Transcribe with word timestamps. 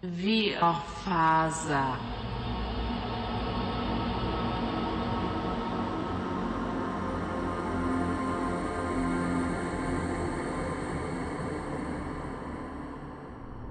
Viofaza. 0.00 1.96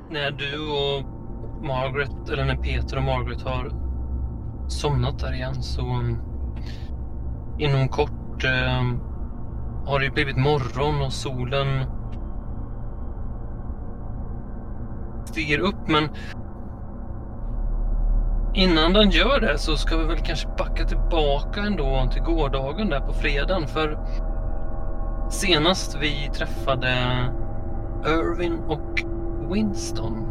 När 0.09 0.31
du 0.31 0.59
och 0.69 1.03
Margaret, 1.65 2.29
eller 2.29 2.45
när 2.45 2.55
Peter 2.55 2.97
och 2.97 3.03
Margaret 3.03 3.41
har 3.41 3.71
somnat 4.69 5.19
där 5.19 5.33
igen 5.33 5.63
så 5.63 5.81
mm, 5.81 6.17
inom 7.59 7.87
kort 7.89 8.43
eh, 8.43 8.83
har 9.85 9.99
det 9.99 10.09
blivit 10.09 10.37
morgon 10.37 11.01
och 11.01 11.13
solen 11.13 11.96
stiger 15.37 15.59
upp 15.59 15.87
men 15.87 16.09
innan 18.53 18.93
den 18.93 19.09
gör 19.09 19.39
det 19.39 19.57
så 19.57 19.77
ska 19.77 19.97
vi 19.97 20.03
väl 20.03 20.17
kanske 20.17 20.47
backa 20.57 20.85
tillbaka 20.85 21.61
ändå 21.61 22.09
till 22.13 22.21
gårdagen 22.21 22.89
där 22.89 22.99
på 22.99 23.13
fredagen 23.13 23.67
för 23.67 23.99
senast 25.29 25.97
vi 26.01 26.29
träffade 26.33 26.93
Irvin 28.05 28.59
och 28.67 29.03
Winston 29.53 30.27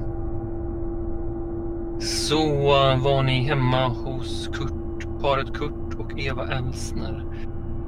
så 2.01 2.62
var 3.02 3.23
ni 3.23 3.43
hemma 3.43 3.88
hos 3.88 4.48
Kurt, 4.52 5.23
paret 5.23 5.54
Kurt 5.54 5.95
och 5.98 6.20
Eva 6.20 6.46
Elsner. 6.52 7.24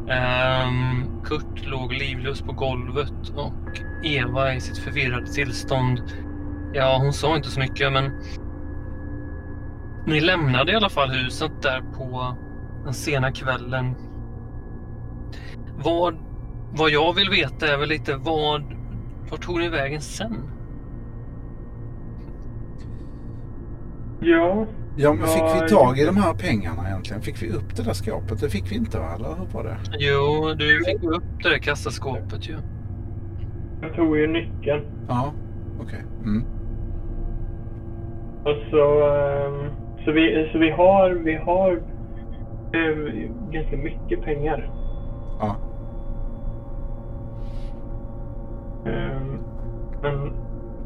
Um, 0.08 1.22
Kurt 1.24 1.66
låg 1.66 1.92
livlös 1.92 2.40
på 2.40 2.52
golvet 2.52 3.28
och 3.36 3.80
Eva 4.04 4.54
i 4.54 4.60
sitt 4.60 4.78
förvirrade 4.78 5.26
tillstånd. 5.26 6.02
Ja, 6.72 6.98
hon 7.02 7.12
sa 7.12 7.36
inte 7.36 7.48
så 7.48 7.60
mycket 7.60 7.92
men 7.92 8.10
ni 10.06 10.20
lämnade 10.20 10.72
i 10.72 10.74
alla 10.74 10.88
fall 10.88 11.10
huset 11.10 11.62
där 11.62 11.82
på 11.96 12.36
den 12.84 12.94
sena 12.94 13.32
kvällen. 13.32 13.94
Vad, 15.76 16.16
vad 16.72 16.90
jag 16.90 17.14
vill 17.14 17.30
veta 17.30 17.66
är 17.66 17.78
väl 17.78 17.88
lite 17.88 18.16
vad, 18.16 18.62
vart 19.30 19.42
tog 19.42 19.58
ni 19.58 19.68
vägen 19.68 20.00
sen? 20.00 20.50
Ja. 24.20 24.66
Ja, 24.96 25.12
men 25.12 25.26
fick 25.26 25.62
vi 25.62 25.68
tag 25.68 25.98
i 25.98 26.04
de 26.04 26.16
här 26.16 26.34
pengarna 26.34 26.88
egentligen? 26.88 27.22
Fick 27.22 27.42
vi 27.42 27.50
upp 27.50 27.76
det 27.76 27.82
där 27.82 27.92
skåpet? 27.92 28.40
Det 28.40 28.50
fick 28.50 28.72
vi 28.72 28.76
inte 28.76 28.98
va? 28.98 29.14
Eller 29.14 29.28
hur 29.28 29.46
var 29.52 29.64
det? 29.64 29.76
Jo, 29.98 30.54
du 30.58 30.84
fick 30.84 31.02
upp 31.02 31.24
det 31.42 31.48
där 31.48 31.58
kassaskåpet 31.58 32.48
ju. 32.48 32.56
Jag 33.82 33.94
tog 33.94 34.16
ju 34.16 34.26
nyckeln. 34.26 34.84
Ja, 35.08 35.32
okej. 35.80 35.84
Okay. 35.84 36.00
Mm. 36.24 36.57
Och 38.48 38.56
så, 38.70 39.08
um, 39.46 39.70
så, 40.04 40.12
vi, 40.12 40.50
så 40.52 40.58
vi 40.58 40.70
har, 40.70 41.10
vi 41.10 41.34
har 41.34 41.70
um, 42.72 43.50
ganska 43.50 43.76
mycket 43.76 44.22
pengar. 44.24 44.70
Ja. 45.40 45.56
Um, 48.84 49.40
men 50.02 50.32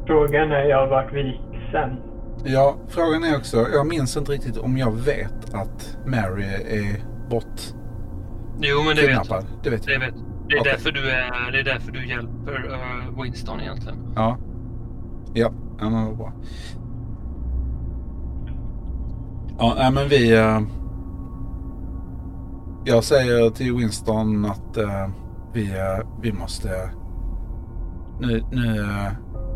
frågan 0.06 0.52
är 0.52 0.64
jag 0.64 0.86
vart 0.86 1.12
vi 1.12 1.22
gick 1.22 1.70
sen. 1.72 1.96
Ja, 2.44 2.76
frågan 2.88 3.24
är 3.24 3.36
också, 3.36 3.56
jag 3.56 3.86
minns 3.86 4.16
inte 4.16 4.32
riktigt 4.32 4.58
om 4.58 4.76
jag 4.76 4.92
vet 4.92 5.54
att 5.54 5.98
Mary 6.06 6.44
är 6.68 7.02
bort 7.30 7.60
Jo, 8.60 8.82
men 8.86 8.96
det 8.96 9.06
vet 9.06 9.28
jag. 9.28 9.44
Det 9.62 9.70
vet 9.70 9.86
jag. 9.86 10.00
Det, 10.00 10.06
vet. 10.06 10.14
det, 10.48 10.54
är, 10.56 10.60
okay. 10.60 10.72
därför 10.72 10.92
du 10.92 11.10
är, 11.10 11.52
det 11.52 11.58
är 11.58 11.64
därför 11.64 11.92
du 11.92 12.08
hjälper 12.08 12.72
uh, 12.72 13.22
Winston 13.22 13.60
egentligen. 13.60 13.98
Ja. 14.16 14.38
Ja, 15.34 15.52
ja 15.80 15.90
men 15.90 16.06
vad 16.06 16.16
bra. 16.16 16.32
Ja, 19.58 19.74
nej, 19.76 19.92
men 19.92 20.08
vi... 20.08 20.38
Uh, 20.38 20.60
jag 22.84 23.04
säger 23.04 23.50
till 23.50 23.74
Winston 23.76 24.44
att 24.44 24.78
uh, 24.78 25.08
vi, 25.52 25.70
uh, 25.70 26.06
vi 26.20 26.32
måste... 26.32 26.90
Nu, 28.20 28.42
nu, 28.50 28.86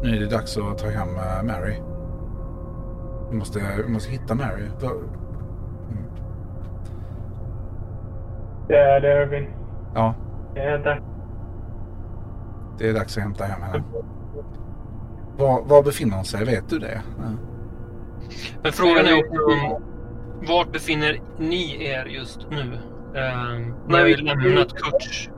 nu 0.03 0.17
är 0.17 0.21
det 0.21 0.27
dags 0.27 0.59
att 0.59 0.79
ta 0.79 0.87
hem 0.87 1.09
Mary. 1.47 1.75
Vi 3.31 3.37
måste, 3.37 3.61
vi 3.87 3.93
måste 3.93 4.11
hitta 4.13 4.35
Mary. 4.35 4.63
Mm. 4.63 6.05
Det 8.69 8.77
är 8.77 9.01
det 9.01 9.23
Irving. 9.23 9.49
Ja. 9.95 10.15
Det 10.55 10.61
är 10.61 10.79
dags. 10.79 11.03
Det 12.79 12.89
är 12.89 12.95
dags 12.95 13.17
att 13.17 13.23
hämta 13.23 13.45
hem 13.45 13.63
henne. 13.63 13.85
Var, 15.39 15.63
var 15.63 15.83
befinner 15.83 16.17
hon 16.17 16.25
sig? 16.25 16.45
Vet 16.45 16.69
du 16.69 16.79
det? 16.79 17.03
Ja. 17.19 17.25
Men 18.63 18.73
frågan 18.73 19.07
är 19.07 19.19
också 19.19 19.37
vart 20.41 20.73
befinner 20.73 21.21
ni 21.39 21.85
er 21.85 22.07
just 22.07 22.47
nu? 22.51 22.73
Uh, 23.17 23.67
när 23.89 24.05
vi 24.05 24.17
lämnat 24.17 24.73
Kurts? 24.73 25.31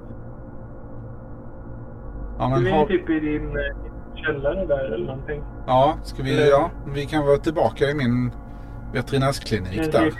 Ja, 2.38 2.48
men 2.48 2.72
har... 2.72 2.86
typ 2.86 3.10
i 3.10 3.20
din 3.20 3.58
källare 4.14 4.66
där 4.66 4.84
eller 4.84 5.06
någonting. 5.06 5.42
Ja, 5.66 5.98
ska 6.02 6.22
vi, 6.22 6.50
ja, 6.50 6.70
vi 6.86 7.06
kan 7.06 7.26
vara 7.26 7.36
tillbaka 7.36 7.84
i 7.84 7.94
min 7.94 8.32
veterinärsklinik 8.92 9.92
där. 9.92 10.12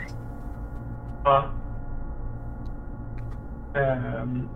Ja. 1.25 1.45
Um, 3.75 4.49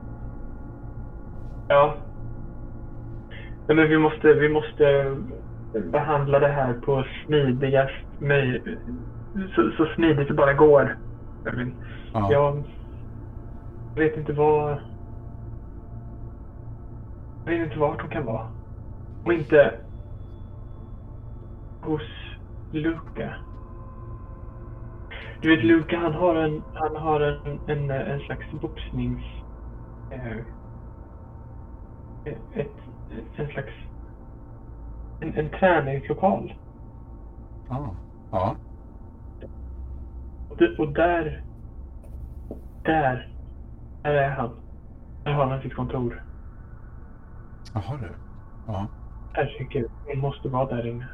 ja. 1.68 1.94
Nej, 3.66 3.76
men 3.76 3.88
vi 3.88 3.98
måste, 3.98 4.32
vi 4.32 4.48
måste 4.48 5.16
behandla 5.92 6.38
det 6.38 6.48
här 6.48 6.72
på 6.72 7.04
smidigast 7.26 8.04
möj 8.18 8.62
så, 9.54 9.70
så 9.76 9.86
smidigt 9.94 10.28
det 10.28 10.34
bara 10.34 10.52
går. 10.52 10.98
Ja. 12.12 12.32
Jag 12.32 12.62
vet 13.94 14.16
inte 14.16 14.32
vad... 14.32 14.78
Jag 17.44 17.52
vet 17.52 17.66
inte 17.66 17.78
vart 17.78 18.00
hon 18.00 18.10
kan 18.10 18.24
vara. 18.24 18.46
Och 19.24 19.32
inte 19.32 19.74
hos 21.82 22.02
Luca. 22.72 23.34
Du 25.40 25.56
vet 25.56 25.64
Luca 25.64 25.98
han 25.98 26.14
har 26.14 26.34
en, 26.34 26.62
han 26.74 26.96
har 26.96 27.20
en, 27.20 27.60
en, 27.66 27.90
en 27.90 28.20
slags 28.20 28.46
boxnings... 28.60 29.22
Eh, 30.10 30.36
ett, 32.54 32.76
en 33.36 33.48
slags... 33.48 33.72
En, 35.20 35.34
en 35.34 35.48
träningslokal. 35.48 36.54
Ah. 37.68 37.88
Ja. 38.30 38.56
Och, 40.78 40.92
där... 40.92 41.42
Där. 42.84 43.28
Där 44.02 44.14
är 44.14 44.30
han. 44.30 44.50
Där 45.24 45.32
har 45.32 45.46
han 45.46 45.62
sitt 45.62 45.74
kontor. 45.74 46.22
Jaha 47.74 47.98
du. 48.00 48.08
Ja. 48.66 48.86
Herregud, 49.32 49.90
hon 50.06 50.18
måste 50.18 50.48
vara 50.48 50.76
där 50.76 50.86
inne. 50.86 51.08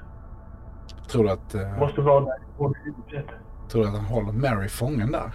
Tror 1.10 1.24
du 1.24 1.30
att... 1.30 1.54
Uh, 1.54 1.78
måste 1.78 2.00
vara 2.00 2.24
där 2.24 2.36
i. 2.36 3.22
Tror 3.68 3.82
du 3.82 3.88
att 3.88 3.94
han 3.94 4.04
håller 4.04 4.32
Mary 4.32 4.68
fången 4.68 5.12
där? 5.12 5.32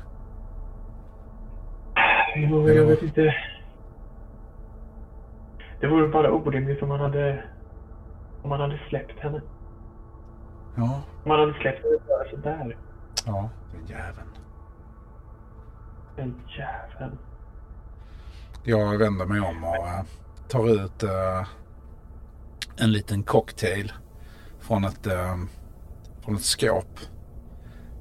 Jo, 2.35 2.69
jag 2.69 2.85
vet 2.85 3.03
inte. 3.03 3.35
Det 5.80 5.88
vore 5.88 6.07
bara 6.07 6.31
orimligt 6.31 6.84
om 6.84 6.90
man 6.90 7.00
hade... 7.00 7.44
Om 8.41 8.50
man 8.50 8.59
hade 8.59 8.80
släppt 8.90 9.19
henne. 9.19 9.41
Ja. 10.75 11.01
Om 11.24 11.30
man 11.30 11.40
hade 11.40 11.53
släppt 11.53 11.84
henne 11.84 11.97
bara 12.07 12.30
sådär. 12.30 12.78
Ja, 13.25 13.50
den 13.72 13.85
jäveln. 13.88 14.29
Den 16.16 16.41
jäveln. 16.57 17.17
Jag 18.63 18.97
vänder 18.97 19.25
mig 19.25 19.39
om 19.39 19.63
och 19.63 19.85
uh, 19.85 20.01
tar 20.47 20.69
ut 20.69 21.03
uh, 21.03 21.47
en 22.78 22.91
liten 22.91 23.23
cocktail 23.23 23.94
från 24.59 24.85
ett, 24.85 25.07
uh, 25.07 25.44
från 26.21 26.36
ett 26.36 26.44
skåp. 26.44 27.00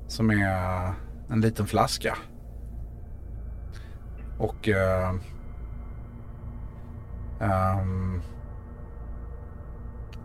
Som 0.07 0.31
är 0.31 0.93
en 1.31 1.41
liten 1.41 1.67
flaska. 1.67 2.17
Och 4.39 4.69
um, 4.69 5.21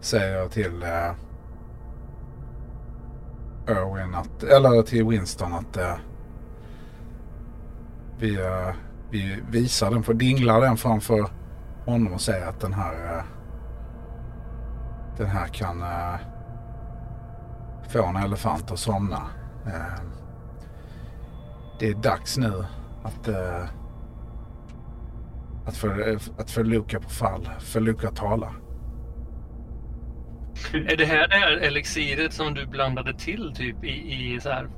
säger 0.02 0.50
till 0.50 0.84
Irwin 3.68 4.16
att, 4.16 4.44
eller 4.44 4.82
till 4.82 5.06
Winston 5.06 5.54
att 5.54 5.78
eh, 5.78 5.96
vi, 8.20 8.36
eh, 8.36 8.76
vi 9.12 9.44
visar 9.50 9.92
den, 9.92 10.04
för 10.04 10.14
dinglar 10.14 10.62
den 10.62 10.78
framför 10.78 11.30
honom 11.86 12.14
och 12.14 12.22
säger 12.22 12.48
att 12.48 12.60
den 12.60 12.74
här 12.74 13.18
eh, 13.18 13.24
den 15.18 15.28
här 15.28 15.48
kan 15.48 15.82
eh, 15.82 16.20
få 17.90 18.06
en 18.06 18.16
elefant 18.16 18.72
att 18.72 18.80
somna. 18.80 19.22
Eh, 19.66 20.02
det 21.80 21.88
är 21.88 21.94
dags 21.94 22.38
nu 22.38 22.66
att, 23.04 23.28
att, 25.66 25.78
för, 25.78 26.20
att 26.38 26.52
få 26.52 26.64
på 27.00 27.10
fall, 27.10 27.50
för 27.60 27.80
Luca 27.80 28.12
tala. 28.12 28.54
Är 30.74 30.98
det 30.98 31.06
här 31.06 31.28
det 31.28 31.36
här 31.36 31.58
elixiret 31.58 32.34
som 32.34 32.54
du 32.54 32.66
blandade 32.66 33.14
till 33.14 33.54
typ 33.56 33.84
i, 33.84 33.88
i 33.88 34.40
så 34.42 34.50
här 34.50 34.70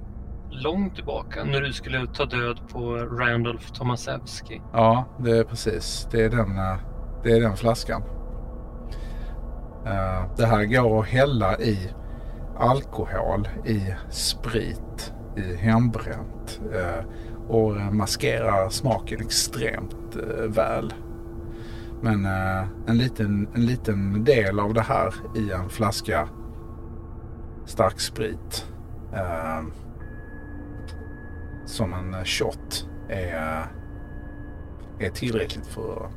långt 0.51 0.95
tillbaka 0.95 1.43
när 1.43 1.61
du 1.61 1.73
skulle 1.73 2.07
ta 2.07 2.25
död 2.25 2.59
på 2.71 2.95
Randolph 2.95 3.71
Tomasewski? 3.71 4.61
Ja, 4.73 5.05
det 5.19 5.37
är 5.37 5.43
precis. 5.43 6.07
Det 6.11 6.23
är 6.23 6.29
den, 6.29 6.57
eh, 6.57 6.77
det 7.23 7.31
är 7.31 7.41
den 7.41 7.57
flaskan. 7.57 8.03
Eh, 9.85 10.35
det 10.37 10.45
här 10.45 10.65
går 10.65 10.99
att 10.99 11.07
hälla 11.07 11.59
i 11.59 11.89
alkohol, 12.59 13.47
i 13.65 13.93
sprit, 14.09 15.13
i 15.37 15.55
hembränt 15.55 16.61
eh, 16.73 17.05
och 17.47 17.75
maskerar 17.75 18.69
smaken 18.69 19.21
extremt 19.21 20.15
väl. 20.47 20.93
Men 22.01 22.25
eh, 22.25 22.67
en, 22.87 22.97
liten, 22.97 23.47
en 23.53 23.65
liten 23.65 24.23
del 24.23 24.59
av 24.59 24.73
det 24.73 24.81
här 24.81 25.13
i 25.35 25.51
en 25.51 25.69
flaska 25.69 26.29
stark 27.65 27.99
sprit 27.99 28.67
eh, 29.13 29.61
som 31.65 31.93
en 31.93 32.25
shot 32.25 32.89
är, 33.09 33.65
är 34.99 35.09
tillräckligt 35.09 35.67
för 35.67 36.05
att 36.05 36.11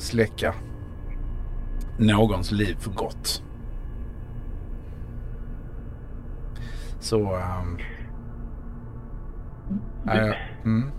släcka 0.00 0.54
någons 1.98 2.52
liv 2.52 2.74
för 2.78 2.90
gott. 2.90 3.42
Så... 7.00 7.20
Um, 7.20 7.78
äh, 10.06 10.34
mm, 10.64 10.90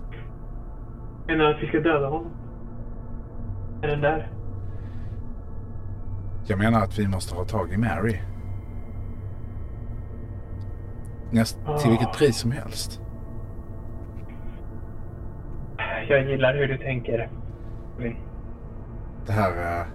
Menar 1.27 1.45
du 1.45 1.55
att 1.55 1.63
vi 1.63 1.67
ska 1.67 1.79
döda 1.79 2.07
honom? 2.07 2.38
Är 3.81 3.87
den 3.87 4.01
där? 4.01 4.29
jag 6.49 6.59
menar 6.59 6.83
att 6.83 6.99
vi 6.99 7.07
måste 7.07 7.35
ha 7.35 7.45
tag 7.45 7.73
i 7.73 7.77
Mary. 7.77 8.19
Näst, 11.31 11.59
till 11.79 11.89
vilket 11.89 12.13
pris 12.13 12.37
som 12.37 12.51
helst. 12.51 13.01
Jag 16.07 16.29
gillar 16.29 16.53
hur 16.53 16.67
du 16.67 16.77
tänker. 16.77 17.29
Det 19.25 19.31
här, 19.31 19.79
eh, 19.79 19.85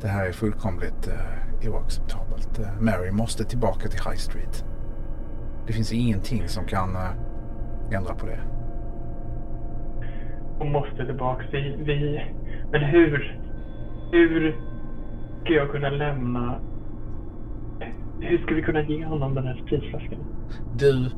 det 0.00 0.08
här 0.08 0.26
är 0.28 0.32
fullkomligt 0.32 1.08
uh, 1.08 1.70
oacceptabelt. 1.70 2.58
Eh, 2.58 2.80
Mary 2.80 3.10
måste 3.10 3.44
tillbaka 3.44 3.88
till 3.88 4.00
High 4.10 4.18
Street. 4.18 4.64
Det 5.66 5.72
finns 5.72 5.92
ingenting 5.92 6.48
som 6.48 6.64
kan 6.66 6.96
eh, 6.96 7.96
ändra 7.96 8.14
på 8.14 8.26
det. 8.26 8.40
Hon 10.58 10.72
måste 10.72 11.06
tillbaks. 11.06 11.44
Vi, 11.52 11.76
vi... 11.78 12.22
Men 12.72 12.82
hur? 12.82 13.40
Hur 14.12 14.56
ska 15.44 15.52
jag 15.52 15.70
kunna 15.70 15.90
lämna... 15.90 16.58
Hur 18.20 18.38
ska 18.38 18.54
vi 18.54 18.62
kunna 18.62 18.82
ge 18.82 19.04
honom 19.04 19.34
den 19.34 19.46
här 19.46 19.62
spritflaskan? 19.66 20.18
Du... 20.76 21.10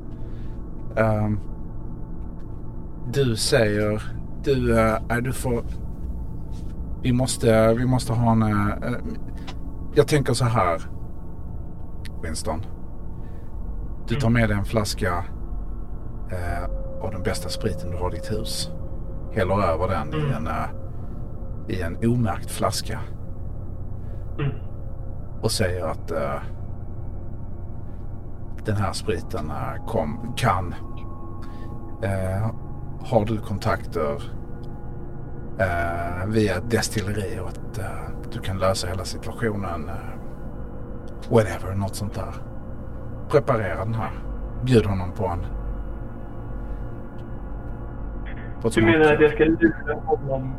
ehm, 0.96 1.38
du 3.12 3.36
säger... 3.36 4.02
Du, 4.44 4.72
uh, 4.72 4.98
är 5.08 5.20
du 5.20 5.32
får... 5.32 5.64
Vi 7.02 7.12
måste, 7.12 7.74
vi 7.74 7.86
måste 7.86 8.12
ha 8.12 8.32
en... 8.32 8.42
eh, 8.42 8.94
jag 9.94 10.08
tänker 10.08 10.32
så 10.32 10.44
här. 10.44 10.80
Winston. 12.22 12.60
Du 14.08 14.14
tar 14.14 14.30
med 14.30 14.48
dig 14.48 14.58
en 14.58 14.64
flaska 14.64 15.24
eh, 16.30 16.64
av 17.04 17.10
den 17.10 17.22
bästa 17.22 17.48
spriten 17.48 17.90
du 17.90 17.96
har 17.96 18.10
i 18.10 18.14
ditt 18.14 18.32
hus. 18.32 18.70
Häller 19.32 19.62
över 19.62 19.88
den 19.88 20.14
i 20.14 20.34
en, 20.36 20.46
eh, 20.46 20.83
i 21.68 21.82
en 21.82 21.96
omärkt 21.96 22.50
flaska. 22.50 23.00
Mm. 24.38 24.52
Och 25.42 25.50
säger 25.50 25.86
att 25.86 26.10
eh, 26.10 26.42
den 28.64 28.76
här 28.76 28.92
spriten 28.92 29.50
eh, 29.50 29.86
kom, 29.86 30.34
kan... 30.36 30.74
Eh, 32.02 32.50
har 33.04 33.24
du 33.24 33.38
kontakter 33.38 34.22
via 36.26 36.56
ett 36.56 36.70
destilleri 36.70 37.40
och 37.40 37.48
att 37.48 37.80
du 38.32 38.40
kan 38.40 38.58
lösa 38.58 38.86
hela 38.86 39.04
situationen. 39.04 39.90
Whatever, 41.30 41.74
något 41.74 41.94
sånt 41.94 42.14
där. 42.14 42.34
Preparera 43.28 43.84
den 43.84 43.94
här. 43.94 44.10
Bjud 44.64 44.86
honom 44.86 45.12
på 45.12 45.26
en. 45.26 45.46
Du 48.74 48.82
menar 48.82 49.12
att 49.14 49.20
jag 49.20 49.32
ska 49.32 49.44
lura 49.44 49.94
honom? 49.94 50.54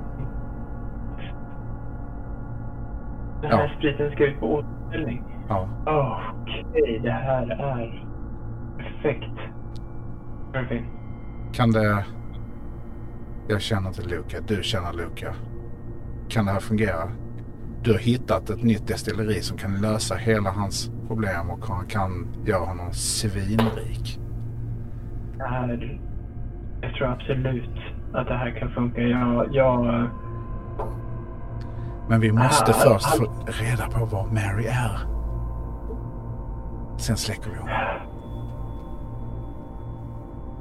Den 3.42 3.52
här 3.52 3.64
Ja. 3.64 3.78
spriten 3.78 4.12
ska 4.12 4.26
ut 4.26 4.40
på 4.40 4.54
återställning? 4.54 5.24
Ja. 5.50 5.68
Okej, 6.42 7.00
det 7.04 7.12
här 7.12 7.50
är 7.52 8.08
perfekt. 8.78 9.40
Perfekt. 10.54 10.86
Kan 11.54 11.72
det... 11.72 12.06
Jag 13.48 13.62
känner 13.62 13.88
inte 13.88 14.02
Luca. 14.02 14.38
Du 14.48 14.64
känner 14.64 14.94
Luca. 14.94 15.34
Kan 16.30 16.46
det 16.46 16.52
här 16.52 16.60
fungera? 16.60 17.10
Du 17.84 17.92
har 17.92 18.00
hittat 18.00 18.50
ett 18.50 18.64
nytt 18.64 18.88
destilleri 18.88 19.34
som 19.42 19.58
kan 19.58 19.82
lösa 19.82 20.16
hela 20.16 20.50
hans 20.52 20.92
problem 21.08 21.50
och 21.50 21.66
han 21.68 21.86
kan 21.86 22.28
göra 22.46 22.66
honom 22.66 22.92
svinrik. 22.92 24.20
Det 25.38 25.44
här... 25.44 26.00
Jag 26.82 26.94
tror 26.94 27.08
absolut 27.08 27.70
att 28.14 28.28
det 28.28 28.34
här 28.38 28.52
kan 28.60 28.70
funka. 28.72 29.02
Jag... 29.02 29.48
jag 29.56 30.08
Men 32.08 32.20
vi 32.20 32.32
måste 32.32 32.72
Ah, 32.72 32.74
först 32.74 33.08
ah. 33.08 33.18
få 33.18 33.24
reda 33.46 33.88
på 34.00 34.06
var 34.06 34.26
Mary 34.26 34.66
är. 34.66 35.00
Sen 36.98 37.18
släcker 37.18 37.50
vi 37.50 37.58
honom. 37.58 37.76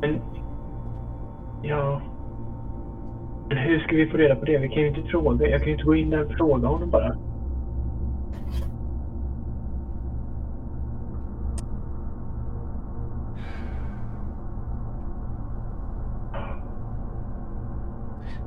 men... 0.00 0.20
Ja... 1.62 2.00
Men 3.48 3.58
hur 3.58 3.80
ska 3.80 3.96
vi 3.96 4.06
få 4.10 4.16
reda 4.16 4.36
på 4.36 4.44
det? 4.44 4.58
Vi 4.58 4.68
kan 4.68 4.82
ju 4.82 4.88
inte 4.88 5.02
fråga. 5.10 5.48
Jag 5.48 5.60
kan 5.60 5.66
ju 5.66 5.72
inte 5.72 5.84
gå 5.84 5.94
in 5.94 6.10
där 6.10 6.24
och 6.24 6.32
fråga 6.32 6.68
honom 6.68 6.90
bara. 6.90 7.16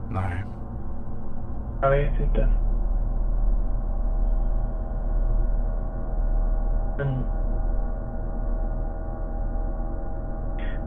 Nej. 0.10 0.44
Jag 1.82 1.90
vet 1.90 2.20
inte. 2.20 2.67
Men... 6.98 7.08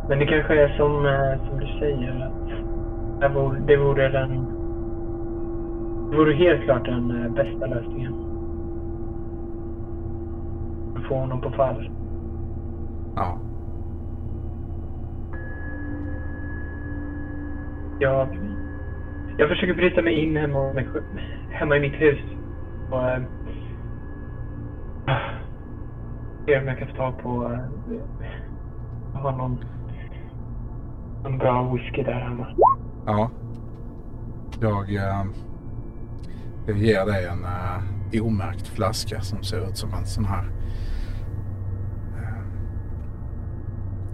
Men 0.09 0.19
det 0.19 0.27
kanske 0.27 0.63
är 0.63 0.69
som, 0.69 1.07
eh, 1.07 1.49
som 1.49 1.61
du 1.61 1.67
säger 1.79 2.27
att 2.27 2.41
det 3.21 3.29
vore, 3.29 3.61
det 3.61 3.77
vore 3.77 4.09
den... 4.09 4.47
Det 6.11 6.17
vore 6.17 6.35
helt 6.35 6.63
klart 6.65 6.85
den 6.85 7.11
eh, 7.11 7.33
bästa 7.33 7.67
lösningen. 7.67 8.15
Att 10.97 11.05
Få 11.09 11.15
honom 11.15 11.41
på 11.41 11.51
fall. 11.51 11.91
Ja. 13.17 13.39
Jag, 17.99 18.29
jag 19.37 19.49
försöker 19.49 19.75
bryta 19.75 20.03
mig 20.03 20.15
in 20.15 20.37
hemma, 20.37 20.73
hemma 21.51 21.77
i 21.77 21.81
mitt 21.81 22.01
hus. 22.01 22.21
Och, 22.91 23.11
äh, 23.11 23.23
se 26.47 26.59
om 26.59 26.67
jag 26.67 26.79
kan 26.79 26.89
få 26.89 26.95
tag 26.97 27.19
på... 27.23 27.59
Jag 29.15 29.21
har 29.21 29.33
någon, 29.33 29.65
någon 31.23 31.39
bra 31.39 31.73
whisky 31.73 32.03
där 32.03 32.21
hemma. 32.21 32.47
Ja. 33.07 33.31
Jag, 34.61 34.95
eh, 34.95 35.25
jag 36.67 36.79
ger 36.79 37.07
dig 37.07 37.27
en 37.27 37.45
eh, 37.45 38.27
omärkt 38.27 38.67
flaska 38.69 39.21
som 39.21 39.43
ser 39.43 39.69
ut 39.69 39.77
som 39.77 39.95
en 39.95 40.07
sån 40.07 40.25
här 40.25 40.45
eh, 42.17 42.45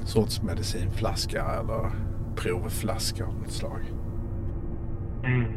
sorts 0.05 0.43
medicinflaska 0.43 1.45
eller 1.45 1.91
provflaska 2.37 3.27
av 3.27 3.39
något 3.39 3.51
slag. 3.51 3.81
Mm. 5.25 5.53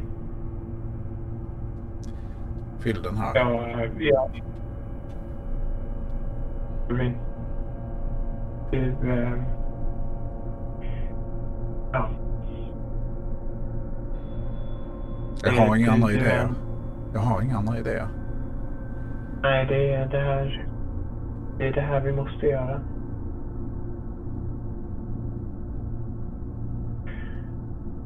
Fyll 2.80 3.02
den 3.04 3.18
här. 3.18 3.36
Ja, 3.36 3.86
ja. 4.00 4.30
Rin. 6.90 7.14
Du... 8.72 8.78
Äh, 9.10 9.44
ja. 11.92 12.10
Jag 15.44 15.52
har 15.52 15.76
inga 15.76 15.92
andra 15.92 16.12
idéer. 16.12 16.48
Jag 17.14 17.20
har 17.20 17.42
inga 17.42 17.58
andra 17.58 17.80
idéer. 17.80 18.08
Nej, 19.42 19.66
det 19.66 19.94
är 19.94 20.08
det 20.08 20.20
här... 20.20 20.66
Det 21.58 21.68
är 21.68 21.74
det 21.74 21.82
här 21.82 22.02
vi 22.02 22.12
måste 22.12 22.46
göra. 22.46 22.82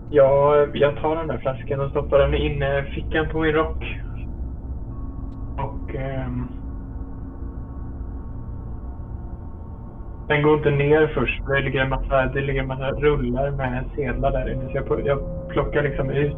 Ja, 0.10 0.68
jag 0.74 0.98
tar 0.98 1.16
den 1.16 1.28
där 1.28 1.38
flaskan 1.38 1.80
och 1.80 1.90
stoppar 1.90 2.20
den 2.20 2.34
inne 2.34 2.80
i 2.80 2.92
fickan 2.92 3.30
på 3.32 3.40
min 3.40 3.54
rock. 3.54 4.02
Och... 5.58 5.96
ehm, 5.96 6.48
Den 10.28 10.44
går 10.44 10.58
inte 10.58 10.72
ner 10.72 11.12
först. 11.14 11.42
Det 11.48 11.62
ligger 11.62 11.82
en 11.82 11.90
massa, 11.90 12.26
det 12.26 12.42
ligger 12.42 12.62
en 12.62 12.68
massa 12.68 12.92
rullar 12.92 13.52
med 13.52 13.86
sedlar 13.96 14.32
där 14.32 14.52
inne. 14.52 14.72
Så 14.72 14.78
jag, 14.78 15.08
jag 15.08 15.20
plockar 15.50 15.84
liksom 15.84 16.10
ut 16.10 16.38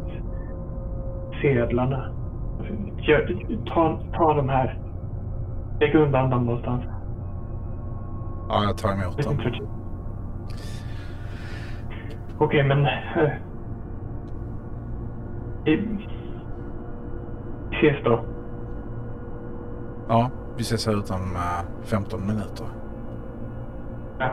sedlarna. 1.42 2.12
Gör, 2.98 3.38
ta, 3.65 4.00
ta 4.13 4.34
de 4.34 4.50
här. 4.50 4.80
Lägg 5.80 5.96
undan 5.96 6.30
dem 6.30 6.46
någonstans. 6.46 6.84
Ja, 8.50 8.63
jag 8.63 8.77
tar 8.77 8.92
emot 8.92 9.24
dem. 9.24 9.38
Okej, 12.38 12.63
men... 12.63 12.86
Äh, 12.86 13.32
vi 15.65 16.08
ses 17.72 18.04
då. 18.04 18.25
Ja, 20.08 20.30
vi 20.58 20.62
ses 20.62 20.88
här 20.88 20.94
utom 20.94 21.36
äh, 21.36 21.86
15 21.86 22.27
minuter. 22.27 22.65
Ja. 24.19 24.29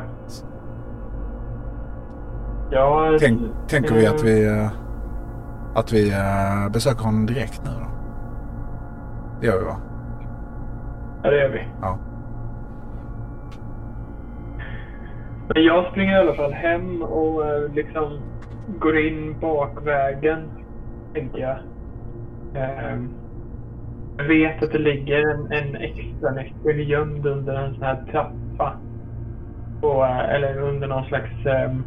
Ja, 2.70 3.16
Tänk, 3.20 3.40
tänker 3.68 3.94
vi 3.94 4.06
att 4.06 4.20
eh, 4.20 4.24
vi, 4.24 4.46
äh, 4.48 4.68
att 5.74 5.92
vi 5.92 6.10
äh, 6.12 6.72
besöker 6.72 7.04
honom 7.04 7.26
direkt 7.26 7.62
nu 7.64 7.70
då? 7.70 7.86
Det 9.40 9.46
gör 9.46 9.58
vi 9.58 9.64
va? 9.64 9.76
Ja, 11.22 11.30
det 11.30 11.36
gör 11.36 11.48
vi. 11.48 11.60
Ja. 11.80 11.98
Men 15.54 15.64
jag 15.64 15.90
springer 15.90 16.12
i 16.12 16.20
alla 16.20 16.34
fall 16.34 16.52
hem 16.52 17.02
och 17.02 17.46
eh, 17.46 17.72
liksom 17.74 18.18
går 18.78 18.98
in 18.98 19.36
bakvägen, 19.40 20.48
tänker 21.14 21.38
jag. 21.38 21.56
Ehm, 22.54 23.08
Jag 24.18 24.24
vet 24.24 24.62
att 24.62 24.72
det 24.72 24.78
ligger 24.78 25.30
en, 25.30 25.52
en 25.52 25.76
extra 25.76 26.30
nyckel 26.30 26.90
gömd 26.90 27.26
under 27.26 27.54
en 27.54 27.74
sån 27.74 27.82
här 27.82 28.04
trappa. 28.10 28.72
Och, 29.82 30.06
eh, 30.06 30.34
eller 30.34 30.58
under 30.58 30.88
någon 30.88 31.04
slags... 31.04 31.46
ehm, 31.46 31.84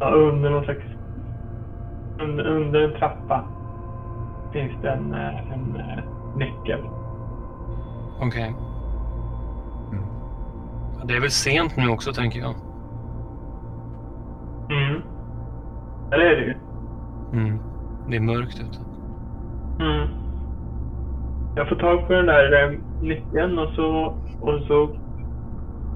Ja, 0.00 0.10
under 0.10 0.50
någon 0.50 0.64
slags... 0.64 0.84
un- 2.20 2.40
Under 2.46 2.80
en 2.80 2.98
trappa 2.98 3.44
finns 4.52 4.72
det 4.82 4.90
en, 4.90 5.14
eh, 5.14 5.52
en 5.52 5.76
eh, 5.76 6.04
nyckel. 6.36 6.80
Okej. 8.20 8.54
Mm. 9.92 10.04
Ja, 10.98 11.04
Det 11.08 11.14
är 11.16 11.20
väl 11.20 11.30
sent 11.30 11.76
nu 11.76 11.88
också, 11.88 12.12
tänker 12.12 12.40
jag. 12.40 12.54
Mm. 14.70 15.02
Ja, 16.10 16.16
det 16.18 16.24
är 16.28 16.36
det 16.36 16.42
ju. 16.44 16.54
Mm. 17.32 17.58
Det 18.10 18.16
är 18.16 18.20
mörkt 18.20 18.60
ute. 18.60 18.78
Mm. 19.80 20.08
Jag 21.56 21.68
får 21.68 21.76
tag 21.76 22.06
på 22.06 22.12
den 22.12 22.26
där 22.26 22.64
eh, 22.64 22.78
nyckeln 23.00 23.58
och 23.58 23.68
så, 23.76 24.04
och 24.40 24.62
så 24.66 24.88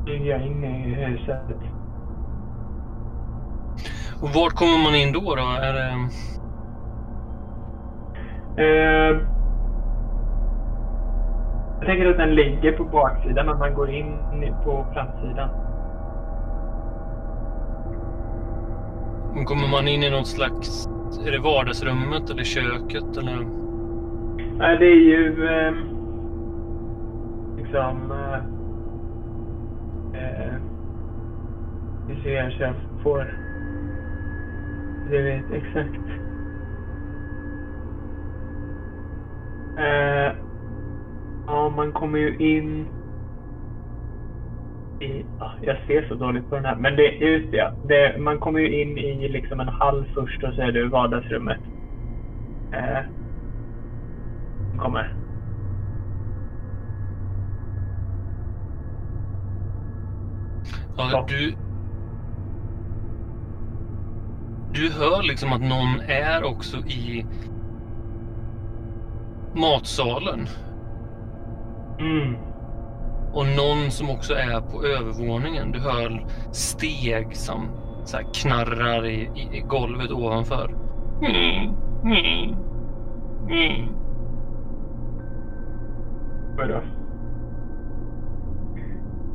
jag 0.07 0.47
in 0.47 0.65
i 0.65 0.95
huset. 0.95 1.43
Och 4.23 4.29
vart 4.29 4.53
kommer 4.53 4.85
man 4.85 4.95
in 4.95 5.13
då? 5.13 5.21
då? 5.21 5.43
Är 5.63 5.73
det... 5.73 6.09
Eh, 8.63 9.21
jag 11.79 11.87
tänker 11.87 12.11
att 12.11 12.17
den 12.17 12.35
ligger 12.35 12.73
på 12.73 12.85
baksidan 12.85 13.47
men 13.47 13.59
man 13.59 13.75
går 13.75 13.91
in 13.91 14.17
på 14.65 14.87
framsidan. 14.93 15.49
Kommer 19.47 19.69
man 19.69 19.89
in 19.89 20.03
i 20.03 20.11
något 20.11 20.27
slags... 20.27 20.89
Är 21.27 21.31
det 21.31 21.39
vardagsrummet 21.39 22.31
eller 22.31 22.45
köket 22.45 23.17
eller? 23.17 23.47
Nej, 24.59 24.79
det 24.79 24.87
är 24.87 25.01
ju 25.01 25.49
eh, 25.49 25.73
liksom... 27.57 28.13
Eh, 30.15 30.55
vi 32.09 32.23
ser 32.23 32.51
så 32.51 32.63
jag 32.63 32.75
får... 33.03 33.35
Det 35.11 35.23
vet 35.23 35.53
exakt. 35.53 36.01
Eh, 39.79 40.33
ja, 41.47 41.73
man 41.77 41.93
kommer 41.93 42.19
ju 42.19 42.37
in 42.37 42.87
i... 45.01 45.25
Jag 45.61 45.77
ser 45.87 46.09
så 46.09 46.15
dåligt 46.15 46.49
på 46.49 46.55
den 46.55 46.65
här. 46.65 46.77
Men 46.77 46.97
det, 46.97 47.03
just 47.03 47.51
det, 47.51 47.57
ja. 47.57 47.73
det, 47.85 48.19
man 48.19 48.39
kommer 48.39 48.61
ju 48.61 48.83
in 48.83 48.99
i 48.99 49.29
liksom 49.29 49.61
en 49.61 49.69
hall 49.69 50.07
först 50.15 50.45
och 50.45 50.55
så 50.55 50.63
är 50.63 50.73
det 50.73 50.85
vardagsrummet. 50.85 51.61
Eh, 52.73 53.05
kommer. 54.79 55.20
Ja, 60.97 61.25
du... 61.29 61.55
Du 64.73 64.91
hör 64.91 65.23
liksom 65.23 65.53
att 65.53 65.61
någon 65.61 66.01
är 66.01 66.45
också 66.45 66.77
i 66.77 67.27
matsalen. 69.55 70.49
Mm. 71.99 72.37
Och 73.33 73.47
någon 73.47 73.91
som 73.91 74.11
också 74.11 74.35
är 74.35 74.61
på 74.61 74.85
övervåningen. 74.85 75.73
Du 75.73 75.81
hör 75.81 76.27
steg 76.53 77.37
som 77.37 77.69
så 78.05 78.19
knarrar 78.35 79.07
i, 79.07 79.31
i, 79.35 79.57
i 79.59 79.61
golvet 79.61 80.11
ovanför. 80.11 80.75
Mm, 81.23 81.75
mm, 82.05 82.57
mm. 83.51 83.89
Oj 86.59 86.69
då. 86.69 87.00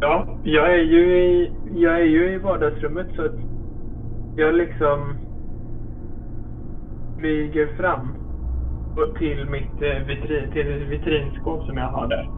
Ja, 0.05 0.25
jag 0.43 0.73
är 0.73 0.83
ju 0.83 1.17
i, 1.17 1.51
jag 1.75 1.93
är 1.93 2.05
ju 2.05 2.33
i 2.33 2.37
vardagsrummet 2.37 3.07
så 3.15 3.25
att 3.25 3.35
jag 4.35 4.55
liksom 4.55 5.17
flyger 7.19 7.67
fram 7.77 8.15
och 8.97 9.15
till 9.19 9.49
mitt 9.49 9.81
eh, 9.81 10.07
vitrin, 10.07 10.51
till 10.51 10.85
vitrinskåp 10.85 11.65
som 11.65 11.77
jag 11.77 11.87
har 11.87 12.07
där. 12.07 12.29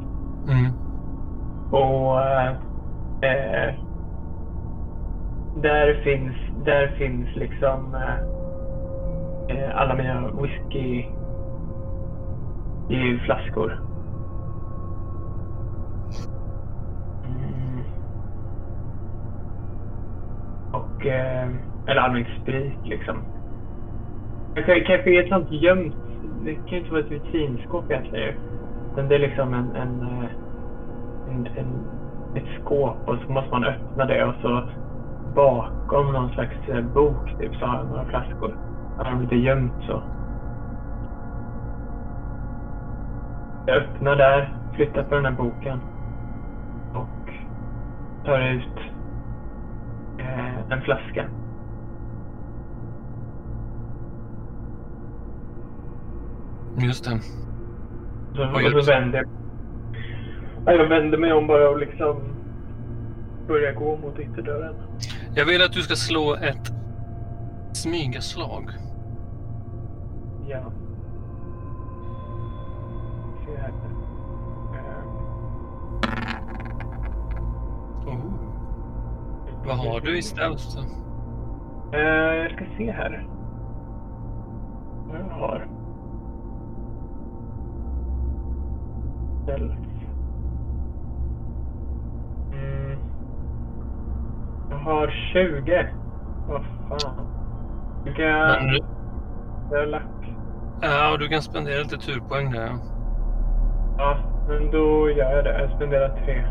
Mm. 0.49 0.71
Och 1.71 2.21
eh, 2.21 2.49
eh, 3.21 3.73
där 5.61 6.01
finns, 6.03 6.35
där 6.65 6.87
finns 6.87 7.35
liksom 7.35 7.95
eh, 7.95 8.19
eh, 9.57 9.81
alla 9.81 9.95
mina 9.95 10.31
whisky 10.41 11.05
i 12.89 13.19
flaskor. 13.25 13.86
Och, 20.97 21.05
eh, 21.05 21.49
eller 21.87 22.01
all 22.01 22.13
min 22.13 22.25
sprit 22.41 22.73
liksom. 22.85 23.15
Kanske, 24.55 24.79
kanske 24.79 25.19
ett 25.19 25.29
sånt 25.29 25.51
gömt, 25.51 25.95
det 26.43 26.53
kan 26.53 26.67
ju 26.67 26.77
inte 26.77 26.91
vara 26.91 27.01
ett 27.01 27.11
vitrinskåp 27.11 27.91
egentligen 27.91 28.25
ju. 28.25 28.33
Det 29.07 29.15
är 29.15 29.19
liksom 29.19 29.53
en, 29.53 29.75
en, 29.75 30.01
eh, 30.01 30.29
en, 31.29 31.47
en, 31.57 31.85
ett 32.35 32.61
skåp 32.61 32.97
och 33.05 33.15
så 33.25 33.31
måste 33.31 33.51
man 33.51 33.63
öppna 33.63 34.05
det 34.05 34.25
och 34.25 34.33
så 34.41 34.63
bakom 35.35 36.13
någon 36.13 36.29
slags 36.29 36.69
eh, 36.69 36.83
bok 36.83 37.39
typ 37.39 37.55
så 37.55 37.65
har 37.65 37.77
jag 37.77 37.87
några 37.87 38.05
flaskor. 38.05 38.57
Jag 38.97 39.03
har 39.03 39.11
dem 39.11 39.21
lite 39.21 39.35
gömt 39.35 39.73
så. 39.87 40.01
Jag 43.65 43.77
öppnar 43.77 44.15
där, 44.15 44.53
flyttar 44.73 45.03
på 45.03 45.15
den 45.15 45.25
här 45.25 45.31
boken 45.31 45.79
och 46.93 47.33
tar 48.25 48.39
ut 48.39 48.96
en 50.71 50.81
flaska. 50.81 51.29
Just 56.79 57.05
det. 57.05 57.19
Så, 58.35 58.49
Vad 58.53 58.61
gör 58.61 58.85
vänder 58.85 59.25
ja, 60.67 60.73
jag 60.73 60.87
vänder 60.87 61.17
mig 61.17 61.33
om 61.33 61.47
bara 61.47 61.69
och 61.69 61.79
liksom 61.79 62.21
börjar 63.47 63.73
gå 63.73 63.97
mot 63.97 64.19
ytterdörren. 64.19 64.75
Jag 65.35 65.45
vill 65.45 65.61
att 65.61 65.73
du 65.73 65.81
ska 65.81 65.95
slå 65.95 66.35
ett 66.35 66.71
smygaslag. 67.73 68.69
Ja. 70.47 70.71
Vad 79.67 79.77
har 79.77 79.99
du 79.99 80.17
i 80.17 80.21
stealth 80.21 80.63
då? 80.75 80.81
Eh, 81.97 82.35
jag 82.35 82.51
ska 82.51 82.65
se 82.77 82.91
här. 82.91 83.27
Vad 85.07 85.19
jag 85.19 85.35
har. 85.47 85.67
Stealth. 89.43 89.75
Mm. 92.53 92.99
Jag 94.69 94.77
har 94.77 95.07
20. 95.33 95.87
Vad 96.47 96.61
fan. 96.89 97.27
Vilka 98.05 98.21
Men, 98.23 98.67
du- 98.67 98.79
jag 99.71 99.79
har 99.79 99.85
lack. 99.85 100.03
ja, 100.81 101.17
du 101.19 101.27
kan 101.27 101.41
spendera 101.41 101.77
lite 101.83 101.97
turpoäng 101.97 102.51
där. 102.51 102.61
ja. 102.65 102.77
Ja, 103.97 104.17
men 104.47 104.71
då 104.71 105.09
gör 105.09 105.35
jag 105.35 105.43
det. 105.43 105.61
Jag 105.61 105.69
spenderar 105.75 106.09
tre. 106.25 106.43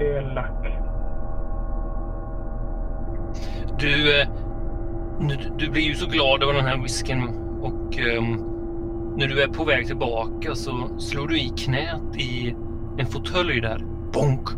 Elak. 0.00 0.66
Du, 3.78 4.20
eh, 4.20 4.28
du 5.58 5.70
blir 5.70 5.82
ju 5.82 5.94
så 5.94 6.06
glad 6.06 6.42
över 6.42 6.52
den 6.52 6.66
här 6.66 6.82
whisken 6.82 7.28
och 7.60 7.98
ehm, 7.98 8.50
när 9.16 9.26
du 9.26 9.42
är 9.42 9.48
på 9.48 9.64
väg 9.64 9.86
tillbaka 9.86 10.54
så 10.54 10.98
slår 10.98 11.28
du 11.28 11.38
i 11.38 11.48
knät 11.48 12.16
i 12.16 12.56
en 12.98 13.06
fåtölj 13.06 13.60
där. 13.60 13.84
Bonk! 14.12 14.48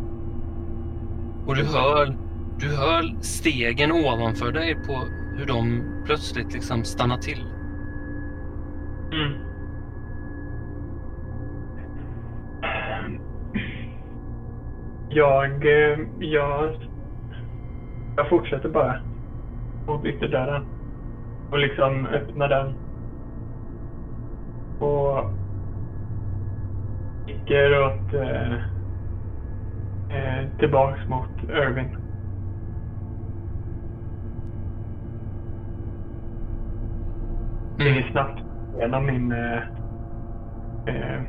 Och 1.47 1.57
du 1.57 1.65
hör, 1.65 2.17
du 2.59 2.77
hör 2.77 3.23
stegen 3.23 3.93
ovanför 3.93 4.53
dig 4.53 4.75
på 4.75 5.05
hur 5.37 5.47
de 5.47 5.83
plötsligt 6.05 6.53
liksom 6.53 6.85
stannar 6.85 7.19
till. 7.19 7.45
Mm. 9.13 9.52
Jag, 15.15 15.67
eh, 15.67 15.99
jag, 16.21 16.75
jag 18.17 18.29
fortsätter 18.29 18.69
bara 18.69 19.01
mot 19.87 20.05
ytterdörren 20.05 20.67
och 21.51 21.59
liksom 21.59 22.07
öppnar 22.07 22.49
den. 22.49 22.75
Och 24.81 25.31
sticker 27.23 27.83
åt 27.87 28.15
eh, 28.15 28.53
eh, 30.17 30.49
tillbaks 30.59 31.09
mot 31.09 31.43
Irving. 31.49 31.97
springer 37.83 38.11
snabbt 38.11 38.41
genom 38.79 39.07
min... 39.07 39.33
Eh, 39.33 39.63
eh, 40.87 41.23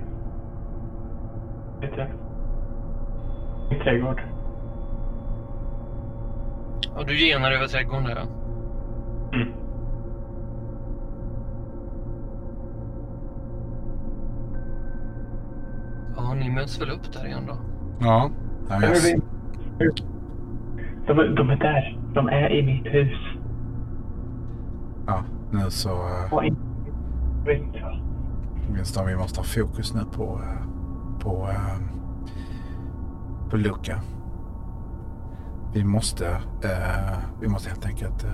trädgård. 3.80 4.22
Ja, 6.96 7.04
du 7.08 7.18
genar 7.18 7.52
över 7.52 7.68
trädgården 7.68 8.04
där. 8.04 8.16
ja. 8.16 8.28
Mm. 9.38 9.48
Ja, 16.16 16.34
ni 16.34 16.50
möts 16.50 16.82
väl 16.82 16.90
upp 16.90 17.14
där 17.14 17.26
igen 17.26 17.44
då? 17.48 17.58
Ja. 18.00 18.30
ja. 18.70 18.80
De, 21.08 21.20
är- 21.20 21.36
de 21.36 21.50
är 21.50 21.56
där. 21.56 22.00
De 22.14 22.28
är 22.28 22.50
i 22.50 22.64
mitt 22.64 22.86
hus. 22.94 23.18
ja, 25.08 25.24
nu 25.52 25.70
så... 25.70 25.90
eh, 25.90 26.34
Och. 26.34 26.44
Winston, 28.76 29.08
vi 29.08 29.16
måste 29.16 29.40
ha 29.40 29.44
fokus 29.46 29.94
nu 29.94 30.02
på, 30.16 30.24
eh, 30.24 30.68
på, 31.20 31.48
eh, 31.50 31.80
på 33.50 33.58
Luca. 33.58 34.02
Vi 35.74 35.84
måste, 35.84 36.28
eh, 36.64 37.18
vi 37.42 37.48
måste 37.48 37.70
helt 37.70 37.86
enkelt... 37.86 38.24
eh, 38.24 38.30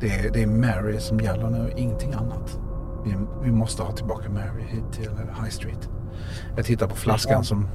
Det 0.00 0.08
är, 0.08 0.30
det 0.32 0.42
är 0.42 0.46
Mary 0.46 1.00
som 1.00 1.20
gäller 1.20 1.50
nu, 1.50 1.72
ingenting 1.76 2.12
annat. 2.12 2.60
Vi, 3.04 3.16
vi 3.42 3.52
måste 3.52 3.82
ha 3.82 3.92
tillbaka 3.92 4.30
Mary 4.30 4.62
hit 4.66 4.92
till 4.92 5.08
eh, 5.08 5.42
High 5.42 5.50
Street. 5.50 5.90
Jag 6.56 6.64
tittar 6.64 6.86
på 6.86 6.94
flaskan 6.96 7.44
som, 7.44 7.68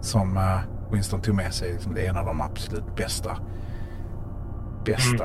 som 0.00 0.36
eh, 0.36 0.58
Winston 0.92 1.20
tog 1.20 1.34
med 1.34 1.52
sig. 1.54 1.72
Liksom 1.72 1.94
det 1.94 2.06
är 2.06 2.10
en 2.10 2.16
av 2.16 2.26
de 2.26 2.40
absolut 2.40 2.96
bästa, 2.96 3.36
bästa 4.84 5.24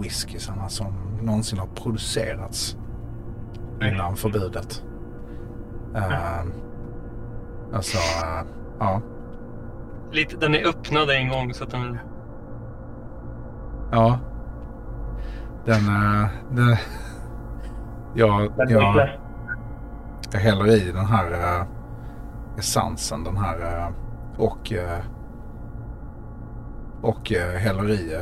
whiskysarna 0.00 0.68
som 0.68 0.94
någonsin 1.22 1.58
har 1.58 1.66
producerats 1.66 2.76
innan 3.82 4.16
förbudet. 4.16 4.82
Uh, 5.96 6.42
alltså, 7.72 7.98
eh, 7.98 8.46
ja. 8.78 9.00
Lite, 10.12 10.36
den 10.36 10.54
är 10.54 10.68
öppnad 10.68 11.10
en 11.10 11.28
gång 11.28 11.54
så 11.54 11.64
att 11.64 11.70
den... 11.70 11.98
Ja. 13.92 14.18
Den... 15.64 15.88
Uh, 15.88 16.26
den 16.50 16.76
jag, 18.14 18.52
Men 18.56 18.68
jag, 18.68 19.08
jag 20.32 20.40
häller 20.40 20.66
i 20.66 20.92
den 20.92 21.06
här 21.06 21.32
uh, 21.32 21.66
essensen. 22.58 23.24
Den 23.24 23.36
här 23.36 23.86
eh, 23.86 23.92
och 24.36 24.72
eh, 24.72 25.04
och 27.02 27.32
eh, 27.32 27.58
häller 27.58 27.90
i 27.90 28.18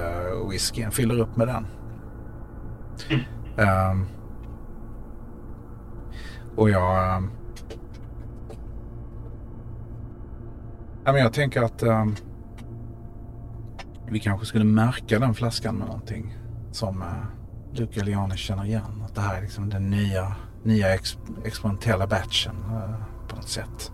whiskyn. 0.50 0.90
Fyller 0.90 1.20
upp 1.20 1.36
med 1.36 1.48
den. 1.48 1.66
Ehm, 3.56 4.06
och 6.56 6.70
jag... 6.70 7.16
ehm, 7.16 7.30
ja, 11.06 11.12
men 11.12 11.20
jag 11.20 11.32
tänker 11.32 11.62
att 11.62 11.82
ehm, 11.82 12.14
vi 14.08 14.20
kanske 14.20 14.46
skulle 14.46 14.64
märka 14.64 15.18
den 15.18 15.34
flaskan 15.34 15.74
med 15.74 15.86
någonting 15.86 16.36
som 16.72 17.02
uh, 17.02 17.24
Luca 17.72 18.02
Liane 18.04 18.36
känner 18.36 18.64
igen. 18.64 19.02
Att 19.04 19.14
det 19.14 19.20
här 19.20 19.36
är 19.36 19.40
liksom 19.40 19.68
den 19.68 19.90
nya, 19.90 20.36
nya 20.62 20.94
ex, 20.94 21.18
experimentella 21.44 22.06
batchen 22.06 22.56
eh, 22.70 23.28
på 23.28 23.36
något 23.36 23.48
sätt. 23.48 23.92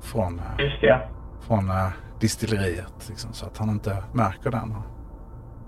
Från, 0.00 0.38
eh, 0.38 0.64
just 0.64 0.80
det. 0.80 1.08
från 1.40 1.70
eh, 1.70 1.88
distilleriet. 2.20 3.08
Liksom, 3.08 3.32
så 3.32 3.46
att 3.46 3.58
han 3.58 3.70
inte 3.70 4.04
märker 4.12 4.50
den 4.50 4.72
och 4.72 4.84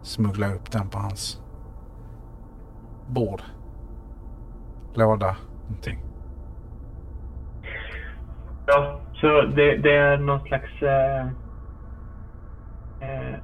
smugglar 0.07 0.55
upp 0.55 0.71
den 0.71 0.88
på 0.88 0.99
hans 0.99 1.41
bord. 3.09 3.43
Låda, 4.95 5.37
någonting. 5.62 6.12
Ja, 8.75 9.01
så 9.21 9.43
det, 9.43 9.77
det 9.77 9.97
är 9.97 10.19
någon 10.19 10.41
slags... 10.47 10.83
Eh, 10.83 11.27
eh, 13.01 13.37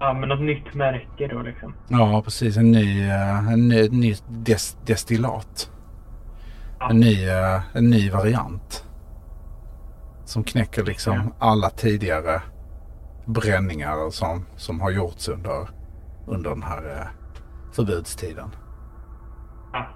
ja, 0.00 0.12
men 0.12 0.28
något 0.28 0.40
nytt 0.40 0.74
märke 0.74 1.28
då 1.28 1.42
liksom. 1.42 1.74
Ja, 1.88 2.22
precis. 2.24 2.56
En 2.56 2.70
ny, 2.70 3.08
eh, 3.08 3.52
en 3.52 3.68
ny, 3.68 3.88
ny 3.88 4.14
des, 4.28 4.76
destillat. 4.84 5.70
Ja. 6.80 6.90
En 6.90 7.00
ny, 7.00 7.28
eh, 7.28 7.60
en 7.72 7.90
ny 7.90 8.10
variant. 8.10 8.84
Som 10.24 10.44
knäcker 10.44 10.84
liksom 10.84 11.14
Ja. 11.16 11.46
alla 11.46 11.70
tidigare 11.70 12.42
bränningar 13.26 14.10
som, 14.10 14.44
som 14.56 14.80
har 14.80 14.90
gjorts 14.90 15.28
under, 15.28 15.68
under 16.26 16.50
den 16.50 16.62
här 16.62 16.98
eh, 17.00 17.06
förbudstiden. 17.72 18.50
Ja. 19.72 19.86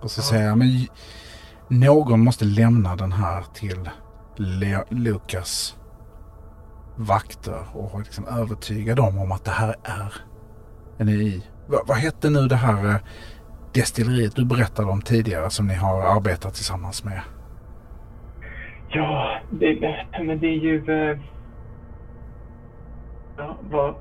Och 0.00 0.10
så 0.10 0.22
säger 0.22 0.46
jag, 0.46 0.58
men 0.58 0.68
någon 1.68 2.20
måste 2.20 2.44
lämna 2.44 2.96
den 2.96 3.12
här 3.12 3.44
till 3.54 3.90
Le- 4.36 4.84
Lukas 4.88 5.76
vakter 6.96 7.62
och 7.74 7.98
liksom 8.00 8.26
övertyga 8.26 8.94
dem 8.94 9.18
om 9.18 9.32
att 9.32 9.44
det 9.44 9.50
här 9.50 9.74
är 9.82 10.14
en 10.98 11.08
i. 11.08 11.42
Va, 11.66 11.78
vad 11.86 11.96
hette 11.96 12.30
nu 12.30 12.48
det 12.48 12.56
här 12.56 12.86
eh, 12.88 12.96
destilleriet 13.74 14.36
du 14.36 14.44
berättade 14.44 14.88
om 14.90 15.02
tidigare 15.02 15.50
som 15.50 15.66
ni 15.66 15.74
har 15.74 16.02
arbetat 16.16 16.54
tillsammans 16.54 17.04
med? 17.04 17.20
Ja, 18.88 19.40
det, 19.50 19.96
men 20.26 20.40
det 20.40 20.46
är 20.46 20.58
ju... 20.58 20.84
Eh, 21.10 21.18
ja, 23.36 23.56
vad 23.70 23.94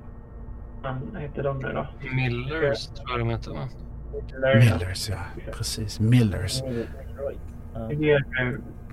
fan 0.83 1.17
heter 1.19 1.43
de 1.43 1.59
nu 1.59 1.73
då? 1.73 1.87
Millers 2.15 2.87
tror 2.87 3.09
jag 3.09 3.19
de 3.19 3.29
heter 3.29 3.51
va? 3.51 3.67
Millers, 4.55 5.09
ja. 5.09 5.17
Precis, 5.51 5.99
Millers. 5.99 6.61
Det 7.89 8.11
är, 8.11 8.23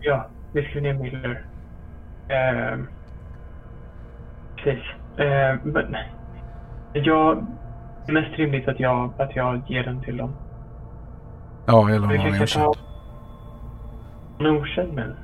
ja, 0.01 0.27
Whiskey 0.53 0.81
Miller. 0.81 1.47
Eh, 2.29 2.79
precis. 4.57 4.85
Eh, 5.19 5.57
men 5.63 5.97
jag... 6.93 7.47
Det 8.07 8.13
är 8.13 8.15
mest 8.15 8.39
rimligt 8.39 8.69
att 8.69 8.81
jag, 8.81 9.13
att 9.19 9.37
jag 9.37 9.63
ger 9.69 9.85
den 9.85 10.01
till 10.03 10.17
dem. 10.17 10.37
Ja, 11.67 11.91
eller 11.91 12.07
någon 12.07 12.39
kanske 12.39 12.59
tar... 12.59 12.69
okänd. 12.69 12.87
Någon 14.39 14.57
okänd 14.57 14.93
men. 14.93 15.17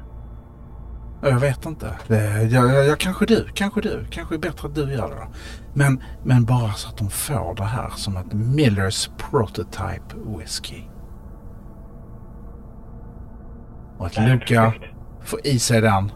Jag 1.22 1.40
vet 1.40 1.66
inte. 1.66 1.86
Det, 2.06 2.42
jag, 2.42 2.70
jag, 2.70 2.86
jag, 2.86 2.98
kanske 2.98 3.26
du, 3.26 3.46
kanske 3.54 3.80
du. 3.80 4.04
Kanske 4.10 4.34
är 4.34 4.38
bättre 4.38 4.68
att 4.68 4.74
du 4.74 4.92
gör 4.92 5.08
det 5.08 5.14
då. 5.14 5.26
Men, 5.74 6.02
men 6.24 6.44
bara 6.44 6.72
så 6.72 6.88
att 6.88 6.96
de 6.98 7.10
får 7.10 7.54
det 7.54 7.64
här 7.64 7.90
som 7.90 8.16
ett 8.16 8.32
Millers 8.32 9.10
Prototype 9.30 10.16
Whisky. 10.38 10.82
Och 14.00 14.06
att 14.06 14.16
Luca 14.28 14.72
får 15.22 15.46
i 15.46 15.58
sig 15.58 15.80
den. 15.80 16.12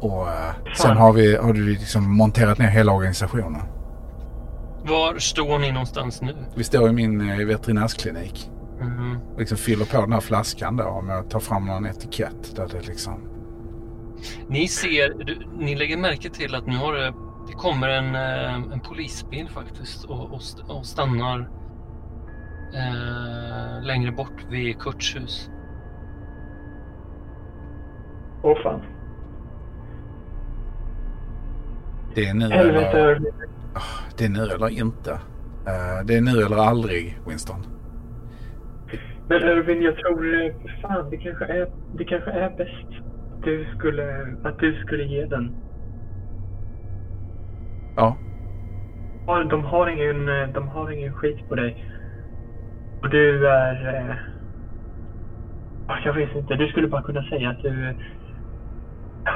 Och 0.00 0.28
eh, 0.28 0.54
sen 0.76 0.96
har, 0.96 1.12
vi, 1.12 1.36
har 1.36 1.52
du 1.52 1.68
liksom 1.68 2.16
monterat 2.16 2.58
ner 2.58 2.68
hela 2.68 2.92
organisationen. 2.92 3.62
Var 4.84 5.18
står 5.18 5.58
ni 5.58 5.72
någonstans 5.72 6.22
nu? 6.22 6.36
Vi 6.54 6.64
står 6.64 6.88
i 6.88 6.92
min 6.92 7.30
eh, 7.30 7.46
veterinärsklinik. 7.46 8.50
Mhm. 8.80 9.18
Och 9.34 9.38
liksom 9.38 9.58
fyller 9.58 9.84
på 9.84 10.00
den 10.00 10.12
här 10.12 10.20
flaskan 10.20 10.76
då 10.76 11.00
med 11.00 11.18
att 11.18 11.30
ta 11.30 11.40
fram 11.40 11.66
någon 11.66 11.86
etikett 11.86 12.56
där 12.56 12.68
det 12.68 12.86
liksom... 12.86 13.20
Ni 14.48 14.68
ser, 14.68 15.24
du, 15.24 15.46
ni 15.58 15.76
lägger 15.76 15.96
märke 15.96 16.30
till 16.30 16.54
att 16.54 16.66
nu 16.66 16.76
har 16.76 16.92
det, 16.92 17.14
det 17.48 17.52
kommer 17.52 17.88
en, 17.88 18.14
eh, 18.14 18.72
en 18.72 18.80
polisbil 18.80 19.48
faktiskt 19.48 20.04
och, 20.04 20.32
och, 20.32 20.40
och 20.68 20.86
stannar 20.86 21.57
eh, 22.74 23.82
längre 23.86 24.12
bort 24.12 24.46
vid 24.50 24.78
Kurts 24.78 25.16
hus. 25.16 25.50
Åh 28.42 28.62
fan. 28.62 28.82
Det 32.14 32.26
är 32.26 32.34
nu 32.34 32.48
Helvete 32.48 32.98
eller, 33.00 33.20
det 34.18 34.24
är 34.24 34.28
nu 34.28 34.42
eller 34.42 34.68
inte. 34.68 35.10
Eh, 35.66 36.06
det 36.06 36.16
är 36.16 36.20
nu 36.20 36.42
eller 36.42 36.56
aldrig, 36.56 37.18
Winston. 37.26 37.66
Men 39.28 39.42
Irvin, 39.42 39.82
jag 39.82 39.96
tror 39.96 40.44
eh, 40.44 40.52
fan 40.82 41.10
det 41.10 41.16
kanske 41.16 41.44
är, 41.44 41.68
det 41.94 42.04
kanske 42.04 42.30
är 42.30 42.50
bäst 42.56 43.02
att 43.32 43.42
du 43.44 43.66
skulle, 43.78 44.36
att 44.44 44.58
du 44.58 44.74
skulle 44.74 45.04
ge 45.04 45.26
den. 45.26 45.56
Ja, 47.96 48.16
Ja, 49.26 49.44
De 49.44 49.64
har 49.64 49.88
ingen, 49.88 50.28
eh, 50.28 50.48
de 50.54 50.68
har 50.68 50.90
ingen 50.90 51.14
skit 51.14 51.48
på 51.48 51.54
dig. 51.54 51.84
Och 53.02 53.10
du 53.10 53.48
är... 53.48 53.94
Eh, 53.94 54.16
ja, 55.88 55.98
jag 56.04 56.12
vet 56.12 56.36
inte, 56.36 56.54
du 56.54 56.68
skulle 56.68 56.88
bara 56.88 57.02
kunna 57.02 57.22
säga 57.22 57.50
att 57.50 57.62
du... 57.62 57.94
Ja, 59.24 59.32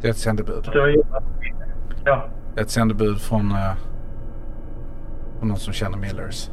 det 0.00 0.06
är 0.08 0.10
ett 0.10 0.16
sändebud. 0.16 0.58
att 0.58 0.72
du 0.72 0.80
har 0.80 0.88
jobbat. 0.88 1.24
Ja, 2.04 2.24
Ett 2.56 2.70
sändebud 2.70 3.18
från, 3.20 3.50
eh, 3.50 3.74
från 5.38 5.48
någon 5.48 5.56
som 5.56 5.72
känner 5.72 5.98
Millers. 5.98 6.50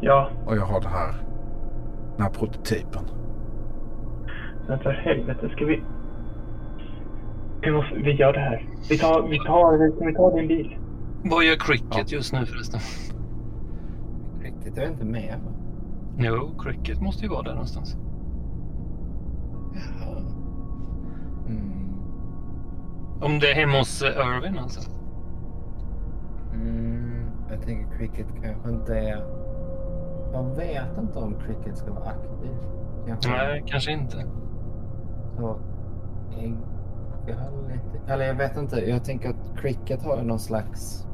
ja. 0.00 0.30
Och 0.46 0.56
jag 0.56 0.62
har 0.66 0.80
det 0.80 0.88
här. 0.88 1.14
Den 2.16 2.22
här 2.22 2.30
prototypen. 2.32 3.02
Men 4.68 4.78
för 4.78 4.90
helvete, 4.92 5.48
ska 5.48 5.64
vi... 5.64 5.82
Vi, 7.62 7.70
måste, 7.70 7.94
vi 7.94 8.12
gör 8.12 8.32
det 8.32 8.38
här. 8.40 8.66
Vi 8.90 8.98
tar, 8.98 9.22
vi 9.28 9.38
tar, 9.38 10.04
vi 10.06 10.14
ta 10.14 10.36
din 10.36 10.48
bil? 10.48 10.76
Vad 11.24 11.44
gör 11.44 11.56
Cricket 11.56 12.12
just 12.12 12.32
nu 12.32 12.46
förresten? 12.46 12.80
Jag 14.64 14.84
är 14.84 14.90
inte 14.90 15.04
med. 15.04 15.38
va? 15.44 15.52
Jo, 16.18 16.50
Cricket 16.58 17.00
måste 17.00 17.22
ju 17.22 17.28
vara 17.28 17.42
där 17.42 17.52
någonstans. 17.52 17.96
Jaha. 19.74 20.18
Mm. 21.48 21.94
Om 23.20 23.38
det 23.38 23.50
är 23.50 23.54
hemma 23.54 23.78
hos 23.78 24.02
eh, 24.02 24.08
Irvin 24.08 24.58
alltså. 24.58 24.90
Mm. 26.54 27.24
Jag 27.50 27.62
tänker 27.62 27.96
cricket 27.98 28.26
kanske 28.42 28.70
inte 28.70 28.98
är... 28.98 29.24
Jag 30.32 30.56
vet 30.56 30.98
inte 30.98 31.18
om 31.18 31.34
cricket 31.46 31.78
ska 31.78 31.92
vara 31.92 32.04
aktiv. 32.10 32.56
Kanske 33.06 33.30
Nej, 33.30 33.64
kanske 33.66 33.92
inte. 33.92 34.24
så 35.36 35.58
ägga 36.38 37.50
lite. 37.68 38.12
Eller 38.12 38.24
jag 38.24 38.34
vet 38.34 38.56
inte. 38.56 38.76
Jag 38.90 39.04
tänker 39.04 39.30
att 39.30 39.58
cricket 39.60 40.02
har 40.02 40.22
någon 40.22 40.38
slags... 40.38 41.06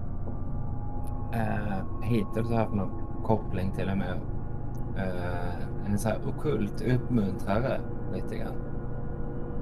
Uh, 1.36 2.02
hittills 2.02 2.50
haft 2.50 2.74
någon 2.74 2.90
koppling 3.24 3.72
till 3.72 3.90
och 3.90 3.98
med. 3.98 4.20
Uh, 4.96 5.86
en 5.86 5.98
så 5.98 6.08
här 6.08 6.18
okult 6.28 6.82
uppmuntrare 6.82 7.80
lite 8.12 8.36
grann. 8.36 8.54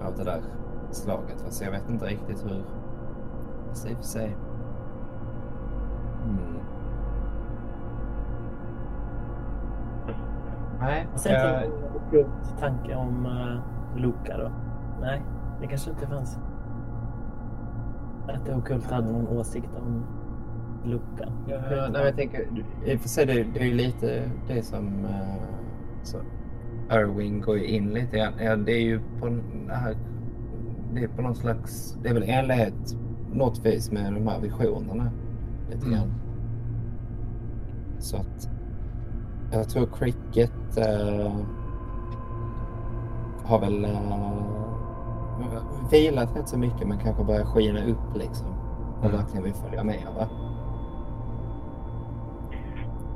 Av 0.07 0.17
det 0.17 0.25
där 0.25 0.43
slaget. 0.91 1.41
Fast 1.41 1.63
jag 1.63 1.71
vet 1.71 1.91
inte 1.91 2.07
riktigt 2.07 2.45
hur... 2.45 2.65
Fast 3.69 3.87
i 3.87 3.95
och 3.95 3.97
för 3.97 4.05
sig. 4.05 4.37
Mm. 6.25 6.55
Nej, 10.81 11.09
Sen 11.15 11.33
jag, 11.33 11.43
tänkte 11.43 11.71
jag 11.91 12.11
klok 12.11 12.61
tanke 12.61 12.95
om 12.95 13.27
uh, 13.27 13.61
Luca 13.97 14.39
då. 14.39 14.51
Nej, 15.01 15.23
det 15.61 15.67
kanske 15.67 15.91
inte 15.91 16.07
fanns. 16.07 16.39
Att 18.29 18.47
det 18.47 18.55
okult 18.55 18.91
hade 18.91 19.13
någon 19.13 19.29
åsikt 19.29 19.71
om 19.77 20.05
Luca. 20.85 21.33
Ja, 21.49 21.57
nej, 21.71 21.91
men 21.93 22.05
jag 22.05 22.17
tänker, 22.17 22.47
i 22.87 22.97
och 22.97 23.01
för 23.01 23.09
sig 23.09 23.27
det, 23.27 23.45
det 23.55 23.61
är 23.61 23.65
ju 23.65 23.75
lite 23.75 24.31
det 24.49 24.63
som 24.63 25.05
uh, 25.05 25.43
så, 26.03 26.19
Irwin 26.93 27.41
går 27.41 27.59
ju 27.59 27.67
in 27.67 27.89
lite 27.91 28.17
grann. 28.17 28.33
Ja, 28.41 28.57
det 28.57 28.73
är 28.73 28.81
ju 28.83 29.01
på 29.21 29.27
här, 29.71 29.97
det 30.95 31.01
är 31.05 31.09
på 31.09 31.23
någon 31.23 31.35
slags, 31.35 31.99
det 32.03 32.09
är 32.09 32.15
väl 32.15 32.23
enlighet 32.23 32.97
något 33.33 33.59
vis 33.67 33.93
med 33.93 34.13
de 34.13 34.27
här 34.27 34.41
visionerna 34.41 35.11
lite 35.71 35.87
Mm. 35.87 35.99
grann. 35.99 36.13
Så 37.99 38.17
att 38.17 38.49
jag 39.53 39.69
tror 39.69 39.87
cricket 39.87 40.53
uh, 40.79 41.37
har 43.45 43.61
väl 43.61 43.85
uh, 43.85 44.41
vilat 45.91 46.37
rätt 46.37 46.49
så 46.49 46.59
mycket 46.59 46.89
men 46.89 46.99
kanske 46.99 47.25
börjar 47.25 47.45
skina 47.45 47.85
upp 47.85 48.17
liksom. 48.17 48.47
Och 48.99 49.05
Mm. 49.05 49.17
verkligen 49.17 49.45
vill 49.45 49.55
följa 49.55 49.85
med 49.85 50.03
va. 50.17 50.29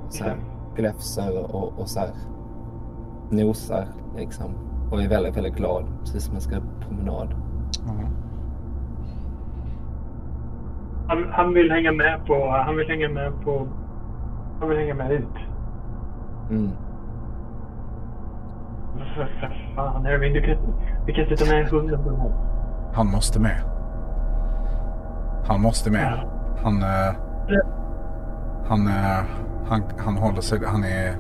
Så 0.09 0.25
här, 0.25 0.37
gläfser 0.77 1.55
och, 1.55 1.73
och 1.79 1.89
så 1.89 2.01
här, 2.01 2.09
nosar 3.31 3.85
liksom. 4.17 4.51
Och 4.91 5.03
är 5.03 5.09
väldigt, 5.09 5.37
väldigt 5.37 5.57
glad. 5.57 5.85
Precis 6.01 6.23
som 6.23 6.35
man 6.35 6.41
ska 6.41 6.57
på 6.57 6.89
promenad. 6.89 7.35
Ja. 7.87 7.93
Han, 11.09 11.29
han 11.33 11.55
vill 11.55 11.71
hänga 11.71 11.93
med 11.93 12.27
på... 12.27 12.51
Han 12.67 12.77
vill 12.77 12.89
hänga 12.89 13.09
med 13.09 13.33
på... 13.45 13.67
Han 14.61 14.69
vill 14.69 14.79
hänga 14.79 14.95
med 14.95 15.13
ut. 15.13 15.37
Mm. 16.51 16.71
För, 19.17 19.25
för 19.41 19.75
fan 19.77 20.07
Irvin, 20.07 20.33
du 20.33 20.43
kan, 20.43 20.57
du 21.07 21.13
kan 21.13 21.25
inte 21.25 21.45
ta 21.45 21.55
med 21.55 21.69
hunden 21.69 22.03
på 22.05 22.11
den 22.11 22.21
här. 22.21 22.33
Han 22.95 23.11
måste 23.11 23.41
med. 23.41 23.63
Han 25.49 25.63
måste 25.63 25.91
med. 25.91 26.21
Han... 26.63 26.83
eh, 26.83 27.15
han, 28.69 28.87
eh, 28.87 29.25
han, 29.69 29.83
han 29.99 30.17
håller 30.17 30.41
sig... 30.41 30.61
Han 30.67 30.85
är... 30.85 31.17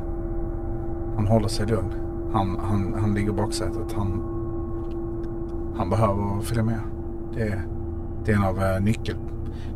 Han 1.16 1.26
håller 1.26 1.48
sig 1.48 1.66
lugn. 1.66 1.92
Han, 2.32 2.58
han, 2.60 2.94
han 3.00 3.14
ligger 3.14 3.28
i 3.30 3.32
baksätet. 3.36 3.92
Han... 3.96 4.34
Han 5.76 5.90
behöver 5.90 6.40
följa 6.40 6.64
med. 6.64 6.80
Det 7.34 7.42
är, 7.42 7.62
det 8.24 8.32
är 8.32 8.36
en 8.36 8.44
av 8.44 8.62
eh, 8.62 8.80
nyckel, 8.80 9.16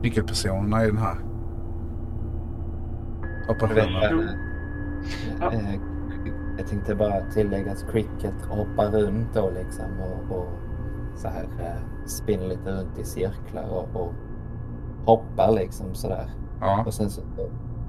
nyckelpersonerna 0.02 0.84
i 0.84 0.86
den 0.86 0.98
här 0.98 1.16
operationen. 3.48 4.28
Ja. 5.40 5.52
Eh, 5.52 5.80
Jag 6.58 6.66
tänkte 6.66 6.94
bara 6.94 7.20
tillägga 7.20 7.72
att 7.72 7.92
cricket 7.92 8.44
hoppar 8.48 8.86
runt 8.90 9.34
då 9.34 9.50
liksom 9.50 9.84
och, 10.00 10.36
och 10.38 10.48
så 11.16 11.28
här 11.28 11.42
eh, 11.60 12.06
spinner 12.06 12.46
lite 12.46 12.70
runt 12.70 12.98
i 12.98 13.04
cirklar 13.04 13.68
och, 13.70 14.02
och 14.02 14.12
hoppar 15.06 15.52
liksom 15.52 15.94
sådär. 15.94 16.30
Ja, 16.60 16.82
Och 16.86 16.94
sen 16.94 17.10
så 17.10 17.20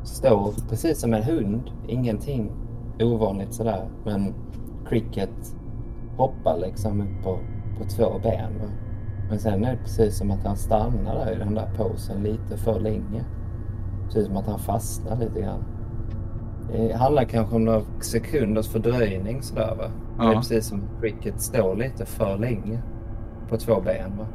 står 0.04 0.54
precis 0.70 1.00
som 1.00 1.14
en 1.14 1.24
hund, 1.24 1.72
ingenting 1.88 2.52
ovanligt 3.00 3.54
sådär. 3.54 3.88
Men 4.06 4.34
cricket 4.90 5.56
hoppar 6.18 6.58
liksom 6.58 7.02
upp 7.02 7.24
på, 7.24 7.40
på 7.78 7.84
två 7.90 8.20
ben. 8.24 8.60
Va? 8.60 8.66
Men 9.30 9.40
sen 9.40 9.64
är 9.66 9.72
det 9.72 9.78
precis 9.78 10.18
som 10.18 10.32
att 10.32 10.44
han 10.44 10.58
stannar 10.58 11.16
där 11.16 11.32
i 11.36 11.36
den 11.40 11.56
där 11.56 11.70
posen 11.78 12.24
lite 12.24 12.58
för 12.58 12.80
länge. 12.80 13.24
Precis 14.06 14.28
som 14.28 14.38
att 14.38 14.48
han 14.48 14.60
fastnar 14.60 15.18
lite 15.18 15.42
grann. 15.42 15.64
Det 16.72 16.94
handlar 16.94 17.24
kanske 17.24 17.56
om 17.56 17.66
några 17.66 17.82
sekunders 18.00 18.68
fördröjning 18.68 19.42
sådär 19.42 19.76
va. 19.78 19.84
Men 20.18 20.26
Det 20.26 20.32
är 20.32 20.34
Ja. 20.34 20.40
precis 20.40 20.66
som 20.68 20.80
att 20.84 21.02
cricket 21.02 21.42
står 21.42 21.76
lite 21.76 22.06
för 22.06 22.38
länge 22.38 22.82
på 23.50 23.58
två 23.58 23.82
ben 23.82 24.18
va. 24.18 24.26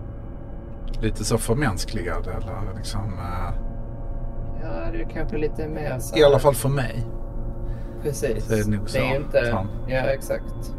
lite 1.02 1.24
så 1.24 1.38
förmänskligad 1.38 2.26
eller 2.26 2.76
liksom... 2.76 3.00
eh, 3.00 3.67
Ja, 4.62 4.68
det 4.92 5.02
är 5.02 5.08
kanske 5.10 5.38
lite 5.38 5.68
mer 5.68 5.98
så 5.98 6.18
I 6.18 6.24
alla 6.24 6.38
fall 6.38 6.54
för 6.54 6.68
mig. 6.68 7.06
Precis. 8.02 8.48
Det 8.48 8.58
är 8.58 8.70
nog 8.70 8.90
så 8.90 8.98
Det 8.98 9.04
är 9.04 9.16
inte... 9.16 9.50
han- 9.54 9.66
Ja, 9.88 9.96
exakt. 10.00 10.74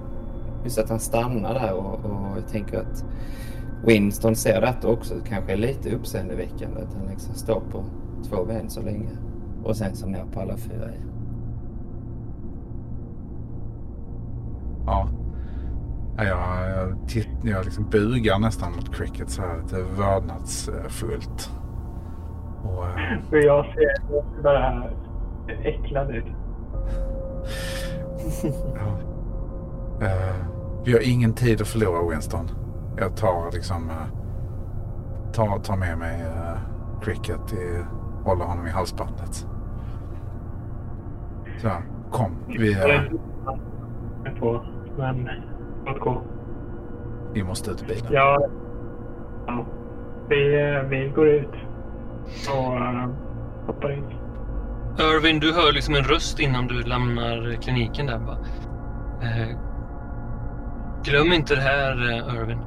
Just 0.63 0.77
att 0.79 0.89
han 0.89 0.99
stannar 0.99 1.53
där 1.53 1.73
och, 1.73 1.93
och 2.05 2.37
jag 2.37 2.47
tänker 2.47 2.79
att 2.79 3.05
Winston 3.85 4.35
ser 4.35 4.61
detta 4.61 4.87
också. 4.87 5.15
Det 5.15 5.29
kanske 5.29 5.53
är 5.53 5.57
lite 5.57 5.95
uppseendeväckande 5.95 6.81
att 6.81 6.93
han 6.93 7.07
liksom 7.09 7.33
står 7.33 7.61
på 7.71 7.83
två 8.29 8.45
ben 8.45 8.69
så 8.69 8.81
länge. 8.81 9.09
Och 9.63 9.75
sen 9.77 9.95
så 9.95 10.07
ner 10.07 10.25
på 10.33 10.39
alla 10.39 10.57
fyra. 10.57 10.89
igen. 10.89 11.11
Ja. 14.85 15.07
Ja, 16.17 16.23
Jag, 16.23 16.69
jag, 16.69 17.09
titt, 17.09 17.27
jag 17.43 17.65
liksom 17.65 17.85
bugar 17.91 18.39
nästan 18.39 18.71
mot 18.75 18.95
cricket 18.95 19.29
så 19.29 19.41
här 19.41 19.61
lite 19.61 19.81
vördnadsfullt. 19.97 21.51
Och, 22.63 22.85
eh, 22.85 23.17
Och 23.31 23.37
jag 23.37 23.65
ser 23.65 24.43
bara 24.43 24.83
äcklad 25.63 26.15
ut. 26.15 26.25
ja. 28.75 28.99
Eh, 30.05 30.35
vi 30.85 30.93
har 30.93 31.11
ingen 31.11 31.33
tid 31.33 31.61
att 31.61 31.67
förlora 31.67 32.09
Winston. 32.09 32.49
Jag 32.97 33.15
tar 33.17 33.51
liksom 33.53 33.89
eh, 33.89 33.95
tar, 35.33 35.59
tar 35.59 35.77
med 35.77 35.97
mig 35.97 36.21
eh, 36.21 36.57
cricket 37.01 37.53
i, 37.53 37.83
håller 38.23 38.45
honom 38.45 38.67
i 38.67 38.69
halsbandet. 38.69 39.47
Så, 41.61 41.69
kom. 42.11 42.31
Vi, 42.47 42.73
är 42.73 43.11
på, 44.39 44.65
men 44.97 45.29
låt 45.85 45.99
gå. 45.99 46.21
vi 47.33 47.43
måste 47.43 47.71
ut 47.71 47.81
i 47.81 47.85
bilen. 47.85 48.07
Ja, 48.11 48.47
ja. 49.47 49.65
Vi, 50.29 50.49
vi 50.89 51.11
går 51.15 51.27
ut 51.27 51.53
och 52.49 52.73
uh, 52.73 53.09
hoppar 53.65 53.91
in. 53.91 54.03
Irvin, 54.99 55.39
du 55.39 55.53
hör 55.53 55.71
liksom 55.71 55.95
en 55.95 56.03
röst 56.03 56.39
innan 56.39 56.67
du 56.67 56.83
lämnar 56.83 57.61
kliniken 57.61 58.05
där 58.05 58.19
bara. 58.19 58.37
Eh, 59.21 59.57
Glöm 61.03 61.33
inte 61.33 61.55
det 61.55 61.61
här, 61.61 62.11
eh, 62.11 62.35
Irvin. 62.35 62.59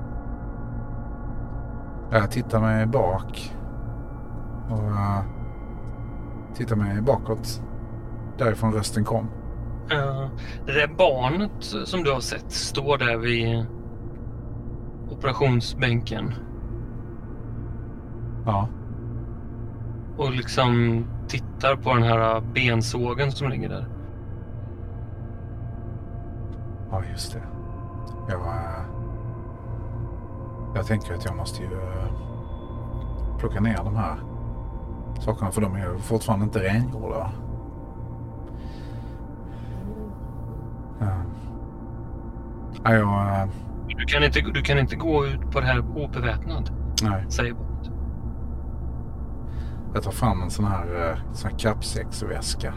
Jag 2.11 2.31
tittar 2.31 2.61
mig 2.61 2.87
bak. 2.87 3.55
Och 4.71 4.83
uh, 4.83 5.21
tittar 6.55 6.77
mig 6.77 7.01
bakåt. 7.01 7.63
Därifrån 8.39 8.73
rösten 8.73 9.05
kom. 9.05 9.31
Uh, 9.93 10.29
det 10.67 10.73
där 10.73 10.95
barnet 10.99 11.65
som 11.85 12.03
du 12.05 12.13
har 12.13 12.21
sett 12.21 12.53
står 12.53 12.99
där 12.99 13.17
vid 13.17 13.67
operationsbänken 15.11 16.35
Ja. 18.47 18.69
Och 20.17 20.33
liksom 20.33 21.05
tittar 21.29 21.77
på 21.77 21.95
den 21.95 22.03
här 22.03 22.41
bensågen 22.41 23.33
som 23.33 23.49
ligger 23.49 23.69
där. 23.69 23.87
Ja, 26.91 27.03
just 27.11 27.33
det. 27.33 27.43
Jag, 28.29 28.41
uh, 28.41 28.85
jag 30.75 30.87
tänker 30.87 31.15
att 31.15 31.25
jag 31.25 31.37
måste 31.37 31.63
ju 31.63 31.69
uh, 31.69 33.39
plocka 33.39 33.61
ner 33.61 33.77
de 33.77 33.97
här 33.97 34.17
sakerna 35.21 35.51
för 35.51 35.61
de 35.61 35.75
är 35.75 35.93
ju 35.93 35.99
fortfarande 35.99 36.45
inte 36.45 36.59
rengjorda. 36.59 37.31
Ja. 41.01 41.23
Ja, 42.85 42.95
jag... 42.95 43.49
Du 43.99 44.05
kan 44.05 44.25
inte, 44.25 44.41
du 44.41 44.63
kan 44.63 44.79
inte 44.79 44.97
gå 44.97 45.27
ut 45.27 45.51
på 45.51 45.61
det 45.61 45.67
här 45.67 45.79
obeväpnad, 45.97 46.71
nej. 47.03 47.25
säger. 47.29 47.72
Jag 49.95 50.03
tar 50.03 50.11
fram 50.11 50.43
en 50.43 50.51
sån 50.51 50.65
här, 50.65 51.11
eh, 51.11 51.33
sån 51.33 51.51
här 51.51 51.59
kappsäcksväska. 51.59 52.75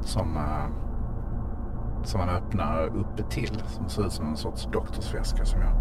Som, 0.00 0.36
eh, 0.36 0.66
som 2.04 2.20
man 2.20 2.28
öppnar 2.28 2.86
uppe 2.86 3.22
till. 3.22 3.62
Som 3.66 3.88
ser 3.88 4.06
ut 4.06 4.12
som 4.12 4.28
en 4.28 4.36
sorts 4.36 4.68
doktorsväska 4.72 5.44
som 5.44 5.60
jag... 5.60 5.72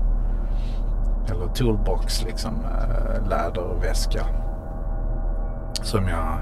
Eller 1.30 1.48
toolbox 1.48 2.24
liksom. 2.24 2.54
Eh, 2.54 3.30
läderväska. 3.30 4.26
Som 5.74 6.08
jag, 6.08 6.38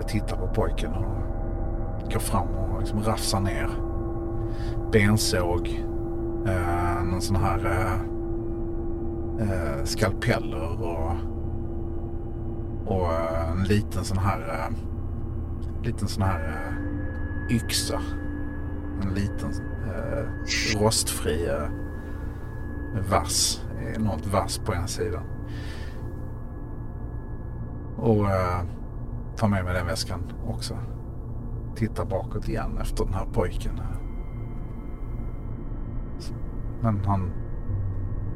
jag 0.00 0.08
tittar 0.08 0.36
på 0.36 0.46
pojken 0.46 0.92
och 0.92 2.12
går 2.12 2.20
fram 2.20 2.48
och 2.48 2.80
liksom 2.80 3.02
rafsar 3.02 3.40
ner. 3.40 3.68
Bensåg. 4.92 5.84
Eh, 6.46 7.04
någon 7.04 7.20
sån 7.20 7.36
här 7.36 7.88
eh, 9.40 9.84
skalpeller 9.84 10.82
och 10.82 11.31
och 12.86 13.12
eh, 13.12 13.50
en 13.52 13.64
liten 13.64 14.04
sån 14.04 14.18
här 14.18 14.40
eh, 14.40 14.76
liten 15.82 16.08
sån 16.08 16.22
här 16.22 16.40
eh, 16.48 17.56
yxa. 17.56 18.00
En 19.02 19.14
liten 19.14 19.50
eh, 19.86 20.24
rostfri 20.80 21.48
eh, 21.48 21.68
vass. 23.10 23.64
Enormt 23.96 24.26
vass 24.26 24.58
på 24.58 24.72
en 24.72 24.88
sida. 24.88 25.22
Och 27.96 28.30
eh, 28.30 28.62
tar 29.36 29.48
med 29.48 29.64
mig 29.64 29.74
den 29.74 29.86
väskan 29.86 30.20
också. 30.46 30.78
Tittar 31.74 32.04
bakåt 32.04 32.48
igen 32.48 32.78
efter 32.80 33.04
den 33.04 33.14
här 33.14 33.26
pojken. 33.32 33.80
Men 36.80 37.04
han, 37.04 37.30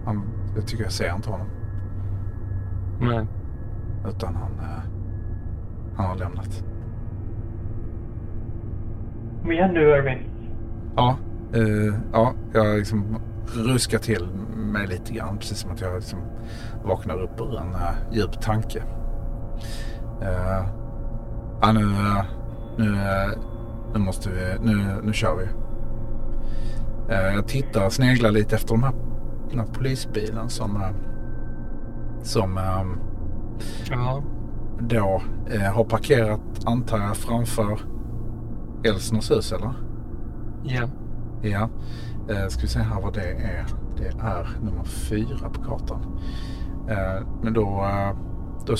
han 0.05 0.23
jag 0.57 0.67
tycker 0.67 0.85
jag 0.85 0.93
ser 0.93 1.15
inte 1.15 1.31
honom. 1.31 1.47
Nej. 3.01 3.27
Utan 4.09 4.35
han, 4.35 4.51
eh, 4.59 4.83
han 5.97 6.07
har 6.07 6.17
lämnat. 6.17 6.65
Kom 9.43 9.53
igen 9.53 9.75
nu 9.75 9.81
Irving. 9.81 10.31
Ja, 10.97 11.17
eh, 11.55 11.95
ja 12.13 12.35
jag 12.53 12.79
liksom 12.79 13.17
ruskar 13.55 13.99
till 13.99 14.29
mig 14.57 14.87
lite 14.87 15.13
grann. 15.13 15.39
Precis 15.39 15.59
som 15.59 15.71
att 15.71 15.81
jag 15.81 15.95
liksom 15.95 16.19
vaknar 16.85 17.23
upp 17.23 17.41
ur 17.41 17.59
en 17.59 17.69
uh, 17.69 18.13
djup 18.13 18.41
tanke. 18.41 18.83
Uh, 20.23 20.67
ja, 21.63 21.73
nu, 21.73 21.85
uh, 21.85 22.23
nu, 22.79 22.91
uh, 22.91 23.39
nu 23.93 23.99
måste 23.99 24.31
vi, 24.31 24.57
nu, 24.61 25.01
nu 25.03 25.13
kör 25.13 25.37
vi. 25.37 25.45
Uh, 27.15 27.35
jag 27.35 27.49
tittar 27.49 27.87
och 27.87 27.93
sneglar 27.93 28.31
lite 28.31 28.57
efter 28.57 28.69
de 28.69 28.83
här, 28.83 28.95
den 29.51 29.59
här 29.59 29.67
polisbilen 29.67 30.49
som, 30.49 30.83
som 32.23 32.59
um, 32.59 33.01
Ja. 33.91 34.23
då 34.81 35.23
eh, 35.51 35.75
har 35.75 35.85
parkerat, 35.85 36.41
antar 36.65 36.99
jag, 36.99 37.17
framför 37.17 37.79
Elsners 38.85 39.31
hus 39.31 39.53
eller? 39.53 39.73
Ja. 40.63 40.89
Ja. 41.43 41.69
Eh, 42.29 42.49
ska 42.49 42.63
vi 42.63 42.69
se 42.69 42.79
här 42.79 43.01
vad 43.01 43.15
det 43.15 43.31
är. 43.31 43.67
Det 43.97 44.09
är 44.09 44.49
nummer 44.63 44.85
fyra 44.85 45.51
på 45.53 45.63
kartan. 45.63 46.21
Eh, 46.89 47.27
men 47.43 47.53
då, 47.53 47.85
eh, 47.85 48.17
då, 48.67 48.73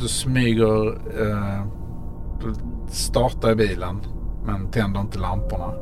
då 0.00 0.08
smyger, 0.08 0.86
eh, 1.20 1.66
då 2.42 2.54
startar 2.88 3.48
jag 3.48 3.56
bilen 3.56 4.00
men 4.46 4.70
tänder 4.70 5.00
inte 5.00 5.18
lamporna. 5.18 5.74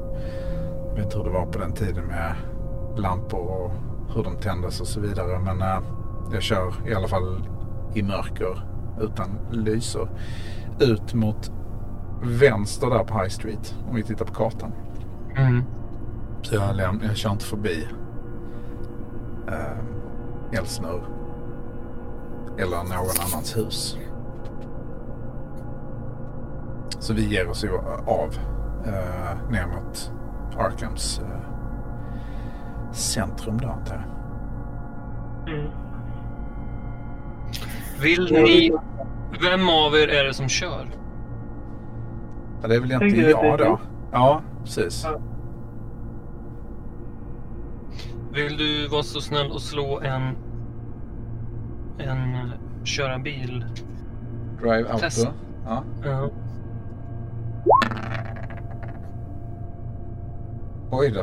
Jag 0.89 0.95
vet 0.97 1.05
inte 1.05 1.19
hur 1.19 1.25
det 1.25 1.31
var 1.31 1.47
på 1.47 1.59
den 1.59 1.73
tiden 1.73 2.05
med 2.05 2.35
lampor 2.97 3.41
och 3.41 3.73
hur 4.15 4.25
de 4.25 4.37
tändes 4.37 4.81
och 4.81 4.87
så 4.87 5.01
vidare. 5.01 5.39
Men 5.39 5.63
eh, 5.63 5.79
jag 6.33 6.43
kör 6.43 6.75
i 6.87 6.95
alla 6.95 7.09
fall 7.09 7.49
i 7.95 8.03
mörker 8.03 8.65
utan 9.01 9.39
lyser 9.51 10.09
ut 10.81 11.15
mot 11.15 11.53
vänster 12.23 12.87
där 12.91 13.05
på 13.05 13.15
High 13.19 13.29
Street 13.31 13.75
om 13.89 13.95
vi 13.97 14.03
tittar 14.03 14.25
på 14.25 14.35
kartan. 14.35 14.73
Mm. 15.37 15.65
Så 16.43 16.55
jag, 16.55 16.75
läm- 16.75 17.05
jag 17.07 17.17
kör 17.17 17.31
inte 17.31 17.45
förbi 17.45 17.87
eh, 19.49 20.59
Elsnör 20.59 21.03
eller 22.59 22.77
någon 22.77 23.33
annans 23.33 23.57
hus. 23.57 23.99
Så 26.99 27.15
vi 27.15 27.29
ger 27.35 27.49
oss 27.49 27.65
ju 27.65 27.71
av 28.07 28.35
eh, 28.87 29.51
ner 29.51 29.67
mot 29.67 30.13
Arkhams 30.59 31.21
eh, 31.21 31.51
centrum 32.93 33.59
då 33.59 33.69
antar 33.69 33.95
jag. 33.95 35.55
Mm. 35.55 35.71
Vill 38.03 38.33
ni... 38.33 38.73
Vem 39.43 39.69
av 39.69 39.95
er 39.95 40.09
är 40.09 40.25
det 40.25 40.35
som 40.35 40.49
kör? 40.49 40.87
Ja, 42.63 42.69
det 42.69 42.75
är 42.77 42.81
väl 42.81 42.91
egentligen 42.91 43.31
jag 43.31 43.59
då. 43.59 43.81
Ja, 44.13 44.43
precis. 44.65 45.07
Vill 48.33 48.57
du 48.57 48.89
vara 48.89 49.03
så 49.03 49.21
snäll 49.21 49.51
och 49.51 49.63
slå 49.63 50.01
en... 50.01 50.23
En... 51.99 52.53
Köra 52.85 53.19
bil? 53.19 53.65
Drive 54.61 54.89
Auto. 54.89 54.99
Test. 54.99 55.29
Ja. 55.65 55.85
Ja. 56.05 56.31
Oj 60.91 61.11
då. 61.11 61.23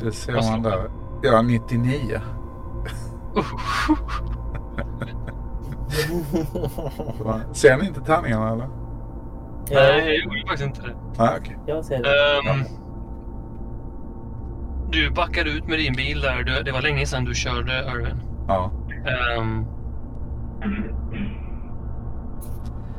Det 0.00 0.12
ser 0.12 0.50
man 0.50 0.62
där. 0.62 0.90
Ja, 1.22 1.42
99. 1.42 2.20
Ser 7.52 7.76
ni 7.76 7.86
inte 7.86 8.00
tärningarna 8.00 8.52
eller? 8.52 8.68
Nej, 9.70 10.06
jag 10.06 10.16
gjorde 10.16 10.40
faktiskt 10.48 10.66
inte 10.66 10.82
det. 10.82 10.94
Nej, 11.18 11.30
okej. 11.40 11.58
Jag 11.66 11.84
ser 11.84 12.02
det. 12.02 12.08
Ehm, 12.08 12.64
du 14.90 15.10
backade 15.10 15.50
ut 15.50 15.66
med 15.66 15.78
din 15.78 15.92
bil 15.92 16.20
där. 16.20 16.42
Du, 16.42 16.62
det 16.62 16.72
var 16.72 16.82
länge 16.82 17.06
sedan 17.06 17.24
du 17.24 17.34
körde, 17.34 17.84
Irvin. 17.94 18.22
Ja. 18.48 18.70
Ehm, 19.06 19.66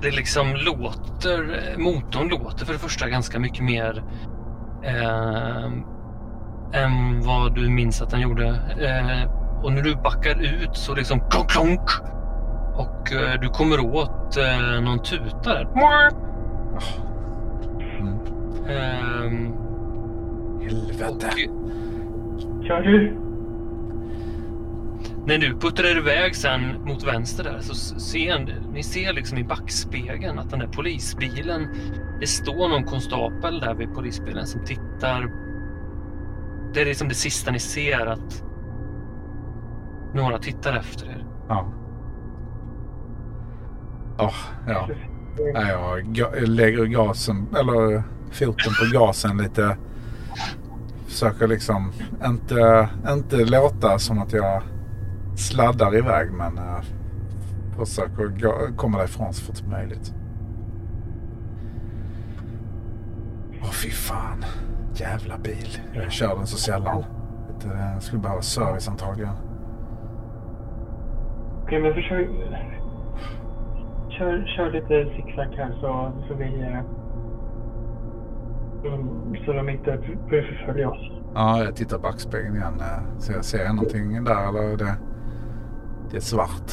det 0.01 0.11
liksom 0.11 0.55
låter, 0.55 1.59
motorn 1.77 2.27
låter 2.29 2.65
för 2.65 2.73
det 2.73 2.79
första 2.79 3.09
ganska 3.09 3.39
mycket 3.39 3.63
mer 3.63 4.03
ehm, 4.83 5.83
än 6.73 7.21
vad 7.21 7.55
du 7.55 7.69
minns 7.69 8.01
att 8.01 8.09
den 8.09 8.21
gjorde. 8.21 8.47
Eh, 8.79 9.29
och 9.63 9.73
när 9.73 9.81
du 9.81 9.95
backar 9.95 10.41
ut 10.41 10.77
så 10.77 10.95
liksom 10.95 11.29
klonk 11.29 11.49
klonk 11.49 11.89
och 12.75 13.13
eh, 13.13 13.41
du 13.41 13.49
kommer 13.49 13.79
åt 13.79 14.37
eh, 14.37 14.81
någon 14.81 14.99
tuta 14.99 15.53
där. 15.53 15.67
Mm. 17.99 18.19
Ehm, 18.69 19.53
Helvete. 20.61 21.27
och 21.27 22.65
Kör 22.65 22.81
du? 22.81 23.17
När 25.25 25.37
du 25.37 25.59
puttrar 25.59 25.97
iväg 25.97 26.35
sen 26.35 26.61
mot 26.85 27.03
vänster 27.03 27.43
där 27.43 27.59
så 27.59 27.75
ser 27.99 28.61
ni 28.73 28.83
ser 28.83 29.13
liksom 29.13 29.37
i 29.37 29.43
backspegeln 29.43 30.39
att 30.39 30.49
den 30.49 30.59
där 30.59 30.67
polisbilen, 30.67 31.67
det 32.19 32.27
står 32.27 32.69
någon 32.69 32.83
konstapel 32.83 33.59
där 33.59 33.73
vid 33.73 33.93
polisbilen 33.93 34.47
som 34.47 34.65
tittar. 34.65 35.31
Det 36.73 36.81
är 36.81 36.85
liksom 36.85 37.07
det 37.07 37.15
sista 37.15 37.51
ni 37.51 37.59
ser 37.59 38.05
att 38.05 38.43
några 40.13 40.39
tittar 40.39 40.73
efter 40.73 41.05
er. 41.05 41.25
Ja. 41.47 41.65
Oh, 44.17 44.35
ja. 44.67 44.89
Nej, 45.53 45.77
jag, 46.13 46.47
lägger 46.47 46.85
gasen, 46.85 47.47
eller 47.59 48.03
foten 48.31 48.73
på 48.79 48.99
gasen 48.99 49.37
lite 49.37 49.77
försöker 51.13 51.47
liksom 51.47 51.91
inte, 52.25 52.89
inte 53.09 53.45
låta 53.45 53.99
som 53.99 54.21
att 54.21 54.33
jag 54.33 54.63
sladdar 55.35 55.97
iväg 55.97 56.31
men 56.31 56.57
uh, 56.57 56.81
försöker 57.77 58.27
gå, 58.27 58.77
komma 58.77 58.97
därifrån 58.97 59.33
så 59.33 59.45
fort 59.45 59.57
som 59.57 59.69
möjligt. 59.69 60.13
Åh 63.61 63.71
fy 63.71 63.89
fan. 63.89 64.45
Jävla 64.95 65.37
bil. 65.37 65.79
Jag 65.93 66.11
kör 66.11 66.35
den 66.35 66.47
så 66.47 66.57
sällan. 66.57 67.03
Jag 67.93 68.03
skulle 68.03 68.21
behöva 68.21 68.41
service 68.41 68.87
antagligen. 68.87 69.33
Okej, 71.63 71.81
men 71.81 71.93
försök... 71.93 72.29
Kör, 74.09 74.45
kör 74.57 74.71
lite 74.71 75.05
zigzag 75.15 75.47
här 75.57 75.71
så, 75.81 76.11
så 76.27 76.33
vi... 76.35 76.61
eh, 76.61 76.79
mm, 78.93 79.35
Så 79.45 79.53
de 79.53 79.69
inte 79.69 79.99
börjar 80.29 80.43
förfölja 80.43 80.89
oss. 80.89 81.11
Ja, 81.33 81.63
jag 81.63 81.75
tittar 81.75 81.97
i 81.97 81.99
backspegeln 81.99 82.55
igen. 82.55 82.73
eh, 82.79 83.17
Så 83.19 83.31
jag 83.33 83.45
ser 83.45 83.73
någonting 83.73 84.23
där 84.23 84.49
eller 84.49 84.73
är 84.73 84.77
det, 84.77 84.95
det 86.11 86.17
är 86.17 86.21
svart. 86.21 86.71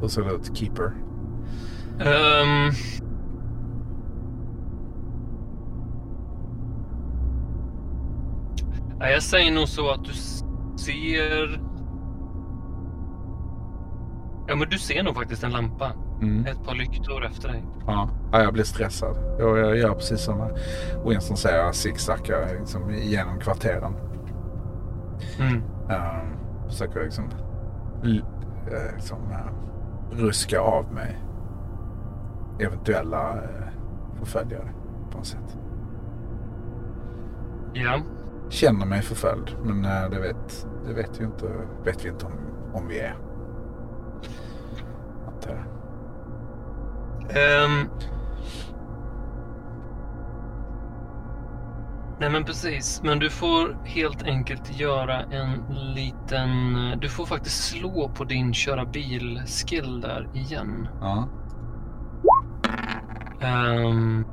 Hur 0.00 0.08
ser 0.08 0.22
det 0.22 0.30
ut? 0.32 0.56
Keeper. 0.56 0.92
Nej, 8.98 9.12
jag 9.12 9.22
säger 9.22 9.52
nog 9.54 9.68
så 9.68 9.90
att 9.90 10.04
du 10.04 10.12
ser... 10.78 11.60
Ja, 14.46 14.56
men 14.56 14.68
du 14.68 14.78
ser 14.78 15.02
nog 15.02 15.14
faktiskt 15.14 15.44
en 15.44 15.50
lampa. 15.50 15.92
Mm. 16.22 16.46
Ett 16.46 16.64
par 16.64 16.74
lyktor 16.74 17.24
efter 17.24 17.48
dig. 17.48 17.64
Ja. 17.86 18.08
ja, 18.32 18.42
jag 18.42 18.52
blir 18.52 18.64
stressad. 18.64 19.16
Jag, 19.38 19.58
jag 19.58 19.76
gör 19.76 19.94
precis 19.94 20.20
som 20.20 20.48
Winston 21.06 21.36
säger. 21.36 21.58
Jag 21.58 21.74
zigzaggar 21.74 22.58
liksom 22.58 22.94
genom 22.94 23.38
kvarteren. 23.40 23.94
Mm. 25.40 25.54
Um, 25.54 26.36
försöker 26.68 27.04
liksom, 27.04 27.24
eh, 28.04 28.94
liksom 28.94 29.18
uh, 29.18 30.18
ruska 30.18 30.60
av 30.60 30.92
mig 30.92 31.20
eventuella 32.60 33.34
uh, 33.34 33.40
förföljare 34.18 34.72
på 35.10 35.18
något 35.18 35.26
sätt. 35.26 35.58
Ja. 37.72 38.00
Känner 38.48 38.86
mig 38.86 39.02
förföljd 39.02 39.56
men 39.62 39.84
uh, 39.84 40.10
det, 40.10 40.20
vet, 40.20 40.66
det 40.86 40.94
vet, 40.94 41.20
ju 41.20 41.24
inte, 41.24 41.46
vet 41.84 42.04
vi 42.04 42.08
inte 42.08 42.26
om, 42.26 42.32
om 42.72 42.88
vi 42.88 42.98
är. 42.98 43.16
Jag. 45.46 45.64
Ehm. 47.30 47.90
Nej 52.20 52.30
men 52.30 52.44
precis, 52.44 53.00
men 53.04 53.18
du 53.18 53.30
får 53.30 53.76
helt 53.84 54.22
enkelt 54.22 54.80
göra 54.80 55.20
en 55.20 55.64
liten... 55.94 56.50
Du 57.00 57.08
får 57.08 57.26
faktiskt 57.26 57.64
slå 57.64 58.08
på 58.08 58.24
din 58.24 58.54
köra 58.54 58.84
bil-skill 58.84 60.00
där 60.00 60.28
igen. 60.34 60.88
Ja. 61.00 61.28
Mm. 63.40 64.24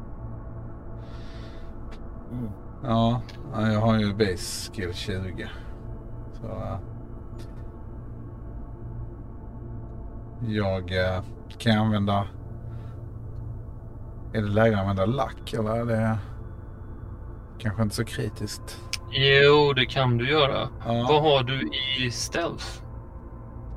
Ja, 2.84 3.22
ja, 3.54 3.72
jag 3.72 3.82
har 3.82 4.00
ju 4.00 4.14
base 4.14 4.72
skill 4.74 4.94
20. 4.94 5.50
Så, 6.34 6.80
jag 10.48 10.98
eh, 10.98 11.24
kan 11.58 11.74
jag 11.74 11.86
använda... 11.86 12.28
Är 14.34 14.42
det 14.42 14.48
läge 14.48 14.76
att 14.76 14.82
använda 14.82 15.06
lack 15.06 15.54
eller 15.54 15.76
är 15.76 15.86
det 15.86 16.18
kanske 17.58 17.84
inte 17.84 17.96
så 17.96 18.06
kritiskt? 18.06 18.82
jo, 19.12 19.74
det 19.74 19.86
kan 19.86 20.18
du 20.18 20.30
göra. 20.30 20.70
Ja. 20.86 21.06
Vad 21.10 21.22
har 21.22 21.44
du 21.44 21.72
i 22.06 22.12
stealth? 22.12 22.66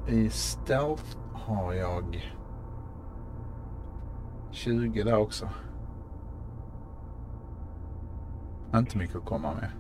I 0.08 0.30
stealth 0.30 1.16
har 1.32 1.72
jag 1.72 2.32
20 4.50 5.02
där 5.02 5.16
också. 5.16 5.48
Inte 8.74 8.98
mycket 8.98 9.16
att 9.16 9.24
komma 9.24 9.54
med. 9.54 9.70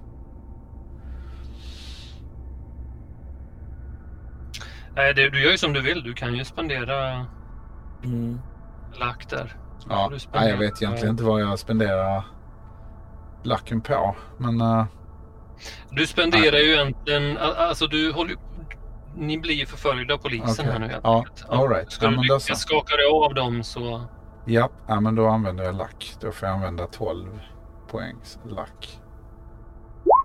Nej, 4.96 5.14
det, 5.14 5.30
du 5.30 5.42
gör 5.44 5.50
ju 5.50 5.58
som 5.58 5.72
du 5.72 5.80
vill. 5.82 6.02
Du 6.02 6.14
kan 6.14 6.34
ju 6.34 6.44
spendera 6.44 7.26
Mm. 8.04 8.40
lack 9.00 9.30
där. 9.30 9.56
Ja, 9.88 10.08
Du 10.12 10.18
spenderar- 10.18 10.42
nej, 10.42 10.50
jag 10.50 10.58
vet 10.58 10.82
egentligen 10.82 11.10
inte 11.10 11.24
vad 11.24 11.40
jag 11.40 11.58
spenderar 11.58 12.24
lacken 13.42 13.80
på. 13.80 14.16
Men 14.38 14.60
uh, 14.60 14.84
Du 15.90 16.06
spenderar 16.06 16.56
ju 16.58 16.72
egentligen... 16.74 17.38
Alltså 17.38 17.86
du 17.86 18.12
håller 18.12 18.36
Ni 19.16 19.38
blir 19.38 19.54
ju 19.54 19.66
förföljda 19.66 20.14
av 20.14 20.18
polisen 20.18 20.48
Okej. 20.58 20.72
här 20.72 20.78
nu 20.78 20.86
helt 20.88 21.04
Ja, 21.04 21.16
enkelt. 21.18 21.44
all 21.48 21.68
right. 21.68 21.92
Ska 21.92 22.04
Ja, 22.06 22.10
du 22.10 22.16
lyckas 22.22 22.44
så. 22.46 22.54
skaka 22.54 22.96
dig 22.96 23.06
av 23.12 23.34
dem 23.34 23.62
så... 23.62 24.04
ja, 24.44 24.68
ja, 24.88 25.00
men 25.00 25.14
då 25.14 25.28
använder 25.28 25.64
jag 25.64 25.74
lack. 25.74 26.14
Då 26.20 26.32
får 26.32 26.48
jag 26.48 26.54
använda 26.54 26.86
12 26.86 27.40
poängs 27.90 28.38
lack. 28.44 29.00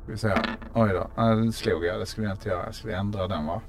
Ska 0.03 0.11
vi 0.11 0.17
se 0.17 0.27
här. 0.27 0.45
Oj 0.73 0.89
då, 0.89 1.09
ja, 1.15 1.23
den 1.23 1.51
slog 1.53 1.85
jag. 1.85 1.99
Det 1.99 2.05
skulle 2.05 2.27
jag 2.27 2.33
inte 2.35 2.49
göra. 2.49 2.65
Jag 2.65 2.75
skulle 2.75 2.97
ändra 2.97 3.27
den 3.27 3.45
va. 3.45 3.61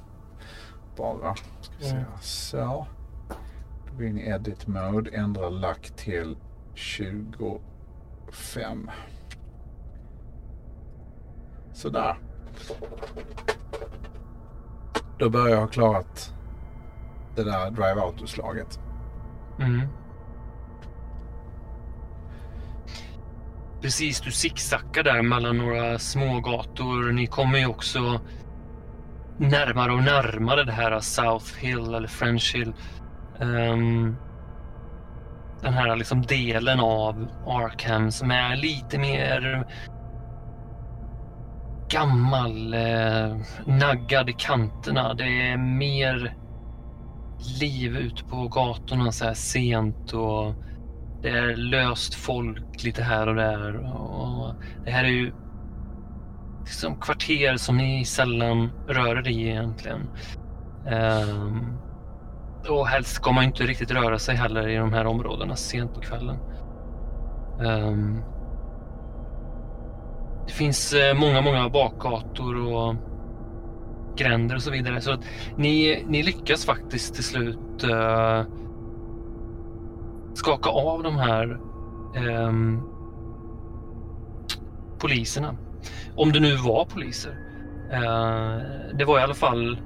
Bara. 0.96 1.34
Ska 1.60 1.86
Mm. 1.86 2.04
Så. 2.20 2.86
Då 3.86 3.92
går 3.92 3.98
vi 3.98 4.06
in 4.06 4.18
i 4.18 4.28
edit 4.28 4.66
mode. 4.66 5.10
Ändra 5.10 5.48
lack 5.48 5.90
till 5.96 6.36
25. 6.74 8.90
Sådär. 11.72 12.18
Då 15.18 15.30
börjar 15.30 15.48
jag 15.48 15.60
ha 15.60 15.66
klarat 15.66 16.34
det 17.36 17.44
där 17.44 17.70
drive 17.70 18.00
out-slaget. 18.00 18.80
Mm. 19.58 19.80
Precis, 23.80 24.20
du 24.20 24.30
zigzaggar 24.30 25.02
där 25.02 25.22
mellan 25.22 25.58
några 25.58 25.98
små 25.98 26.40
gator. 26.40 27.12
Ni 27.12 27.26
kommer 27.26 27.58
ju 27.58 27.66
också 27.66 28.20
närmare 29.40 29.92
och 29.92 30.02
närmare 30.02 30.64
det 30.64 30.72
här 30.72 31.00
South 31.00 31.58
Hill 31.58 31.94
eller 31.94 32.08
French 32.08 32.52
Hill. 32.54 32.72
Um, 33.38 34.16
den 35.62 35.74
här 35.74 35.96
liksom 35.96 36.22
delen 36.22 36.80
av 36.80 37.28
Arkham 37.46 38.10
som 38.10 38.30
är 38.30 38.56
lite 38.56 38.98
mer 38.98 39.66
gammal, 41.88 42.74
eh, 42.74 43.36
naggad 43.66 44.30
i 44.30 44.32
kanterna. 44.32 45.14
Det 45.14 45.50
är 45.50 45.56
mer 45.56 46.34
liv 47.60 47.96
ute 47.96 48.24
på 48.24 48.48
gatorna 48.48 49.12
så 49.12 49.24
här 49.24 49.34
sent 49.34 50.12
och 50.12 50.54
det 51.22 51.28
är 51.28 51.56
löst 51.56 52.14
folk 52.14 52.84
lite 52.84 53.02
här 53.02 53.26
och 53.26 53.34
där. 53.34 53.76
Och 53.76 54.54
det 54.84 54.90
här 54.90 55.04
är 55.04 55.08
ju 55.08 55.32
liksom 56.60 57.00
kvarter 57.00 57.56
som 57.56 57.76
ni 57.76 58.04
sällan 58.04 58.70
rör 58.88 59.18
er 59.18 59.28
i 59.28 59.48
egentligen. 59.48 60.00
Um, 60.86 61.78
och 62.68 62.86
helst 62.86 63.14
ska 63.14 63.32
man 63.32 63.44
inte 63.44 63.64
riktigt 63.64 63.90
röra 63.90 64.18
sig 64.18 64.36
heller 64.36 64.68
i 64.68 64.76
de 64.76 64.92
här 64.92 65.06
områdena 65.06 65.56
sent 65.56 65.94
på 65.94 66.00
kvällen. 66.00 66.36
Um, 67.60 68.22
det 70.46 70.52
finns 70.52 70.92
eh, 70.92 71.18
många, 71.18 71.40
många 71.40 71.68
bakgator 71.68 72.74
och 72.74 72.94
gränder 74.16 74.54
och 74.54 74.62
så 74.62 74.70
vidare. 74.70 75.00
Så 75.00 75.12
att 75.12 75.20
ni, 75.56 76.04
ni 76.08 76.22
lyckas 76.22 76.64
faktiskt 76.64 77.14
till 77.14 77.24
slut 77.24 77.84
uh, 77.84 78.42
skaka 80.34 80.70
av 80.70 81.02
de 81.02 81.16
här 81.16 81.60
um, 82.16 82.82
poliserna. 84.98 85.56
Om 86.16 86.32
det 86.32 86.40
nu 86.40 86.56
var 86.56 86.84
poliser. 86.84 87.34
Eh, 87.92 88.58
det 88.94 89.04
var 89.04 89.18
i 89.18 89.22
alla 89.22 89.34
fall 89.34 89.80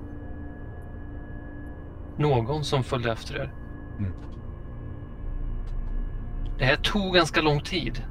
någon 2.17 2.65
som 2.65 2.85
följde 2.85 3.13
efter 3.13 3.37
er. 3.37 3.53
Mm. 3.99 4.13
Det 6.59 6.65
här 6.65 6.77
tog 6.77 7.15
ganska 7.15 7.41
lång 7.41 7.61
tid. 7.61 8.05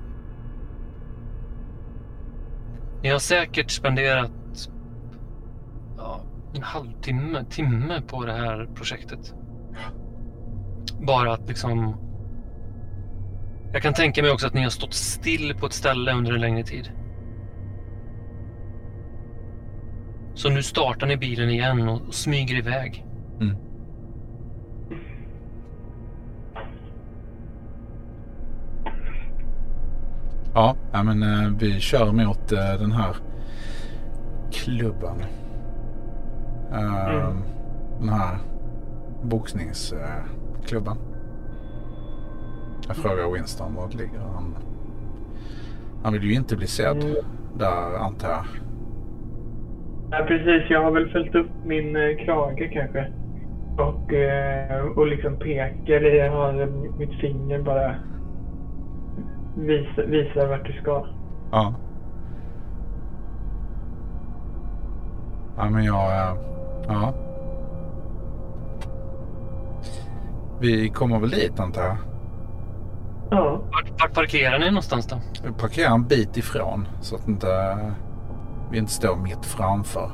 Ni 3.04 3.10
har 3.10 3.20
säkert 3.20 3.72
spenderat 3.72 4.32
ja, 5.98 6.22
en 6.54 6.64
halvtimme, 6.64 7.46
timme 7.50 8.02
på 8.08 8.26
det 8.26 8.34
här 8.34 8.70
projektet. 8.76 9.34
Bara 11.00 11.34
att 11.34 11.48
liksom... 11.48 11.96
Jag 13.74 13.82
kan 13.82 13.94
tänka 13.94 14.22
mig 14.22 14.32
också 14.32 14.48
att 14.48 14.54
ni 14.54 14.64
har 14.64 14.70
stått 14.70 14.94
still 14.94 15.56
på 15.60 15.66
ett 15.66 15.74
ställe 15.74 16.14
under 16.14 16.34
en 16.34 16.42
längre 16.42 16.64
tid. 16.64 16.92
Så 20.36 20.50
nu 20.50 20.64
startar 20.64 21.08
ni 21.08 21.18
bilen 21.18 21.50
igen 21.50 21.90
och 21.90 22.14
smyger 22.14 22.56
iväg. 22.56 23.06
Mm. 23.42 23.56
Ja, 30.54 30.76
men 30.92 31.24
eh, 31.24 31.50
vi 31.60 31.80
kör 31.80 32.12
mot 32.12 32.52
eh, 32.52 32.74
den 32.80 32.92
här 32.92 33.16
klubben. 34.52 35.22
Eh, 36.72 37.10
Mm. 37.10 37.38
Den 38.00 38.10
här 38.10 38.38
boxningsklubben. 39.24 40.98
Jag 42.88 42.96
frågar 42.96 43.32
Winston 43.34 43.76
var 43.76 43.88
det 43.90 43.98
ligger. 43.98 44.20
Han, 44.20 44.56
han 46.04 46.14
vill 46.14 46.24
ju 46.24 46.34
inte 46.34 46.56
bli 46.56 46.68
sedd 46.68 47.04
Mm. 47.04 47.16
där 47.58 47.98
antar 47.98 48.30
jag. 48.30 48.46
Ja, 50.20 50.26
precis. 50.28 50.70
Jag 50.70 50.84
har 50.84 50.92
väl 50.92 51.10
följt 51.10 51.36
upp 51.36 51.50
min 51.66 51.96
eh, 51.96 52.26
krage 52.26 52.70
kanske. 52.74 53.12
Och, 53.78 54.14
eh, 54.14 54.86
och 54.86 55.08
liksom 55.08 55.36
pekar, 55.40 55.94
eller 55.94 56.10
jag 56.26 56.32
har 56.32 56.68
mitt 57.00 57.20
finger 57.20 57.60
bara 57.62 57.96
visar, 59.58 60.04
visar 60.04 60.48
vart 60.48 60.66
du 60.66 60.74
ska. 60.74 61.06
Ja. 61.52 61.74
Ja 65.58 65.70
men 65.70 65.84
jag... 65.84 66.12
eh, 66.12 66.36
Ja. 66.88 67.14
Vi 70.60 70.90
kommer 70.90 71.20
väl 71.20 71.30
dit 71.30 71.60
antar 71.60 71.82
jag. 71.84 71.98
Ja, 73.32 73.62
Vart, 73.72 74.02
vart 74.02 74.14
parkerar 74.14 74.60
ni 74.60 74.66
någonstans 74.66 75.08
då? 75.08 75.16
Vi 75.46 75.54
parkerar 75.54 75.94
en 75.94 76.04
bit 76.04 76.38
ifrån 76.38 76.88
så 77.02 77.16
att 77.16 77.28
inte, 77.28 77.48
vi 78.72 78.78
inte 78.78 78.92
står 78.92 79.16
mitt 79.16 79.46
framför. 79.46 80.12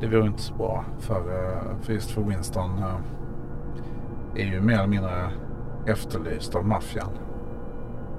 Det 0.00 0.06
vore 0.06 0.26
inte 0.26 0.42
så 0.42 0.54
bra 0.54 0.84
för, 0.98 1.14
eh, 1.16 1.76
för 1.82 1.92
just 1.92 2.10
för 2.10 2.22
Winston 2.22 2.78
eh, 2.78 2.94
är 4.42 4.46
ju 4.52 4.60
mer 4.60 4.74
eller 4.74 4.86
mindre 4.86 5.10
efterlyst 5.86 6.54
av 6.54 6.66
maffian. 6.66 7.08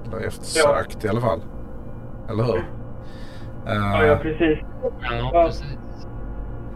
Eller 0.06 0.26
eftersökt 0.26 1.04
i 1.04 1.08
alla 1.08 1.20
fall. 1.20 1.40
Eller 2.28 2.44
hur? 2.44 2.64
ja, 3.66 4.02
Eh, 4.02 4.06
ja 4.06 4.16
precis. 4.22 4.58
Ja, 4.82 4.90
Ja. 5.32 5.42
precis. 5.46 5.78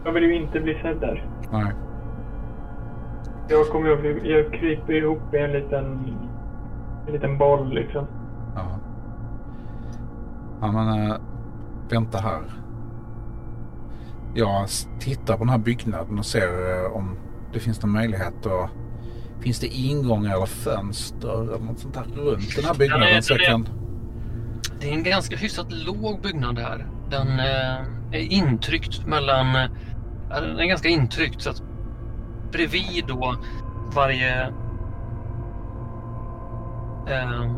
Jag 0.05 0.11
vill 0.11 0.23
ju 0.23 0.35
inte 0.35 0.59
bli 0.59 0.73
sedd 0.81 0.97
där. 1.01 1.29
nej. 1.51 1.71
Jag 3.47 3.67
kommer 3.67 3.91
att 3.91 3.99
bli, 4.01 4.31
jag 4.31 4.53
kryper 4.53 4.93
ihop 4.93 5.33
i 5.33 5.37
en 5.37 5.51
liten, 5.51 5.85
en 7.07 7.13
liten 7.13 7.37
boll 7.37 7.69
liksom. 7.73 8.05
Ja. 8.55 8.61
Ja 10.61 10.71
men 10.71 11.13
vänta 11.93 12.17
här. 12.17 12.41
Jag 14.35 14.67
tittar 14.99 15.33
på 15.33 15.39
den 15.39 15.49
här 15.49 15.57
byggnaden 15.57 16.19
och 16.19 16.25
ser 16.25 16.85
eh, 16.85 16.91
om 16.95 17.17
det 17.53 17.59
finns 17.59 17.81
någon 17.81 17.91
möjlighet 17.91 18.45
att 18.45 18.69
Finns 19.39 19.59
det 19.59 19.67
ingångar 19.67 20.35
eller 20.35 20.45
fönster 20.45 21.41
eller 21.41 21.59
något 21.65 21.79
sånt 21.79 21.93
där 21.93 22.03
runt 22.15 22.55
den 22.55 22.65
här 22.65 22.73
byggnaden? 22.73 23.07
Ja, 23.07 23.15
det- 23.19 23.29
jag 23.29 23.39
det- 23.39 23.45
kan... 23.45 23.67
Det 24.79 24.89
är 24.89 24.93
en 24.93 25.03
ganska 25.03 25.35
hyfsat 25.37 25.67
låg 25.71 26.21
byggnad 26.21 26.59
här. 26.59 26.87
Den 27.09 27.27
eh, 27.39 28.19
är 28.19 28.31
intryckt 28.33 29.05
mellan... 29.07 29.55
eh, 29.55 29.69
den 30.29 30.59
är 30.59 30.65
ganska 30.65 30.87
intryckt 30.89 31.41
så 31.41 31.49
att 31.49 31.63
bredvid 32.51 33.03
då 33.07 33.35
varje... 33.95 34.41
Eh, 37.07 37.51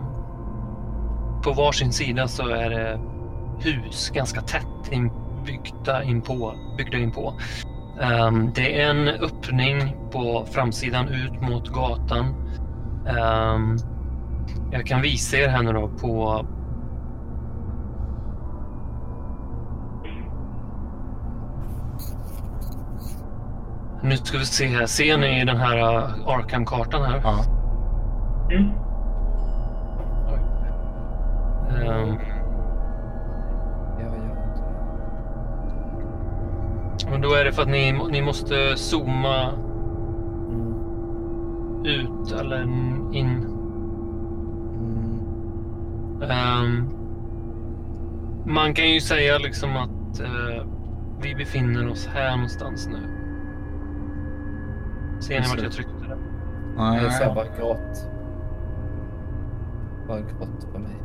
på 1.44 1.54
varsin 1.54 1.92
sida 1.94 2.28
så 2.28 2.48
är 2.50 2.70
det 2.70 3.00
hus 3.60 4.10
ganska 4.10 4.42
tätt 4.42 4.92
inbyggda 4.92 6.04
inpå. 6.04 6.54
Byggda 6.78 6.98
inpå. 6.98 7.34
Ehm, 8.02 8.52
det 8.56 8.82
är 8.82 8.90
en 8.90 9.08
öppning 9.08 9.96
på 10.12 10.46
framsidan 10.52 11.08
ut 11.08 11.42
mot 11.42 11.70
gatan. 11.70 12.26
Ehm, 13.08 13.78
jag 14.72 14.86
kan 14.86 15.02
visa 15.02 15.38
er 15.38 15.48
här 15.48 15.64
nu 15.64 15.74
då 15.74 15.88
på 15.88 16.46
Nu 24.06 24.18
ska 24.18 24.38
vi 24.38 24.46
se 24.46 24.68
här. 24.68 24.86
Ser 24.86 25.18
ni 25.18 25.46
den 25.46 25.58
här 25.58 25.78
uh, 25.78 26.28
Arkham-kartan 26.28 27.04
här? 27.04 27.22
Ja. 27.24 27.44
Mm. 28.52 28.72
Ehm, 31.82 32.18
och 37.14 37.20
då 37.20 37.34
är 37.34 37.46
det 37.46 37.52
för 37.52 37.62
att 37.62 37.70
ni, 37.70 37.92
ni 38.12 38.22
måste 38.22 38.78
zooma 38.78 39.50
Mm. 40.50 40.74
ut 41.86 42.32
eller 42.32 42.62
in. 43.16 43.46
Mm. 44.80 46.32
Ehm, 46.32 46.90
man 48.46 48.74
kan 48.74 48.90
ju 48.90 49.00
säga 49.02 49.38
liksom 49.38 49.78
att 49.78 50.20
eh, 50.20 50.66
vi 51.22 51.36
befinner 51.36 51.90
oss 51.92 52.08
här 52.14 52.32
någonstans 52.36 52.88
nu. 52.88 52.98
Ser 55.20 55.42
ni 55.42 55.48
vart 55.48 55.62
jag 55.64 55.72
tryckte 55.72 55.94
det? 56.10 56.18
Nej, 56.78 57.04
Jag 57.04 57.14
ser 57.14 57.36
bara 57.36 57.46
grått. 57.58 58.10
Bara 60.08 60.20
grått 60.20 60.74
på 60.74 60.80
mig. 60.80 60.96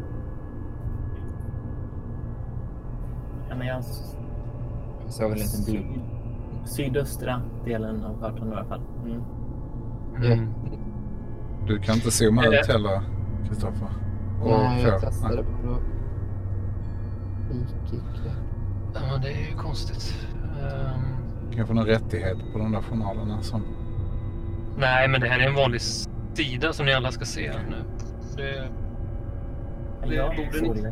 Ja, 3.48 3.54
men 3.56 3.66
jag 3.66 3.84
Jag 5.10 5.14
såg 5.14 5.32
en 5.32 5.38
liten 5.38 5.64
blod. 5.64 6.00
sydöstra 6.64 7.42
delen 7.64 8.04
av 8.04 8.20
kartan 8.20 8.48
i 8.48 8.52
alla 8.52 8.64
fall. 8.64 8.82
Mm. 9.04 9.22
Mm. 10.32 10.48
Du 11.66 11.78
kan 11.78 11.94
inte 11.94 12.10
zooma 12.10 12.42
det- 12.42 12.60
ut 12.60 12.66
heller, 12.66 13.00
Kristoffer. 13.48 13.88
Nej, 14.44 14.82
jag 14.82 15.00
testade 15.00 15.34
nej. 15.34 15.44
bara. 15.64 15.76
Då 17.50 17.54
gick 17.58 17.92
inte. 17.92 18.30
Ja, 18.94 19.00
men 19.12 19.20
det 19.22 19.28
är 19.32 19.50
ju 19.50 19.56
konstigt. 19.56 20.26
Ehm, 20.62 21.50
Kan 21.50 21.58
jag 21.58 21.68
få 21.68 21.74
någon 21.74 21.86
rättighet 21.86 22.36
på 22.52 22.58
de 22.58 22.72
där 22.72 22.80
journalerna 22.82 23.42
som... 23.42 23.62
nej, 24.78 25.08
men 25.08 25.20
det 25.20 25.28
här 25.28 25.40
är 25.40 25.48
en 25.48 25.54
vanlig 25.54 25.80
sida 26.34 26.72
som 26.72 26.86
ni 26.86 26.92
alla 26.92 27.10
ska 27.10 27.24
se 27.24 27.52
nu. 27.70 27.76
Det, 28.36 28.68
Det 30.08 30.14
Jag 30.14 30.36
borde 30.36 30.72
ni- 30.74 30.82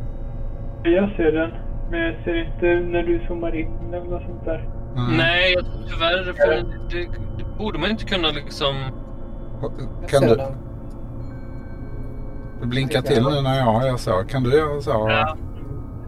det. 0.83 0.89
Jag 0.89 1.09
ser 1.15 1.31
den. 1.31 1.51
Men 1.91 1.99
jag 2.01 2.23
ser 2.23 2.35
inte 2.45 2.65
när 2.91 3.03
du 3.03 3.25
zoomar 3.27 3.55
in 3.55 3.93
eller 3.93 4.05
något 4.09 4.21
sånt 4.23 4.45
där. 4.45 4.69
nej, 5.17 5.55
tyvärr. 5.87 6.33
För 6.33 6.47
det, 6.89 7.07
det 7.37 7.57
borde 7.57 7.79
man 7.79 7.89
inte 7.89 8.05
kunna 8.05 8.27
liksom... 8.27 8.75
Jag 9.61 10.09
Kan 10.09 10.21
du, 10.21 10.37
du 12.61 12.67
blinkar 12.67 13.01
till 13.01 13.23
nu 13.23 13.41
när 13.41 13.57
jag 13.59 13.87
gör 13.87 13.97
så. 13.97 14.11
Kan 14.11 14.43
du 14.43 14.57
göra 14.57 14.81
så? 14.81 14.89
Ja, 14.89 15.37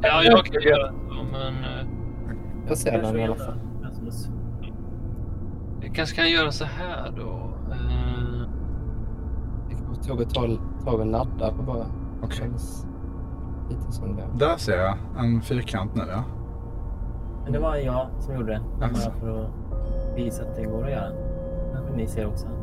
ja 0.02 0.24
jag 0.24 0.46
kan 0.46 0.62
göra 0.62 0.88
så, 0.92 1.24
men 1.32 1.54
eh, 1.64 1.88
Jag 2.68 2.78
ser 2.78 2.92
Jag 2.94 3.02
den 3.04 3.20
i 3.20 3.24
alla 3.24 3.34
det. 3.36 3.40
fall. 3.46 3.58
Vi 5.82 5.90
kanske 5.90 6.16
kan 6.16 6.30
göra 6.30 6.52
så 6.52 6.66
här 6.66 7.12
då. 7.18 7.54
Eh, 7.72 8.48
Vi 9.70 9.76
kanske 9.76 10.04
tog 10.10 10.22
ett 10.22 10.34
tag, 10.34 10.58
tag 10.86 11.00
och 11.00 11.06
ladda 11.06 11.52
på 11.52 11.64
bara. 11.64 11.86
Okej. 12.24 12.38
Känns 12.38 12.86
lite 13.72 13.92
som 13.92 14.16
det. 14.16 14.46
Där 14.46 14.58
ser 14.58 14.78
jag 14.78 14.96
en 15.20 15.42
fyrkant 15.42 15.96
nu 15.96 16.04
ja. 16.10 16.24
Men 17.44 17.54
det 17.54 17.60
var 17.60 17.76
jag 17.76 18.08
som 18.20 18.36
gjorde 18.36 18.52
det. 18.54 18.62
Bara 18.80 18.90
Alltså. 18.90 19.12
för 19.12 19.44
att 19.44 19.50
visa 20.16 20.44
att 20.44 20.56
det 20.56 20.66
går 20.66 20.84
att 20.86 20.92
göra. 20.92 21.12
Kanske 21.74 21.96
ni 21.96 22.08
ser 22.08 22.28
också. 22.28 22.46
Mm. 22.46 22.58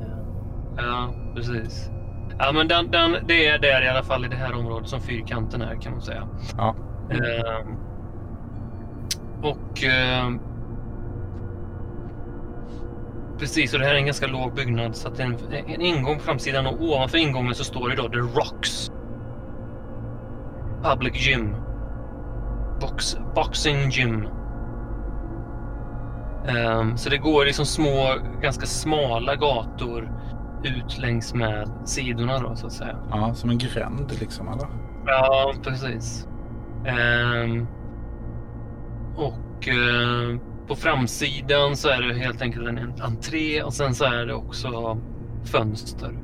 Ja. 0.00 0.82
ja, 0.82 1.08
precis. 1.34 1.90
Ja, 2.38 2.52
men 2.54 2.68
den, 2.68 2.90
den, 2.90 3.16
det 3.26 3.46
är 3.46 3.58
där 3.58 3.84
i 3.84 3.88
alla 3.88 4.02
fall 4.02 4.24
i 4.24 4.28
det 4.28 4.36
här 4.36 4.54
området 4.54 4.88
som 4.88 5.00
fyrkanten 5.00 5.62
är 5.62 5.74
kan 5.74 5.92
man 5.92 6.00
säga. 6.02 6.28
Ja. 6.56 6.74
Ehm, 7.10 7.76
och 9.42 9.84
ehm, 9.84 10.40
precis, 13.40 13.72
och 13.72 13.78
det 13.78 13.86
här 13.86 13.94
är 13.94 13.98
en 13.98 14.06
ganska 14.06 14.26
låg 14.26 14.54
byggnad 14.54 14.96
så 14.96 15.08
att 15.08 15.16
det 15.16 15.22
är 15.22 15.26
en, 15.26 15.70
en 15.74 15.80
ingång 15.80 16.16
på 16.18 16.22
framsidan 16.22 16.66
och 16.66 16.82
ovanför 16.82 17.18
ingången 17.18 17.54
så 17.54 17.64
står 17.64 17.88
det 17.88 17.96
då 17.96 18.08
The 18.08 18.18
Rocks 18.18 18.90
Public 20.82 21.28
Gym. 21.28 21.54
Box, 22.80 23.16
boxing 23.34 23.90
Gym. 23.90 24.28
Ehm, 26.48 26.96
så 26.96 27.10
det 27.10 27.18
går 27.18 27.44
liksom 27.44 27.66
små, 27.66 28.14
ganska 28.42 28.66
smala 28.66 29.36
gator 29.36 30.12
ut 30.64 30.98
längs 30.98 31.34
med 31.34 31.70
sidorna 31.84 32.38
då 32.38 32.56
så 32.56 32.66
att 32.66 32.72
säga. 32.72 32.96
Ja, 33.10 33.34
som 33.34 33.50
en 33.50 33.58
gränd 33.58 34.12
liksom 34.20 34.48
eller? 34.48 34.68
Ja, 35.06 35.54
precis. 35.62 36.28
Ehm, 36.86 37.66
och 39.16 39.68
ehm, 39.68 40.40
på 40.70 40.76
framsidan 40.76 41.76
så 41.76 41.88
är 41.88 42.02
det 42.02 42.14
helt 42.14 42.42
enkelt 42.42 42.68
en 42.68 42.78
en 42.78 42.92
entré 43.00 43.62
och 43.62 43.74
sen 43.74 43.94
så 43.94 44.04
är 44.04 44.26
det 44.26 44.34
också 44.34 44.98
fönster. 45.44 46.18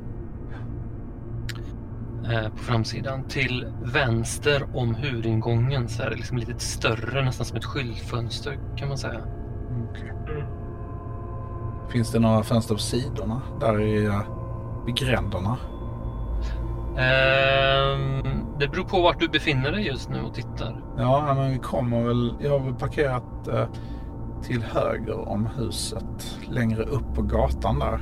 Eh, 2.31 2.49
på 2.49 2.57
framsidan. 2.57 3.23
Till 3.23 3.65
vänster 3.83 4.67
om 4.73 4.95
huvudingången 4.95 5.89
så 5.89 6.03
är 6.03 6.09
det 6.09 6.15
liksom 6.15 6.37
lite 6.37 6.59
större, 6.59 7.25
nästan 7.25 7.45
som 7.45 7.57
ett 7.57 7.65
skyltfönster 7.65 8.59
kan 8.77 8.87
man 8.87 8.97
säga. 8.97 9.21
Mm. 9.69 9.87
Finns 11.91 12.11
det 12.11 12.19
några 12.19 12.43
fönster 12.43 12.73
på 12.73 12.81
sidorna? 12.81 13.41
Där 13.59 13.81
i, 13.81 14.07
uh, 14.07 14.21
vid 14.85 14.95
gränderna? 14.95 15.57
Ehm, 16.97 18.23
det 18.59 18.67
beror 18.67 18.85
på 18.85 19.01
vart 19.01 19.19
du 19.19 19.27
befinner 19.27 19.71
dig 19.71 19.87
just 19.87 20.09
nu 20.09 20.21
och 20.21 20.33
tittar. 20.33 20.81
Ja, 20.97 21.33
men 21.33 21.51
vi 21.51 21.57
kommer 21.57 22.03
väl... 22.03 22.33
Jag 22.39 22.51
har 22.51 22.59
väl 22.59 22.75
parkerat 22.75 23.47
eh, 23.47 23.65
till 24.43 24.63
höger 24.63 25.29
om 25.29 25.45
huset. 25.57 26.37
Längre 26.49 26.83
upp 26.83 27.13
på 27.15 27.21
gatan 27.21 27.79
där. 27.79 27.99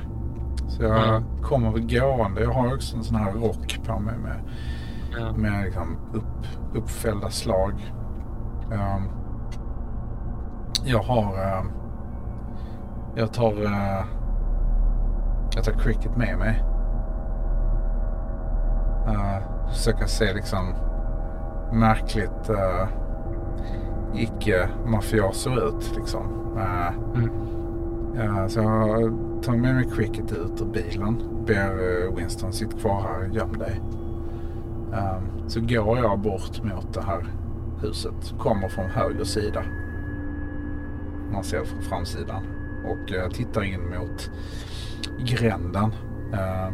Så 0.68 0.82
jag 0.82 1.08
Mm. 1.08 1.22
kommer 1.42 1.70
väl 1.70 1.98
gående. 2.00 2.42
Jag 2.42 2.50
har 2.52 2.74
också 2.74 2.96
en 2.96 3.04
sån 3.04 3.16
här 3.16 3.32
rock 3.32 3.80
på 3.86 3.98
mig 3.98 4.18
med, 4.18 4.40
Ja. 5.20 5.32
med 5.32 5.64
liksom 5.64 5.96
upp, 6.14 6.46
uppfällda 6.74 7.30
slag. 7.30 7.92
Ehm, 8.72 9.02
jag 10.84 11.02
har... 11.02 11.34
eh, 11.34 11.64
jag 13.14 13.32
tar... 13.32 13.52
eh, 13.64 14.04
jag 15.54 15.64
tar 15.64 15.72
cricket 15.72 16.16
med 16.16 16.38
mig. 16.38 16.62
Uh, 19.08 19.38
försöka 19.68 20.06
se 20.06 20.32
liksom 20.32 20.74
märkligt 21.72 22.50
uh, 22.50 22.86
icke-mafioso 24.18 25.50
ut 25.50 25.92
liksom. 25.96 26.22
Eh, 26.56 26.94
Mm. 27.14 27.30
ja, 28.16 28.48
så 28.48 28.60
jag 28.60 29.12
tar 29.42 29.56
med 29.56 29.74
mig 29.74 29.88
cricket 29.96 30.32
ut 30.32 30.60
ur 30.62 30.66
bilen. 30.66 31.22
Ber 31.46 32.04
eh, 32.06 32.14
Winston 32.16 32.52
sitta 32.52 32.78
kvar 32.78 33.00
här, 33.02 33.28
göm 33.32 33.52
dig. 33.58 33.80
Ehm, 34.94 35.48
så 35.48 35.60
går 35.60 35.98
jag 35.98 36.18
bort 36.18 36.62
mot 36.64 36.94
det 36.94 37.02
här 37.02 37.26
huset. 37.82 38.34
Kommer 38.38 38.68
från 38.68 38.90
höger 38.90 39.24
sida. 39.24 39.62
Man 41.32 41.44
ser 41.44 41.64
från 41.64 41.82
framsidan. 41.82 42.42
Och 42.86 43.10
jag 43.10 43.34
tittar 43.34 43.64
in 43.64 43.80
mot 43.98 44.30
gränden. 45.26 45.92
Eh, 46.32 46.68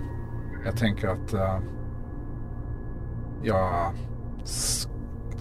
jag 0.65 0.77
tänker 0.77 1.09
att 1.09 1.33
eh, 1.35 1.59
jag 3.43 3.93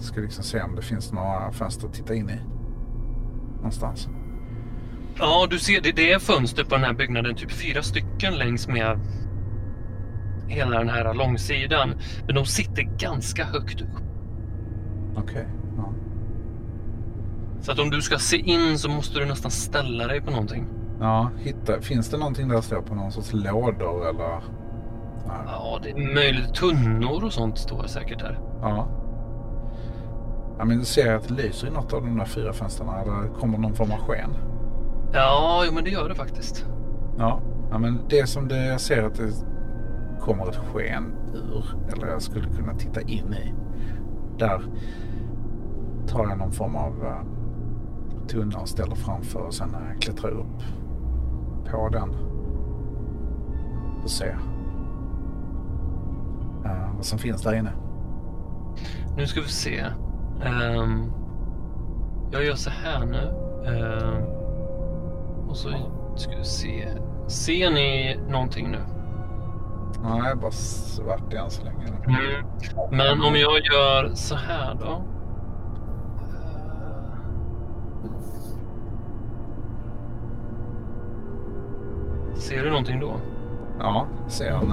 ska 0.04 0.20
liksom 0.20 0.44
se 0.44 0.62
om 0.62 0.76
det 0.76 0.82
finns 0.82 1.12
några 1.12 1.52
fönster 1.52 1.86
att 1.86 1.94
titta 1.94 2.14
in 2.14 2.30
i. 2.30 2.40
Någonstans. 3.56 4.08
Ja, 5.18 5.46
du 5.50 5.58
ser, 5.58 5.80
det, 5.80 5.92
det 5.92 6.12
är 6.12 6.18
fönster 6.18 6.64
på 6.64 6.74
den 6.74 6.84
här 6.84 6.92
byggnaden, 6.92 7.34
typ 7.34 7.50
fyra 7.50 7.82
stycken 7.82 8.34
längs 8.34 8.68
med 8.68 9.00
hela 10.48 10.78
den 10.78 10.88
här 10.88 11.14
långsidan. 11.14 11.94
Men 12.26 12.34
de 12.34 12.46
sitter 12.46 12.82
ganska 12.82 13.44
högt 13.44 13.80
upp. 13.80 14.02
Okej. 15.16 15.46
Ja. 15.76 15.92
Så 17.60 17.72
att 17.72 17.78
om 17.78 17.90
du 17.90 18.02
ska 18.02 18.18
se 18.18 18.36
in 18.36 18.78
så 18.78 18.88
måste 18.88 19.18
du 19.18 19.26
nästan 19.26 19.50
ställa 19.50 20.06
dig 20.06 20.20
på 20.20 20.30
någonting. 20.30 20.66
ja 21.00 21.30
hitta, 21.38 21.80
finns 21.80 22.10
det 22.10 22.16
någonting 22.18 22.48
där 22.48 22.54
jag 22.54 22.64
står 22.64 22.82
på 22.82 22.94
någon 22.94 23.12
sorts 23.12 23.32
lådor 23.32 24.08
eller? 24.08 24.40
Nej. 25.26 25.36
Ja, 25.46 25.80
det 25.82 25.90
är 25.90 26.14
möjligt. 26.14 26.54
Tunnor 26.54 27.24
och 27.24 27.32
sånt 27.32 27.58
står 27.58 27.86
säkert 27.86 28.18
där. 28.18 28.38
Ja. 28.60 29.01
Ja 30.58 30.64
men 30.64 30.84
ser 30.84 31.14
att 31.14 31.28
det 31.28 31.34
lyser 31.34 31.66
i 31.66 31.70
något 31.70 31.92
av 31.92 32.02
de 32.02 32.18
där 32.18 32.24
fyra 32.24 32.52
fönstren 32.52 32.88
eller 32.88 33.34
kommer 33.40 33.58
någon 33.58 33.74
form 33.74 33.90
av 33.92 33.98
sken? 33.98 34.30
Ja, 35.12 35.62
jo, 35.66 35.74
men 35.74 35.84
det 35.84 35.90
gör 35.90 36.08
det 36.08 36.14
faktiskt. 36.14 36.66
Ja. 37.18 37.40
ja 37.70 37.78
men 37.78 38.00
det 38.08 38.28
som 38.28 38.48
det, 38.48 38.66
jag 38.66 38.80
ser 38.80 39.02
att 39.02 39.14
det 39.14 39.32
kommer 40.20 40.48
ett 40.48 40.56
sken 40.56 41.14
ur 41.34 41.64
eller 41.92 42.06
jag 42.06 42.22
skulle 42.22 42.48
kunna 42.48 42.74
titta 42.74 43.00
in 43.00 43.34
i. 43.34 43.54
Där 44.38 44.62
tar 46.06 46.28
jag 46.28 46.38
någon 46.38 46.52
form 46.52 46.76
av 46.76 47.02
uh, 47.02 47.22
tunna 48.28 48.58
och 48.58 48.68
ställer 48.68 48.94
framför 48.94 49.40
och 49.40 49.54
sen 49.54 49.74
uh, 49.74 49.98
klättrar 50.00 50.30
jag 50.30 50.38
upp 50.38 50.62
på 51.70 51.88
den. 51.88 52.14
Och 54.04 54.10
ser 54.10 54.38
uh, 56.64 56.94
vad 56.96 57.04
som 57.04 57.18
finns 57.18 57.42
där 57.42 57.54
inne. 57.54 57.72
Nu 59.16 59.26
ska 59.26 59.40
vi 59.40 59.48
se. 59.48 59.84
Ehm, 60.44 61.12
jag 62.30 62.44
gör 62.44 62.54
så 62.54 62.70
här 62.70 63.04
nu. 63.04 63.34
Ehm, 63.66 64.24
och 65.48 65.56
så 65.56 65.68
ska 66.16 66.36
vi 66.36 66.44
se. 66.44 66.88
Ser 67.26 67.70
ni 67.70 68.18
någonting 68.28 68.70
nu? 68.70 68.78
Nej, 70.02 70.36
bara 70.36 70.50
svart 70.50 71.32
än 71.34 71.50
så 71.50 71.64
länge. 71.64 71.86
Mm. 72.06 72.46
Men 72.90 73.22
om 73.22 73.34
jag 73.36 73.60
gör 73.72 74.14
så 74.14 74.34
här 74.34 74.74
då. 74.74 75.02
Ser 82.34 82.64
du 82.64 82.70
någonting 82.70 83.00
då? 83.00 83.12
Ja, 83.78 84.06
ser 84.28 84.50
en, 84.50 84.72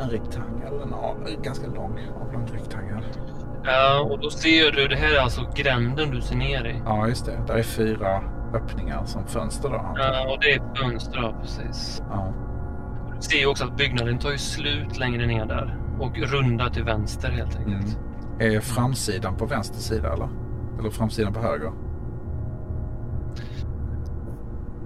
en 0.00 0.10
rektangel. 0.10 0.80
En 0.82 0.94
av, 0.94 1.16
ganska 1.42 1.66
lång 1.66 1.98
avlång 2.20 2.46
rektangel. 2.52 3.04
Ja, 3.72 4.00
och 4.10 4.18
då 4.20 4.30
ser 4.30 4.72
du, 4.72 4.88
det 4.88 4.96
här 4.96 5.14
är 5.14 5.20
alltså 5.20 5.40
gränden 5.54 6.10
du 6.10 6.20
ser 6.20 6.36
ner 6.36 6.64
i. 6.64 6.82
Ja, 6.84 7.08
just 7.08 7.26
det. 7.26 7.38
Där 7.46 7.54
är 7.54 7.62
fyra 7.62 8.20
öppningar 8.54 9.04
som 9.04 9.26
fönster 9.26 9.68
då. 9.68 9.94
Ja, 9.98 10.32
och 10.32 10.38
det 10.40 10.52
är 10.52 10.62
fönster, 10.82 11.18
ja, 11.22 11.34
precis. 11.42 12.02
Ja. 12.10 12.32
Du 13.16 13.22
ser 13.22 13.38
ju 13.38 13.46
också 13.46 13.64
att 13.64 13.76
byggnaden 13.76 14.18
tar 14.18 14.30
ju 14.30 14.38
slut 14.38 14.98
längre 14.98 15.26
ner 15.26 15.46
där. 15.46 15.78
Och 16.00 16.16
rundar 16.18 16.70
till 16.70 16.84
vänster 16.84 17.28
helt 17.30 17.56
enkelt. 17.56 17.98
Mm. 18.40 18.56
Är 18.56 18.60
framsidan 18.60 19.36
på 19.36 19.46
vänster 19.46 19.78
sida 19.78 20.12
eller? 20.12 20.28
Eller 20.78 20.90
framsidan 20.90 21.32
på 21.32 21.40
höger? 21.40 21.72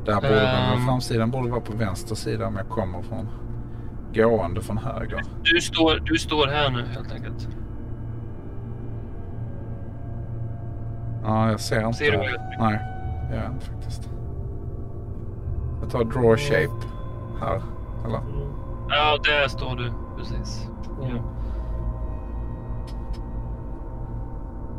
Där 0.04 0.14
borde 0.14 0.28
den, 0.34 0.72
Ehm. 0.78 0.86
framsidan 0.86 1.30
borde 1.30 1.50
vara 1.50 1.60
på 1.60 1.72
vänster 1.76 2.14
sida 2.14 2.46
om 2.46 2.56
jag 2.56 2.68
kommer 2.68 3.02
från 3.02 3.28
gående 4.14 4.60
från 4.60 4.78
höger. 4.78 5.22
Du, 5.42 5.60
står, 5.60 6.00
du 6.04 6.18
står 6.18 6.46
här 6.46 6.70
nu 6.70 6.84
helt 6.94 7.12
enkelt. 7.12 7.48
Ja, 11.22 11.50
jag 11.50 11.60
ser 11.60 11.86
inte. 11.86 11.98
Ser 11.98 12.10
du 12.10 12.16
vad 12.16 12.26
jag 12.26 12.40
Nej, 12.58 12.78
det 13.28 13.36
gör 13.36 13.42
jag 13.42 13.52
inte 13.52 13.66
faktiskt. 13.66 14.10
Jag 15.80 15.90
tar 15.90 16.04
draw 16.04 16.36
shape 16.36 16.86
här. 17.40 17.62
Eller? 18.04 18.20
Ja, 18.88 19.18
där 19.24 19.48
står 19.48 19.76
du. 19.76 19.92
Precis. 20.18 20.68
Ja. 21.02 21.18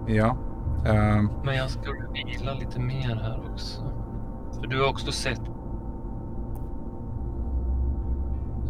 Ja. 0.07 0.37
Ehm, 0.91 1.29
Men 1.45 1.55
jag 1.55 1.69
ska 1.69 1.91
vila 2.13 2.53
lite 2.53 2.79
mer 2.79 3.15
här 3.15 3.41
också. 3.53 3.81
För 4.59 4.67
du 4.67 4.81
har 4.81 4.89
också 4.89 5.11
sett... 5.11 5.41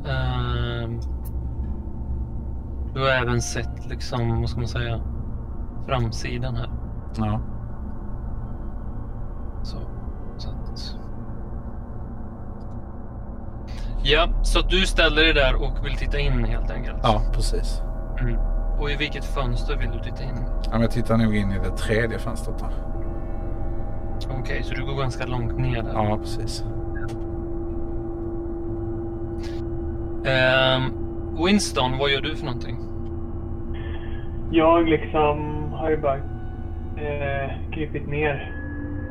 Ehm, 0.07 0.99
du 2.93 2.99
har 2.99 3.07
även 3.09 3.41
sett 3.41 3.85
liksom, 3.89 4.39
vad 4.41 4.49
ska 4.49 4.59
man 4.59 4.67
säga, 4.67 4.99
framsidan 5.87 6.55
här. 6.55 6.69
ja. 7.17 7.39
Ja, 14.03 14.27
så 14.43 14.59
att 14.59 14.69
du 14.69 14.77
ställer 14.77 15.21
dig 15.23 15.33
där 15.33 15.55
och 15.55 15.85
vill 15.85 15.95
titta 15.95 16.19
in 16.19 16.43
helt 16.45 16.71
enkelt. 16.71 16.97
ja, 17.03 17.21
precis. 17.33 17.81
Mm. 18.21 18.35
Och 18.79 18.91
i 18.91 18.95
vilket 18.95 19.25
fönster 19.25 19.77
vill 19.77 19.91
du 19.91 19.99
titta 19.99 20.23
in? 20.23 20.37
Ja, 20.63 20.69
men 20.71 20.81
jag 20.81 20.91
tittar 20.91 21.17
nog 21.17 21.35
in 21.35 21.51
i 21.51 21.59
det 21.63 21.77
tredje 21.77 22.19
fönstret 22.19 22.59
där. 22.59 22.69
Okej, 24.39 24.63
så 24.63 24.73
du 24.75 24.85
går 24.85 24.99
ganska 25.01 25.25
långt 25.25 25.57
ner 25.59 25.83
där. 25.83 25.93
Ja, 25.93 26.17
precis. 26.17 26.63
Ehm, 30.25 30.83
Winston, 31.45 31.97
vad 31.97 32.09
gör 32.11 32.21
du 32.21 32.35
för 32.35 32.45
någonting? 32.45 32.77
Jag 34.51 34.87
liksom 34.89 35.63
har 35.73 35.89
ju 35.89 35.97
bara 35.97 36.17
eh, 36.97 37.51
krypit 37.73 38.07
ner 38.07 38.51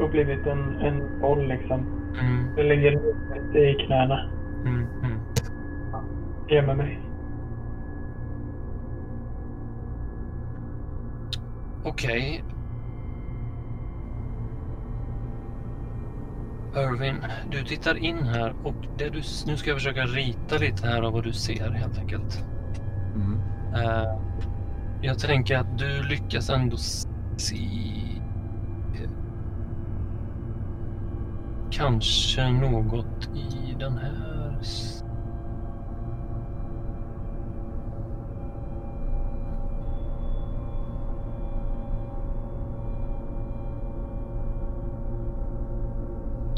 och 0.01 0.11
blivit 0.11 0.47
en, 0.47 0.77
en 0.77 1.21
boll 1.21 1.49
liksom. 1.49 1.81
Mm, 2.21 2.57
Jag 2.57 2.67
lägger 2.67 2.91
huvudet 2.91 3.57
i 3.57 3.87
knäna. 3.87 4.21
Mm, 4.67 4.87
mm. 5.05 5.21
Gömmer 6.49 6.75
mig. 6.75 7.01
Okej. 11.85 12.45
Irvin, 16.77 17.17
du 17.51 17.65
tittar 17.65 17.97
in 17.97 18.23
här 18.23 18.55
och 18.65 18.75
det 18.99 19.09
du, 19.09 19.23
nu 19.47 19.57
ska 19.57 19.71
jag 19.71 19.79
försöka 19.79 20.05
rita 20.05 20.59
lite 20.59 20.87
här 20.89 21.03
av 21.03 21.13
vad 21.13 21.25
du 21.25 21.33
ser 21.33 21.71
helt 21.71 21.99
enkelt. 21.99 22.45
Mm. 23.15 23.41
Eh, 23.75 24.21
jag 25.03 25.19
tänker 25.19 25.59
att 25.59 25.79
du 25.79 26.03
lyckas 26.03 26.51
ändå 26.51 26.77
se 27.37 27.59
kanske 31.71 32.53
något 32.53 33.31
i 33.35 33.75
den 33.79 33.99
här. 33.99 34.32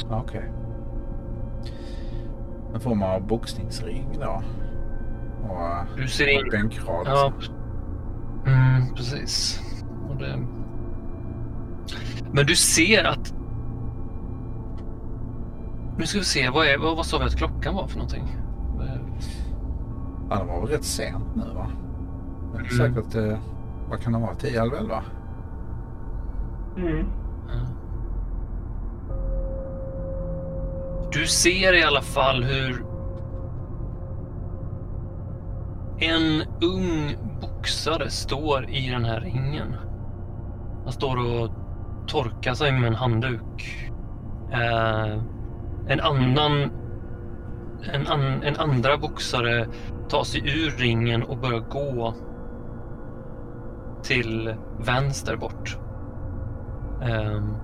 Okej. 0.09 0.51
En 2.73 2.79
form 2.79 3.03
av 3.03 3.27
boxningsring 3.27 4.17
då. 4.19 4.43
Och 5.49 5.97
Du 5.97 6.07
ser 6.07 6.27
in... 6.27 6.49
bänkrad. 6.51 7.07
Ja. 7.07 7.33
Mm, 8.47 8.95
precis. 8.95 9.61
Och 10.09 10.15
det... 10.15 10.39
Men 12.31 12.45
du 12.45 12.55
ser 12.55 13.03
att... 13.03 13.33
Nu 15.97 16.05
ska 16.05 16.17
vi 16.19 16.25
se, 16.25 16.49
vad, 16.49 16.67
är, 16.67 16.77
vad, 16.77 16.95
vad 16.97 17.05
sa 17.05 17.17
vi 17.17 17.25
att 17.25 17.35
klockan 17.37 17.75
var 17.75 17.87
för 17.87 17.97
någonting? 17.97 18.35
Ja, 20.29 20.35
det 20.39 20.43
var 20.45 20.59
väl 20.61 20.69
rätt 20.69 20.83
sent 20.83 21.35
nu 21.35 21.43
va? 21.55 21.67
Det 22.53 22.57
är 22.57 22.73
Mm. 22.83 22.95
säkert, 22.95 23.15
eh, 23.15 23.37
vad 23.89 23.99
kan 23.99 24.13
det 24.13 24.19
vara, 24.19 24.35
10, 24.35 24.61
11, 24.61 24.77
11? 24.77 25.03
Mm. 26.77 27.05
Du 31.11 31.27
ser 31.27 31.73
i 31.73 31.83
alla 31.83 32.01
fall 32.01 32.43
hur 32.43 32.85
en 35.99 36.41
ung 36.61 37.15
boxare 37.41 38.09
står 38.09 38.69
i 38.69 38.89
den 38.89 39.05
här 39.05 39.19
ringen. 39.19 39.75
Han 40.83 40.93
står 40.93 41.17
och 41.17 41.49
torkar 42.07 42.53
sig 42.53 42.71
med 42.71 42.87
en 42.87 42.95
handduk. 42.95 43.91
Eh, 44.51 45.21
en 45.87 45.99
annan 45.99 46.71
en, 47.93 48.07
an, 48.07 48.43
en 48.43 48.55
andra 48.57 48.97
boxare 48.97 49.67
tar 50.09 50.23
sig 50.23 50.41
ur 50.41 50.71
ringen 50.71 51.23
och 51.23 51.37
börjar 51.37 51.59
gå 51.59 52.13
till 54.03 54.55
vänster 54.79 55.35
bort. 55.35 55.77
Um, 57.01 57.57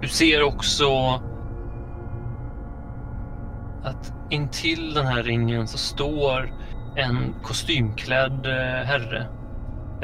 du 0.00 0.08
ser 0.08 0.42
också 0.42 1.20
att 3.82 4.12
intill 4.30 4.94
den 4.94 5.06
här 5.06 5.22
ringen 5.22 5.68
så 5.68 5.78
står 5.78 6.52
en 6.96 7.34
kostymklädd 7.42 8.46
eh, 8.46 8.86
herre. 8.86 9.26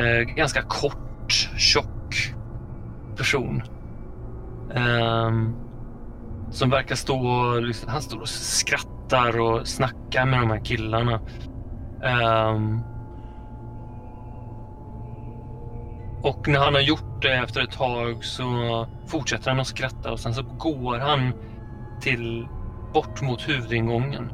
Uh, 0.01 0.35
ganska 0.35 0.63
kort, 0.63 1.33
tjock 1.57 2.35
person. 3.17 3.63
Um, 4.71 5.57
som 6.51 6.71
verkar 6.71 6.95
stå 6.95 7.27
och 7.27 7.62
liksom, 7.62 7.89
han 7.89 8.03
står 8.03 8.21
och 8.21 8.29
skrattar 8.29 9.41
och 9.41 9.69
snackar 9.69 10.27
med 10.27 10.41
de 10.41 10.51
här 10.51 10.65
killarna. 10.65 11.21
Um, 12.51 12.83
och 16.23 16.49
när 16.49 16.59
han 16.59 16.75
har 16.75 16.81
gjort 16.81 17.23
det 17.23 17.35
efter 17.35 17.61
ett 17.61 17.73
tag 17.73 18.25
så 18.25 18.47
fortsätter 19.07 19.51
han 19.51 19.61
att 19.61 19.67
skratta 19.67 20.12
och 20.12 20.21
sen 20.21 20.35
så 20.35 20.43
går 20.43 20.99
han 20.99 21.33
till 22.01 22.49
bort 22.93 23.23
mot 23.23 23.49
huvudingången. 23.49 24.31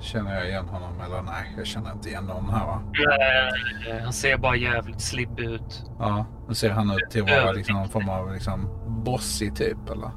Känner 0.00 0.34
jag 0.34 0.48
igen 0.48 0.68
honom 0.68 1.00
eller 1.06 1.22
nej? 1.22 1.54
Jag 1.56 1.66
känner 1.66 1.92
inte 1.92 2.08
igen 2.08 2.24
någon 2.24 2.50
här 2.50 2.66
va? 2.66 2.82
Eh, 3.90 4.02
Han 4.04 4.12
ser 4.12 4.36
bara 4.38 4.56
jävligt 4.56 5.00
slibbig 5.00 5.44
ut. 5.44 5.84
Ja, 5.98 6.26
nu 6.48 6.54
ser 6.54 6.70
han 6.70 6.90
ut 6.90 7.10
till 7.10 7.22
att 7.22 7.30
vara 7.30 7.52
liksom 7.52 7.76
någon 7.76 7.88
form 7.88 8.08
av 8.08 8.32
liksom 8.32 8.68
bossig 9.04 9.56
typ 9.56 9.90
eller? 9.90 10.10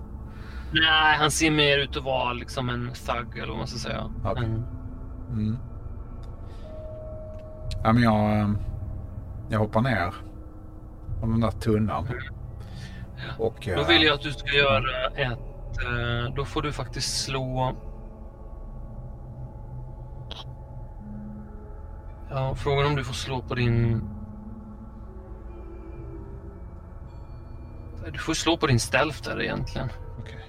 Nej, 0.74 1.18
han 1.18 1.32
ser 1.32 1.52
mer 1.52 1.78
ut 1.78 1.98
att 1.98 2.04
vara 2.04 2.34
liksom 2.34 2.70
en 2.70 2.92
thug 2.94 3.38
eller 3.38 3.48
vad 3.48 3.58
man 3.58 3.68
ska 3.68 3.80
säga. 3.80 4.10
Okej. 4.26 4.44
En, 4.46 4.66
Mm. 5.32 5.58
Ja, 7.84 7.94
men 7.94 8.04
jag, 8.04 8.40
eh, 8.40 8.50
jag 9.50 9.60
hoppar 9.60 9.82
ner 9.82 10.14
från 11.20 11.32
den 11.32 11.40
där 11.42 11.52
tunnan. 11.52 12.08
Och, 13.38 13.68
Då 13.76 13.82
eh, 13.82 13.88
vill 13.88 14.04
jag 14.04 14.14
att 14.14 14.22
du 14.22 14.32
ska 14.32 14.52
göra 14.58 15.08
ett... 15.16 15.40
eh, 15.86 16.36
Då 16.36 16.46
får 16.46 16.62
du 16.62 16.72
faktiskt 16.72 17.26
slå... 17.26 17.76
Ja, 22.34 22.56
frågan 22.56 22.86
om 22.86 22.96
du 22.96 23.04
får 23.04 23.14
slå 23.14 23.42
på 23.42 23.56
din... 23.56 24.02
Du 28.12 28.20
får 28.20 28.34
slå 28.34 28.58
på 28.58 28.68
din 28.68 28.80
stealth 28.80 29.24
där 29.24 29.42
egentligen. 29.42 29.90
okej. 30.20 30.46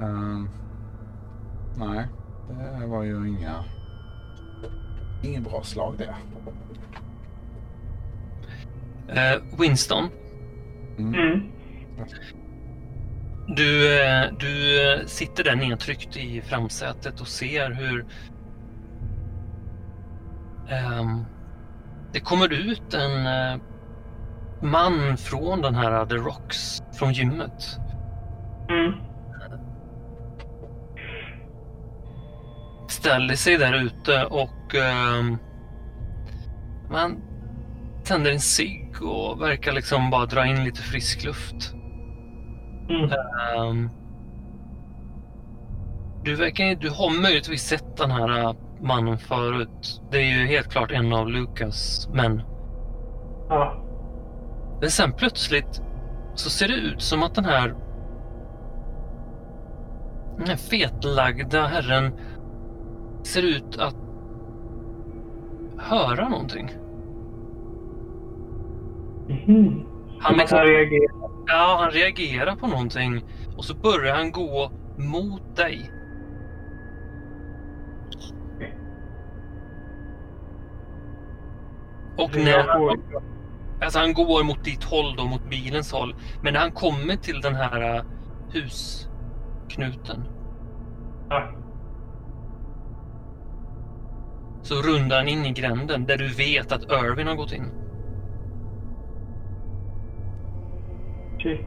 Ehm, 0.00 0.48
nej, 1.76 2.08
det 2.80 2.86
var 2.86 3.02
ju 3.02 3.28
inga... 3.28 3.64
Ingen 5.22 5.42
bra 5.42 5.62
slag 5.62 5.94
det. 5.98 6.14
Eh, 9.08 9.42
Winston, 9.58 10.08
Mm. 10.98 11.52
du, 13.56 14.00
eh, 14.00 14.24
du 14.38 14.82
eh, 14.92 15.06
sitter 15.06 15.44
där 15.44 15.56
nedtryckt 15.56 16.16
i 16.16 16.40
framsätet 16.40 17.20
och 17.20 17.28
ser 17.28 17.70
hur 17.70 18.06
ehm, 20.68 21.24
det 22.12 22.20
kommer 22.20 22.52
ut 22.52 22.94
en 22.94 23.26
eh, 23.26 23.60
man 24.62 25.16
från 25.16 25.62
den 25.62 25.74
här 25.74 26.06
The 26.06 26.14
Rocks, 26.14 26.82
från 26.98 27.12
gymmet. 27.12 27.78
Mm. 28.68 28.92
ställer 32.88 33.34
sig 33.34 33.56
där 33.56 33.74
ute 33.74 34.24
och 34.24 34.74
ehm, 34.74 35.38
man 36.90 37.22
tänder 38.06 38.30
en 38.30 38.40
cigg 38.40 39.02
och 39.02 39.40
verkar 39.40 39.72
liksom 39.72 40.10
bara 40.10 40.26
dra 40.26 40.46
in 40.46 40.64
lite 40.64 40.82
frisk 40.82 41.24
luft. 41.24 41.74
Mm. 42.88 43.10
Ehm, 43.10 43.90
du, 46.24 46.34
verkar, 46.34 46.74
du 46.74 46.90
har 46.90 47.22
möjligtvis 47.22 47.62
sett 47.62 47.96
den 47.96 48.10
här 48.10 48.38
äh, 48.38 48.54
mannen 48.80 49.18
förut. 49.18 50.02
Det 50.10 50.16
är 50.16 50.38
ju 50.38 50.46
helt 50.46 50.68
klart 50.68 50.90
en 50.90 51.12
av 51.12 51.28
Lukas 51.28 52.08
män. 52.12 52.42
Ja. 53.48 53.82
Men 54.80 54.90
sen 54.90 55.12
plötsligt 55.12 55.82
så 56.34 56.50
ser 56.50 56.68
det 56.68 56.74
ut 56.74 57.02
som 57.02 57.22
att 57.22 57.34
den 57.34 57.44
här 57.44 57.74
den 60.38 60.46
här 60.46 60.56
fetlagda 60.56 61.66
herren 61.66 62.12
ser 63.22 63.42
ut 63.42 63.78
att 63.78 63.96
höra 65.78 66.28
någonting. 66.28 66.70
Han, 70.20 70.36
liksom, 70.36 70.58
han 70.58 70.66
reagerar. 70.66 71.30
ja, 71.46 71.76
han 71.80 71.90
reagerar 71.90 72.56
på 72.56 72.66
någonting 72.66 73.24
och 73.56 73.64
så 73.64 73.74
börjar 73.74 74.16
han 74.16 74.30
gå 74.32 74.72
mot 74.98 75.56
dig. 75.56 75.90
Och 82.18 82.36
när 82.36 82.62
han, 82.68 83.02
alltså 83.82 83.98
han 83.98 84.12
går 84.14 84.44
mot 84.44 84.64
ditt 84.64 84.84
håll 84.84 85.16
då, 85.16 85.24
mot 85.24 85.50
bilens 85.50 85.92
håll. 85.92 86.14
Men 86.42 86.52
när 86.52 86.60
han 86.60 86.72
kommer 86.72 87.16
till 87.16 87.40
den 87.40 87.54
här 87.54 87.96
äh, 87.96 88.02
husknuten 88.52 90.24
Ja. 91.30 91.48
så 94.62 94.74
rundar 94.74 95.16
han 95.16 95.28
in 95.28 95.46
i 95.46 95.52
gränden 95.52 96.06
där 96.06 96.16
du 96.16 96.28
vet 96.28 96.72
att 96.72 96.82
Irvin 96.82 97.26
har 97.26 97.34
gått 97.34 97.52
in. 97.52 97.70
Shit. 101.38 101.60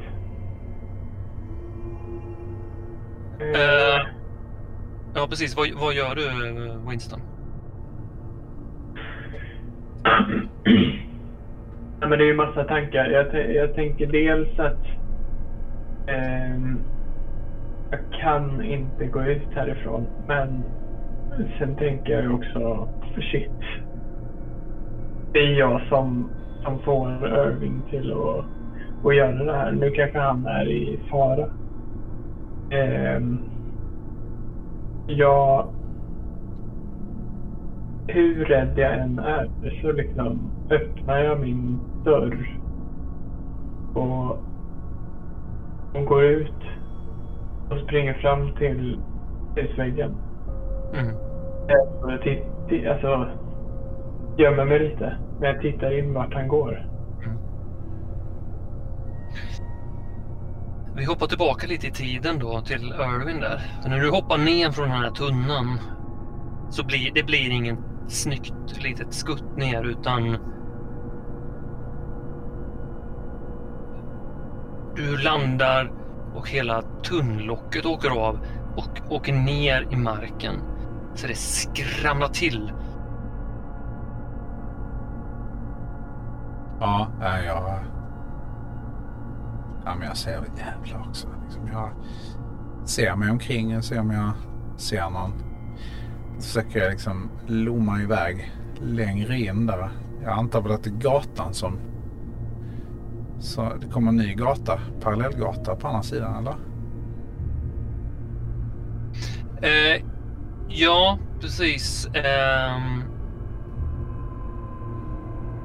Eh, 3.39 4.07
ja, 5.15 5.27
precis. 5.29 5.57
Vad, 5.57 5.67
vad 5.81 5.93
gör 5.93 6.15
du, 6.15 6.25
eh, 6.27 6.89
Winston? 6.89 7.19
Ja, 12.01 12.07
men 12.07 12.19
det 12.19 12.23
är 12.23 12.27
ju 12.27 12.33
massa 12.33 12.63
tankar. 12.63 13.05
Jag, 13.05 13.55
jag 13.55 13.75
tänker 13.75 14.07
dels 14.07 14.59
att 14.59 14.85
ehm, 16.07 16.79
jag 17.91 17.99
kan 18.21 18.63
inte 18.63 19.05
gå 19.05 19.23
ut 19.23 19.53
härifrån. 19.55 20.07
Men 20.27 20.63
sen 21.59 21.75
tänker 21.75 22.13
jag 22.13 22.23
ju 22.23 22.33
också, 22.33 22.89
shit. 23.31 23.51
Det 25.33 25.39
är 25.39 25.59
jag 25.59 25.81
som, 25.89 26.29
som 26.63 26.79
får 26.79 27.27
Irving 27.27 27.81
till 27.89 28.11
att, 28.11 28.45
att 29.03 29.15
göra 29.15 29.43
det 29.43 29.53
här. 29.53 29.71
Nu 29.71 29.91
kanske 29.91 30.19
han 30.19 30.45
är 30.45 30.67
i 30.67 30.99
fara. 31.09 31.45
Ehm, 32.71 33.39
jag 35.07 35.67
hur 38.07 38.45
rädd 38.45 38.73
jag 38.75 38.93
än 38.93 39.19
är 39.19 39.49
så 39.81 39.91
liksom 39.91 40.51
öppnar 40.69 41.17
jag 41.17 41.39
min 41.39 41.79
dörr 42.03 42.59
och, 43.93 44.31
och 45.93 46.05
går 46.05 46.23
ut 46.23 46.63
och 47.69 47.77
springer 47.79 48.13
fram 48.13 48.51
till 48.57 48.99
husväggen. 49.55 50.15
Mm. 50.93 51.15
Jag 51.67 52.87
alltså, 52.87 53.27
gömmer 54.37 54.65
mig 54.65 54.79
lite. 54.79 55.17
Men 55.39 55.49
jag 55.49 55.61
tittar 55.61 55.99
in 55.99 56.13
vart 56.13 56.33
han 56.33 56.47
går. 56.47 56.88
Vi 60.95 61.05
hoppar 61.05 61.27
tillbaka 61.27 61.67
lite 61.67 61.87
i 61.87 61.91
tiden 61.91 62.39
då 62.39 62.61
till 62.61 62.93
Irwin 62.93 63.39
där. 63.39 63.61
För 63.81 63.89
när 63.89 63.99
du 63.99 64.09
hoppar 64.09 64.37
ner 64.37 64.71
från 64.71 64.89
den 64.89 64.97
här 64.97 65.11
tunnan 65.11 65.79
så 66.69 66.85
blir 66.85 67.11
det 67.13 67.23
blir 67.23 67.49
ingen 67.49 67.77
snyggt 68.07 68.83
litet 68.83 69.13
skutt 69.13 69.57
ner 69.57 69.83
utan 69.83 70.37
du 74.95 75.17
landar 75.17 75.91
och 76.35 76.49
hela 76.49 76.81
tunnlocket 76.81 77.85
åker 77.85 78.09
av 78.09 78.39
och 78.75 79.11
åker 79.11 79.33
ner 79.33 79.87
i 79.91 79.95
marken. 79.95 80.61
Så 81.15 81.27
det 81.27 81.37
skramlar 81.37 82.27
till. 82.27 82.73
Ja, 86.79 87.07
jag... 87.45 87.79
Ja, 89.89 89.95
men 89.95 90.07
jag 90.07 90.17
ser 90.17 90.31
jävlar 90.31 90.57
jävla 90.57 91.09
också. 91.09 91.27
Liksom 91.43 91.67
jag 91.67 91.91
ser 92.85 93.15
mig 93.15 93.31
omkring 93.31 93.77
och 93.77 93.83
ser 93.83 93.99
om 93.99 94.11
jag 94.11 94.31
ser 94.77 95.09
någon. 95.09 95.33
Så 96.39 96.47
försöker 96.47 96.79
jag 96.79 96.91
liksom 96.91 97.29
lomma 97.47 98.01
iväg 98.01 98.51
längre 98.81 99.39
in 99.39 99.65
där. 99.65 99.89
Jag 100.23 100.31
antar 100.31 100.61
väl 100.61 100.71
att 100.71 100.83
det 100.83 100.89
är 100.89 100.93
gatan 100.93 101.53
som... 101.53 101.79
Så 103.39 103.73
det 103.81 103.87
kommer 103.87 104.09
en 104.09 104.15
ny 104.15 104.33
gata, 104.33 104.79
parallellgata 105.01 105.75
på 105.75 105.87
andra 105.87 106.03
sidan 106.03 106.35
eller? 106.35 106.55
Eh, 109.61 110.03
ja, 110.67 111.19
precis. 111.41 112.05
Eh, 112.05 112.81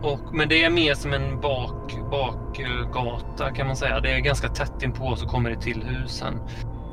och, 0.05 0.35
men 0.35 0.49
det 0.49 0.65
är 0.65 0.71
mer 0.71 0.95
som 0.95 1.13
en 1.13 1.41
bak, 1.41 1.99
bakgata 2.11 3.51
kan 3.51 3.67
man 3.67 3.77
säga. 3.77 4.01
Det 4.01 4.13
är 4.13 4.21
ganska 4.21 4.49
tätt 4.49 4.83
inpå 4.83 5.17
så 5.17 5.27
kommer 5.27 5.51
det 5.51 5.61
till 5.61 5.83
husen. 5.83 6.41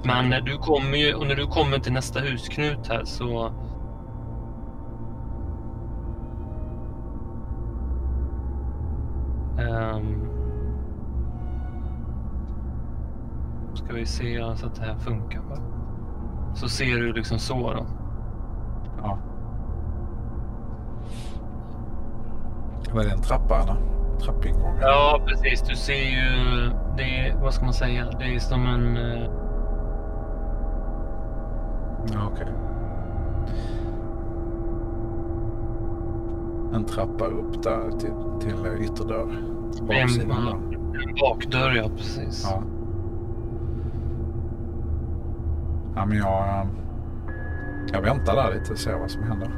Men 0.04 0.30
när 0.30 0.42
du 0.42 0.58
kommer 0.58 0.98
ju, 0.98 1.14
och 1.14 1.28
när 1.28 1.36
du 1.36 1.48
kommer 1.48 1.80
till 1.80 1.94
nästa 1.94 2.20
husknut 2.20 2.88
här 2.88 3.06
så 3.06 3.52
Um, 9.62 10.28
ska 13.74 13.94
vi 13.94 14.06
se 14.06 14.56
så 14.56 14.66
att 14.66 14.76
det 14.76 14.86
här 14.86 14.96
funkar. 14.96 15.42
Så 16.56 16.70
ser 16.70 16.98
du 16.98 17.14
liksom 17.14 17.40
så 17.40 17.74
då. 17.74 17.86
Ja. 18.98 19.18
Var 22.94 23.04
det 23.04 23.12
en 23.12 23.22
trappa 23.22 23.56
eller? 23.62 23.76
Trappingång? 24.20 24.76
eller? 24.78 24.88
Ja, 24.88 25.22
precis. 25.28 25.62
Du 25.62 25.76
ser 25.76 25.94
ju, 25.94 26.70
det 26.98 27.04
är, 27.04 27.36
vad 27.42 27.54
ska 27.54 27.64
man 27.66 27.74
säga, 27.74 28.06
det 28.20 28.36
är 28.36 28.40
som 28.40 28.66
en... 28.66 28.98
eh, 28.98 29.30
Ja, 32.14 32.20
okej. 32.34 32.48
En 36.74 36.84
trappa 36.86 37.26
upp 37.26 37.64
där 37.64 37.92
till, 38.00 38.14
till 38.40 38.84
ytterdörr. 38.84 39.42
Baksidan 39.88 40.32
en, 40.38 40.46
där. 40.46 40.78
en 41.10 41.16
bakdörr, 41.22 41.76
ja 41.76 41.90
precis. 41.98 42.48
Ja. 42.52 42.64
Ja, 45.96 46.06
men 46.06 46.18
jag, 46.18 46.44
eh, 46.48 46.68
jag 47.94 48.02
väntar 48.02 48.36
där 48.36 48.54
lite 48.60 48.72
och 48.74 48.80
ser 48.80 48.98
vad 49.00 49.12
som 49.12 49.24
händer. 49.24 49.50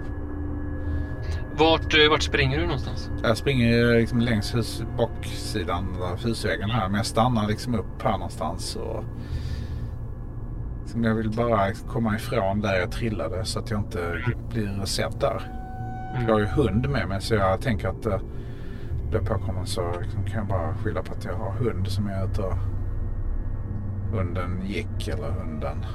Vart, 1.58 1.94
eh, 1.94 2.10
vart 2.10 2.24
springer 2.24 2.58
du 2.60 2.64
någonstans? 2.64 3.10
Jag 3.24 3.38
springer 3.38 4.00
liksom 4.00 4.20
längs 4.20 4.56
hus, 4.56 4.84
baksidan 4.98 5.88
av 6.02 6.18
husväggen 6.26 6.70
här. 6.70 6.88
Men 6.88 6.98
jag 6.98 7.06
stannar 7.06 7.48
liksom 7.48 7.76
upp 7.76 8.02
här 8.04 8.12
någonstans. 8.12 8.76
Och, 8.76 9.04
liksom 10.82 11.04
jag 11.04 11.16
vill 11.16 11.30
bara 11.30 11.74
komma 11.74 12.16
ifrån 12.16 12.62
där 12.62 12.80
jag 12.80 12.92
trillade 12.92 13.46
så 13.46 13.60
att 13.60 13.72
jag 13.72 13.80
inte 13.80 14.24
blir 14.50 14.86
sedd 14.86 15.16
där. 15.20 15.52
Mm. 16.16 16.28
Jag 16.28 16.34
har 16.34 16.40
ju 16.40 16.46
hund 16.46 16.90
med 16.90 17.08
mig 17.08 17.22
så 17.22 17.36
jag 17.36 17.62
tänker 17.62 17.88
att 17.88 18.06
eh, 18.06 18.20
blir 19.10 19.20
jag 19.20 19.28
påkommen 19.28 19.66
så 19.66 20.00
liksom 20.02 20.24
kan 20.24 20.36
jag 20.36 20.48
bara 20.48 20.76
skylla 20.76 21.04
på 21.04 21.14
att 21.14 21.26
jag 21.26 21.34
har 21.34 21.52
hund 21.52 21.88
som 21.88 22.08
är 22.08 22.26
ute 22.26 22.42
och 22.42 22.58
hunden 24.12 24.62
gick 24.66 25.08
eller 25.08 25.32
hunden 25.32 25.86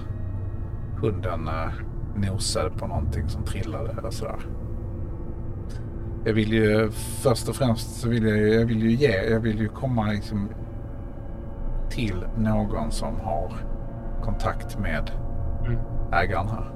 hunden 1.01 1.49
eh, 1.49 1.71
nosade 2.17 2.71
på 2.71 2.87
någonting 2.87 3.29
som 3.29 3.45
trillade 3.45 3.95
eller 3.99 4.11
sådär. 4.11 4.39
Jag 6.29 6.35
vill 6.35 6.53
ju 6.53 6.91
först 7.23 7.49
och 7.49 7.57
främst 7.57 8.01
så 8.01 8.09
vill 8.09 8.27
jag, 8.27 8.49
jag 8.49 8.65
vill 8.67 8.83
ju 8.83 8.91
ge, 8.91 9.31
jag 9.31 9.41
vill 9.41 9.59
ju 9.59 9.69
komma 9.69 10.07
liksom 10.07 10.49
till 11.91 12.25
någon 12.37 12.91
som 12.91 13.21
har 13.21 13.53
kontakt 14.23 14.79
med 14.79 15.11
Mm. 15.67 15.79
ägaren 16.13 16.49
här. 16.49 16.71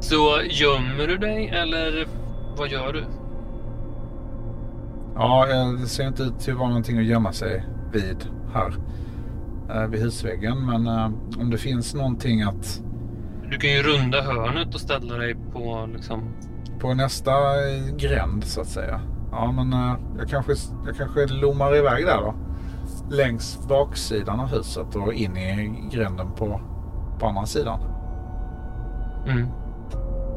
Så 0.00 0.40
gömmer 0.50 1.06
du 1.06 1.16
dig 1.18 1.48
eller 1.48 2.06
vad 2.58 2.68
gör 2.68 2.92
du? 2.92 3.04
Ja, 5.14 5.46
det 5.80 5.86
ser 5.86 6.06
inte 6.06 6.22
ut 6.22 6.38
till 6.38 6.52
att 6.52 6.58
vara 6.58 6.68
någonting 6.68 6.98
att 6.98 7.04
gömma 7.04 7.32
sig 7.32 7.64
vid 7.92 8.26
här. 8.54 8.74
eh, 9.70 9.88
Vid 9.90 10.00
husväggen. 10.00 10.66
Men 10.66 10.86
eh, 10.86 11.10
om 11.40 11.50
det 11.50 11.58
finns 11.58 11.94
någonting 11.94 12.42
att 12.42 12.82
Du 13.50 13.58
kan 13.58 13.70
ju 13.70 13.82
runda 13.82 14.22
hörnet 14.22 14.74
och 14.74 14.80
ställa 14.80 15.16
dig 15.16 15.36
på 15.52 15.88
liksom... 15.94 16.22
på 16.82 16.94
nästa 16.94 17.30
eh, 17.32 17.94
gränd 17.96 18.44
så 18.44 18.60
att 18.60 18.66
säga. 18.66 19.00
Ja, 19.32 19.52
men 19.52 19.72
eh, 19.72 19.94
jag 20.18 20.28
kanske, 20.28 20.52
jag 20.86 20.96
kanske 20.96 21.26
lommar 21.26 21.76
iväg 21.76 22.06
där 22.06 22.20
då. 22.20 22.34
Längs 23.10 23.68
baksidan 23.68 24.40
av 24.40 24.46
huset 24.46 24.96
och 24.96 25.12
in 25.12 25.36
i 25.36 25.88
gränden 25.92 26.32
på, 26.32 26.60
på 27.18 27.26
andra 27.26 27.46
sidan. 27.46 27.80
Mm. 29.26 29.46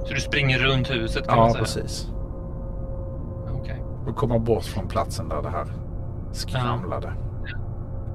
Så 0.08 0.14
du 0.14 0.20
springer 0.20 0.60
runt 0.60 0.92
huset 0.92 1.28
kan 1.28 1.38
Ja, 1.38 1.42
man 1.44 1.52
säga? 1.52 1.64
precis. 1.64 2.08
Okej. 3.54 3.84
Och 4.08 4.16
komma 4.16 4.40
bort 4.40 4.64
från 4.64 4.88
platsen 4.88 5.30
där 5.30 5.42
det 5.42 5.50
här 5.50 5.66
skramlade. 6.32 7.14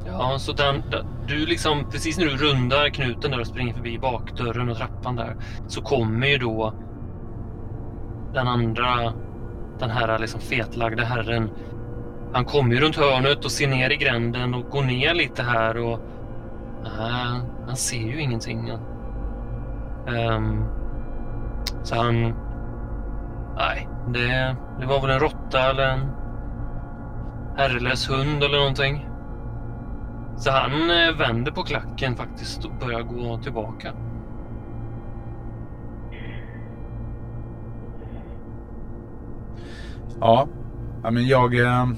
Ja, 0.07 0.39
så 0.39 0.53
den, 0.53 0.83
den- 0.91 1.07
du 1.27 1.47
liksom, 1.47 1.85
precis 1.91 2.19
när 2.19 2.25
du 2.25 2.37
rundar 2.37 2.89
knuten 2.89 3.31
där 3.31 3.41
och 3.41 3.47
springer 3.47 3.75
förbi 3.75 3.99
bakdörren 3.99 4.69
och 4.69 4.77
trappan 4.77 5.17
där 5.17 5.37
så 5.69 5.83
kommer 5.83 6.27
ju 6.27 6.39
då 6.39 6.73
den 8.35 8.49
andra, 8.49 9.13
den 9.79 9.91
här 9.91 10.19
liksom 10.19 10.41
fetlagda 10.41 11.05
herren. 11.05 11.51
Han 12.33 12.45
kommer 12.45 12.75
ju 12.75 12.81
runt 12.81 12.97
hörnet 12.97 13.45
och 13.45 13.51
ser 13.51 13.69
ner 13.69 13.91
i 13.91 13.97
gränden 13.97 14.55
och 14.55 14.71
går 14.71 14.83
ner 14.83 15.15
lite 15.15 15.43
här 15.43 15.77
och 15.77 16.01
nej, 16.83 17.41
han 17.67 17.77
ser 17.77 18.07
ju 18.07 18.21
ingenting. 18.21 18.71
Um, 20.07 20.65
så 21.83 21.97
han, 21.97 22.35
nej, 23.57 23.89
det, 24.09 24.57
det 24.81 24.87
var 24.87 25.01
väl 25.01 25.11
en 25.11 25.21
råtta 25.21 25.71
eller 25.71 25.89
en 25.89 26.11
herrelös 27.57 28.11
hund 28.11 28.43
eller 28.45 28.59
någonting. 28.59 29.07
Så 30.37 30.51
han 30.51 30.91
eh, 30.91 31.17
vänder 31.19 31.53
på 31.53 31.63
klacken 31.63 32.17
faktiskt 32.17 32.65
och 32.65 32.73
börjar 32.81 33.03
gå 33.03 33.39
tillbaka. 33.39 33.93
Ja, 40.21 40.49
men 41.03 41.27
jag, 41.27 41.55
eh, 41.55 41.89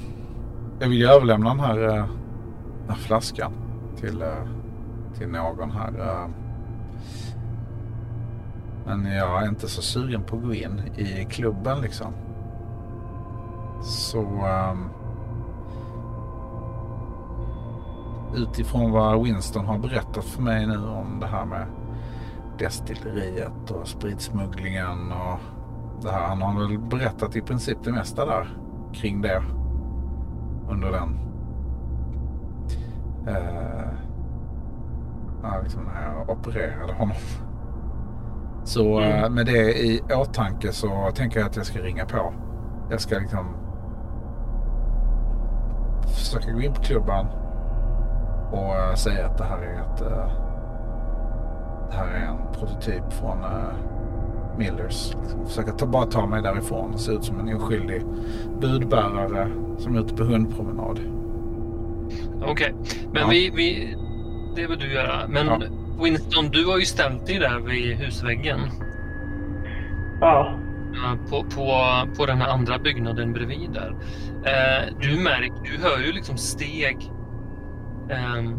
jag 0.81 0.89
vill 0.89 0.99
ju 0.99 1.07
överlämna 1.07 1.49
den 1.49 1.61
här, 1.61 1.89
eh, 1.89 2.07
den 2.81 2.89
här 2.89 2.97
flaskan 2.97 3.53
till, 3.97 4.23
eh, 4.23 4.49
till 5.19 5.29
någon 5.29 5.71
här. 5.71 6.29
Men 8.87 9.07
jag 9.07 9.43
är 9.43 9.49
inte 9.49 9.69
så 9.69 9.83
sugen 9.83 10.23
på 10.23 10.37
att 10.37 10.43
gå 10.43 10.55
in 10.55 10.83
i 10.97 11.27
klubben 11.31 11.81
liksom. 11.81 12.13
Så 13.83 14.47
utifrån 18.37 18.91
vad 18.91 19.25
Winston 19.25 19.67
har 19.67 19.79
berättat 19.79 20.25
för 20.25 20.43
mig 20.43 20.67
nu 20.67 20.79
om 20.79 21.21
det 21.21 21.27
här 21.27 21.45
med 21.45 21.67
destilleriet 22.59 23.71
och 23.71 23.89
spritsmugglingen 23.89 25.13
och 25.13 25.39
det 26.03 26.13
här. 26.13 26.29
Han 26.29 26.43
har 26.43 26.61
väl 26.61 26.79
berättat 26.79 27.37
i 27.37 27.41
princip 27.41 27.79
det 27.85 27.93
mesta 27.93 28.27
där 28.27 28.49
kring 28.93 29.23
det 29.23 29.43
under 30.69 30.93
den. 30.93 31.19
Eh, 33.27 33.93
liksom 35.63 35.83
när 35.85 36.13
jag 36.13 36.31
opererade 36.31 36.93
honom. 36.93 37.17
Så 38.65 39.01
eh, 39.01 39.31
med 39.31 39.47
det 39.47 39.83
i 39.83 40.03
åtanke 40.17 40.73
så 40.73 41.11
tänker 41.15 41.41
jag 41.41 41.47
att 41.47 41.57
jag 41.57 41.67
ska 41.67 41.79
ringa 41.79 42.05
på. 42.05 42.33
Jag 42.91 43.01
ska 43.01 43.19
liksom 43.19 43.47
försöka 46.03 46.53
gå 46.53 46.61
in 46.61 46.73
på 46.73 46.83
klubban 46.83 47.27
och 48.53 48.77
eh, 48.77 48.95
säga 48.95 49.27
att 49.27 49.39
det 49.39 49.45
här 49.45 49.59
är 49.59 49.81
ett 49.81 50.01
eh, 50.01 50.33
det 51.91 51.97
här 51.97 52.07
är 52.07 52.27
en 52.27 52.53
prototyp 52.53 53.13
från 53.13 53.45
Millers. 54.59 55.13
Försöka 55.47 55.73
ta, 55.73 55.87
bara 55.87 56.07
ta 56.07 56.27
mig 56.27 56.43
därifrån. 56.43 56.99
Se 56.99 57.13
ut 57.13 57.25
som 57.25 57.41
en 57.41 57.57
oskyldig 57.57 58.03
budbärare 58.61 59.49
som 59.79 59.97
är 59.97 60.01
ute 60.01 60.15
på 60.15 60.25
hundpromenad. 60.25 61.01
Okej, 62.43 62.51
okay. 62.51 62.73
men 63.13 63.23
Ja. 63.23 63.29
vi, 63.31 63.51
vi... 63.51 63.97
Det 64.57 64.67
vill 64.67 64.79
du 64.79 64.93
göra. 64.93 65.29
Men 65.29 65.47
Ja. 65.47 65.61
Winston, 66.03 66.49
du 66.51 66.67
har 66.67 66.79
ju 66.79 66.85
ställt 66.85 67.27
dig 67.27 67.39
där 67.39 67.59
vid 67.61 67.97
husväggen. 67.97 68.61
Ja. 70.21 70.55
eh, 70.95 71.31
På, 71.31 71.45
på, 71.45 71.73
på 72.17 72.27
den 72.27 72.39
här 72.41 72.49
andra 72.49 72.79
byggnaden 72.79 73.33
bredvid 73.33 73.71
där. 73.73 73.97
Eh, 74.45 74.95
du 75.01 75.23
märker, 75.23 75.63
du 75.73 75.83
hör 75.83 76.07
ju 76.07 76.13
liksom 76.13 76.37
steg. 76.37 76.97
Ehm, 78.11 78.59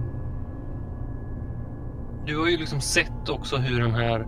du 2.25 2.37
har 2.39 2.47
ju 2.47 2.57
liksom 2.57 2.81
sett 2.81 3.29
också 3.29 3.57
hur 3.57 3.79
den 3.81 3.91
här, 3.91 4.27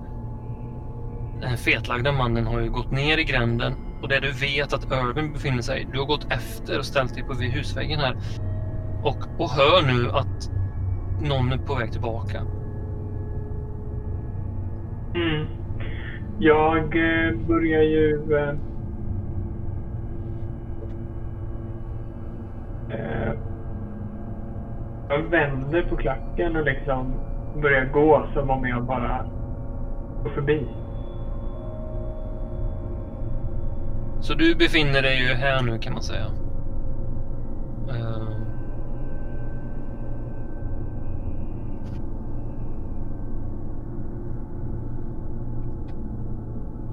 den 1.40 1.50
här 1.50 1.58
fetlagda 1.58 2.12
mannen 2.12 2.48
har 2.48 2.60
ju 2.60 2.70
gått 2.70 2.92
ner 2.92 3.18
i 3.18 3.24
gränden. 3.24 3.74
Och 4.02 4.10
där 4.10 4.22
du 4.22 4.32
vet 4.32 4.74
att 4.74 4.84
Irvin 4.84 5.34
befinner 5.34 5.62
sig. 5.62 5.88
Du 5.92 6.00
har 6.00 6.06
gått 6.06 6.32
efter 6.32 6.80
och 6.80 6.86
ställt 6.86 7.14
dig 7.14 7.24
på 7.24 7.34
vid 7.34 7.52
husväggen 7.52 8.00
här. 8.00 8.16
Och, 9.04 9.18
och 9.38 9.50
hör 9.50 9.82
nu 9.94 10.10
att 10.12 10.52
någon 11.22 11.52
är 11.52 11.58
på 11.58 11.76
väg 11.76 11.92
tillbaka. 11.92 12.42
Mm. 15.16 15.48
Jag 16.40 16.78
eh, 16.78 17.36
börjar 17.48 17.82
ju... 17.82 18.34
Eh, 18.34 18.50
eh 22.90 23.34
jag 25.10 25.20
vänder 25.20 25.82
på 25.82 25.96
klacken 25.96 26.56
och 26.56 26.66
liksom 26.66 27.14
börjar 27.62 27.86
gå 27.86 28.28
som 28.34 28.50
om 28.50 28.68
jag 28.68 28.84
bara 28.84 29.26
går 30.24 30.30
förbi. 30.30 30.68
Så 34.26 34.34
du 34.34 34.56
befinner 34.56 35.02
dig 35.02 35.22
ju 35.22 35.34
här 35.34 35.62
nu 35.62 35.80
kan 35.80 35.94
man 35.94 36.02
säga. 36.02 36.26
Ehm. 37.90 38.46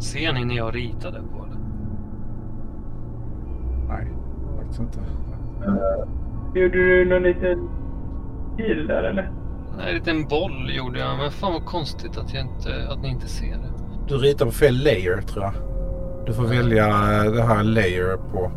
Ser 0.00 0.32
ni 0.32 0.44
när 0.44 0.54
jag 0.54 0.74
ritade 0.74 1.20
på 1.20 1.46
det? 1.46 1.58
Nej, 3.88 4.08
faktiskt 4.58 4.80
inte. 4.80 4.98
Gjorde 6.54 6.78
du 6.78 7.04
någon 7.04 7.22
liten 7.22 7.68
pil 8.56 8.86
där 8.86 9.02
eller? 9.02 9.32
Nej, 9.76 9.88
en 9.88 9.94
liten 9.94 10.28
boll 10.28 10.70
gjorde 10.76 10.98
jag, 10.98 11.18
men 11.18 11.30
fan 11.30 11.52
vad 11.52 11.64
konstigt 11.64 12.18
att, 12.18 12.34
jag 12.34 12.42
inte, 12.42 12.88
att 12.90 13.02
ni 13.02 13.08
inte 13.08 13.26
ser 13.28 13.52
det. 13.52 13.72
Du 14.08 14.16
ritar 14.16 14.46
på 14.46 14.52
fel 14.52 14.84
layer 14.84 15.22
tror 15.22 15.44
jag. 15.44 15.71
Du 16.26 16.32
får 16.32 16.44
välja 16.44 16.86
eh, 16.86 17.32
det 17.32 17.42
här 17.42 17.62
layer 17.64 18.16
på... 18.16 18.50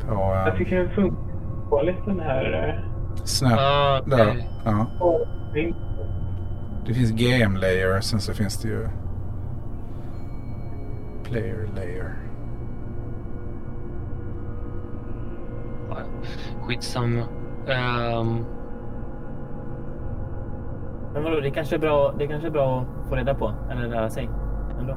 På 0.00 0.14
Jag 0.14 0.48
uh, 0.48 0.58
tycker 0.58 0.76
den 0.76 0.90
funkar 0.90 1.16
dåligt 1.70 2.04
den 2.06 2.20
här... 2.20 2.68
Eh, 2.68 3.24
Snap. 3.24 3.58
Ah, 3.58 4.00
okej. 4.00 4.16
Där. 4.16 4.44
Ja. 4.64 4.86
Det 6.86 6.94
finns 6.94 7.10
GM 7.10 7.56
layer. 7.56 8.00
Sen 8.00 8.20
så 8.20 8.32
finns 8.32 8.62
det 8.62 8.68
ju 8.68 8.88
player 11.24 11.68
layer. 11.76 12.16
Skitsamma. 16.62 17.24
Ehm, 17.68 18.44
Men 21.14 21.22
vadå, 21.24 21.40
det 21.40 21.50
kanske 21.50 21.76
är 21.76 21.78
bra, 21.78 22.14
det 22.18 22.26
kanske 22.26 22.48
är 22.48 22.52
bra 22.52 22.80
att 22.80 23.08
få 23.08 23.14
reda 23.14 23.34
på. 23.34 23.52
Eller 23.70 23.88
lära 23.88 24.10
sig. 24.10 24.30
Ändå. 24.80 24.96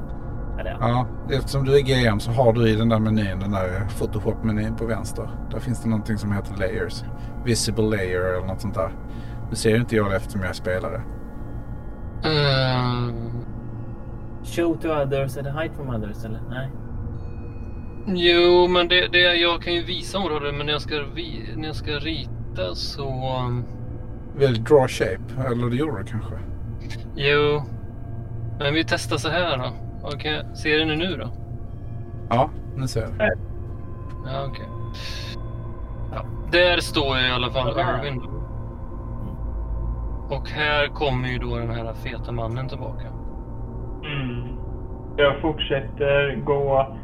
Ja. 0.58 0.76
Ja, 0.80 1.06
eftersom 1.36 1.64
du 1.64 1.76
är 1.76 1.80
GM 1.80 2.20
så 2.20 2.30
har 2.30 2.52
du 2.52 2.68
i 2.68 2.76
den 2.76 2.88
där 2.88 2.98
menyn, 2.98 3.40
den 3.40 3.50
där 3.50 3.80
Photoshop-menyn 3.98 4.76
på 4.76 4.86
vänster. 4.86 5.28
Där 5.50 5.58
finns 5.60 5.82
det 5.82 5.88
någonting 5.88 6.18
som 6.18 6.32
heter 6.32 6.56
layers. 6.56 7.04
Visible 7.44 7.84
layer 7.96 8.20
eller 8.36 8.46
något 8.46 8.60
sånt 8.60 8.74
där. 8.74 8.92
Nu 9.50 9.56
ser 9.56 9.76
inte 9.76 9.96
jag 9.96 10.10
det 10.10 10.16
eftersom 10.16 10.40
jag 10.40 10.50
är 10.50 10.54
spelare. 10.54 11.02
ehm, 12.24 13.44
Show 14.44 14.76
to 14.76 14.88
others 14.88 15.36
eller 15.36 15.50
hide 15.62 15.74
from 15.74 15.88
others 15.94 16.24
eller? 16.24 16.40
Nej. 16.50 16.70
jo, 18.06 18.68
men 18.68 18.88
det, 18.88 19.08
det, 19.12 19.18
jag 19.36 19.62
kan 19.62 19.74
ju 19.74 19.84
visa 19.84 20.18
området, 20.18 20.54
men 20.54 20.66
när 20.66 20.72
jag 20.72 20.82
ska, 20.82 20.94
vi, 21.14 21.48
när 21.56 21.66
jag 21.66 21.76
ska 21.76 21.90
rita 21.90 22.74
så... 22.74 23.08
ehm, 23.08 23.64
Välj 24.36 24.58
draw 24.60 24.88
shape. 24.88 25.48
Eller 25.52 25.70
det 25.70 25.76
gjorde 25.76 25.98
du 26.02 26.04
kanske? 26.04 26.34
Jo, 27.16 27.62
men 28.58 28.74
vi 28.74 28.84
testar 28.84 29.16
så 29.16 29.28
här 29.28 29.58
då. 29.58 29.64
Okej, 30.04 30.42
ser 30.54 30.86
ni 30.86 30.96
nu 30.96 31.16
då? 31.16 31.30
Ja, 32.30 32.50
nu 32.76 32.88
ser 32.88 33.00
jag. 33.00 33.10
Ja, 34.26 34.46
okej. 34.48 34.68
Ja, 36.12 36.24
där 36.52 36.80
står 36.80 37.18
ju 37.18 37.26
i 37.26 37.30
alla 37.30 37.50
fall 37.50 37.68
Irvin. 37.68 38.22
Och 40.30 40.48
här 40.48 40.88
kommer 40.88 41.28
ju 41.28 41.38
då 41.38 41.56
den 41.56 41.70
här 41.70 41.94
feta 41.94 42.32
mannen 42.32 42.68
tillbaka. 42.68 43.06
Mm. 44.04 44.48
Jag 45.16 45.40
fortsätter 45.40 46.40
gå 46.44 46.96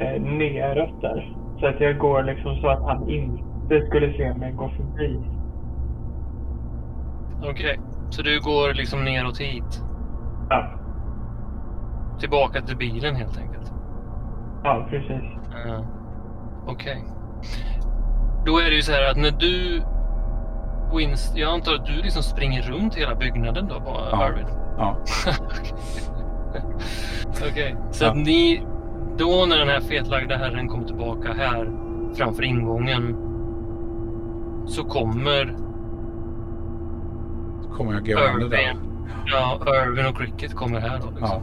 eh, 0.00 0.22
neråt 0.22 1.00
där. 1.00 1.36
Så 1.60 1.66
att 1.66 1.80
jag 1.80 1.98
går 1.98 2.22
liksom 2.22 2.56
så 2.60 2.68
att 2.68 2.82
han 2.82 3.08
inte 3.08 3.86
skulle 3.86 4.12
se 4.12 4.34
mig 4.34 4.52
gå 4.52 4.68
förbi. 4.68 5.20
Okej, 7.50 7.80
så 8.10 8.22
du 8.22 8.40
går 8.40 8.74
liksom 8.74 9.04
neråt 9.04 9.40
hit. 9.40 9.82
Ja, 10.50 10.81
Tillbaka 12.22 12.62
till 12.62 12.76
bilen 12.76 13.16
helt 13.16 13.38
enkelt. 13.38 13.72
ja 14.64 14.86
precis. 14.90 15.22
Uh, 15.66 15.84
Okej. 16.66 17.04
Då 18.46 18.58
är 18.58 18.64
det 18.64 18.76
ju 18.76 18.82
så 18.82 18.92
här 18.92 19.10
att 19.10 19.16
när 19.16 19.30
du... 19.30 19.82
Winst, 20.96 21.36
jag 21.36 21.52
antar 21.52 21.74
att 21.74 21.86
du 21.86 21.92
liksom 22.02 22.22
springer 22.22 22.62
runt 22.62 22.94
hela 22.94 23.14
byggnaden 23.14 23.68
då, 23.68 23.80
bara, 23.80 24.10
Ja. 24.10 24.24
Arvid? 24.24 24.46
Ja. 24.78 24.96
Okej, 27.50 27.76
så 27.90 28.04
Ja. 28.04 28.10
att 28.10 28.16
ni... 28.16 28.66
Då 29.16 29.46
när 29.48 29.58
den 29.58 29.68
här 29.68 29.80
fetlagda 29.80 30.36
herren 30.36 30.68
kommer 30.68 30.86
tillbaka 30.86 31.32
här 31.32 31.70
framför 32.14 32.42
ingången 32.42 33.16
så 34.66 34.84
kommer 34.84 35.56
kommer 37.76 37.92
jag 37.92 38.04
gående 38.06 38.48
där. 38.48 38.76
Ja, 39.26 39.58
Irvin 39.66 40.06
och 40.06 40.16
Cricket 40.16 40.54
kommer 40.54 40.80
här 40.80 40.98
då. 40.98 41.08
Ja. 41.20 41.42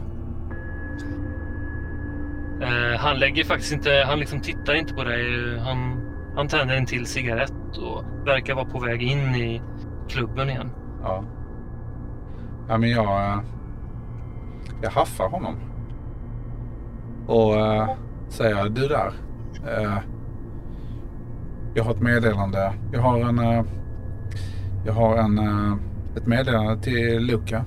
Eh, 2.60 2.98
han 2.98 3.18
lägger 3.18 3.44
faktiskt 3.44 3.72
inte, 3.72 4.04
han 4.06 4.18
liksom 4.18 4.40
tittar 4.40 4.74
inte 4.74 4.94
på 4.94 5.04
dig. 5.04 5.22
Han, 5.58 6.00
han 6.36 6.48
tänder 6.48 6.76
en 6.76 6.86
till 6.86 7.06
cigarett 7.06 7.52
och 7.76 8.04
verkar 8.26 8.54
vara 8.54 8.64
på 8.64 8.78
väg 8.78 9.02
in 9.02 9.34
i 9.34 9.62
klubben 10.08 10.50
igen. 10.50 10.70
Ja. 11.02 11.24
Ja 12.68 12.78
men 12.78 12.90
jag... 12.90 13.22
Eh, 13.32 13.38
jag 14.82 14.90
haffar 14.90 15.28
honom. 15.28 15.54
Och 17.26 17.54
eh, 17.56 17.88
säger 18.28 18.68
du 18.68 18.88
där. 18.88 19.12
eh, 19.68 19.98
Jag 21.74 21.84
har 21.84 21.90
ett 21.90 22.00
meddelande. 22.00 22.72
Jag 22.92 23.00
har 23.00 23.20
en... 23.20 23.38
Eh, 23.38 23.62
jag 24.86 24.92
har 24.92 25.16
en... 25.16 25.38
Eh, 25.38 25.76
ett 26.16 26.26
meddelande 26.26 26.82
till 26.82 27.18
Luca. 27.18 27.64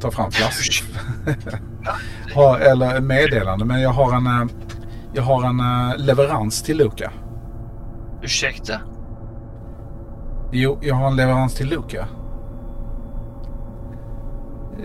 Ta 0.00 0.10
fram 0.10 0.30
flaskan. 0.30 0.86
har, 2.34 2.58
eller 2.58 3.00
meddelande. 3.00 3.64
Men 3.64 3.80
jag 3.80 3.90
har 3.90 4.16
en... 4.16 4.26
eh, 4.26 4.46
Jag 5.14 5.22
har 5.22 5.44
en 5.44 5.60
eh, 5.60 5.96
leverans 5.98 6.62
till 6.62 6.76
Luca. 6.76 7.10
Ursäkta? 8.22 8.80
Jo, 10.52 10.78
jag 10.82 10.94
har 10.94 11.06
en 11.06 11.16
leverans 11.16 11.54
till 11.54 11.68
Luca. 11.68 12.08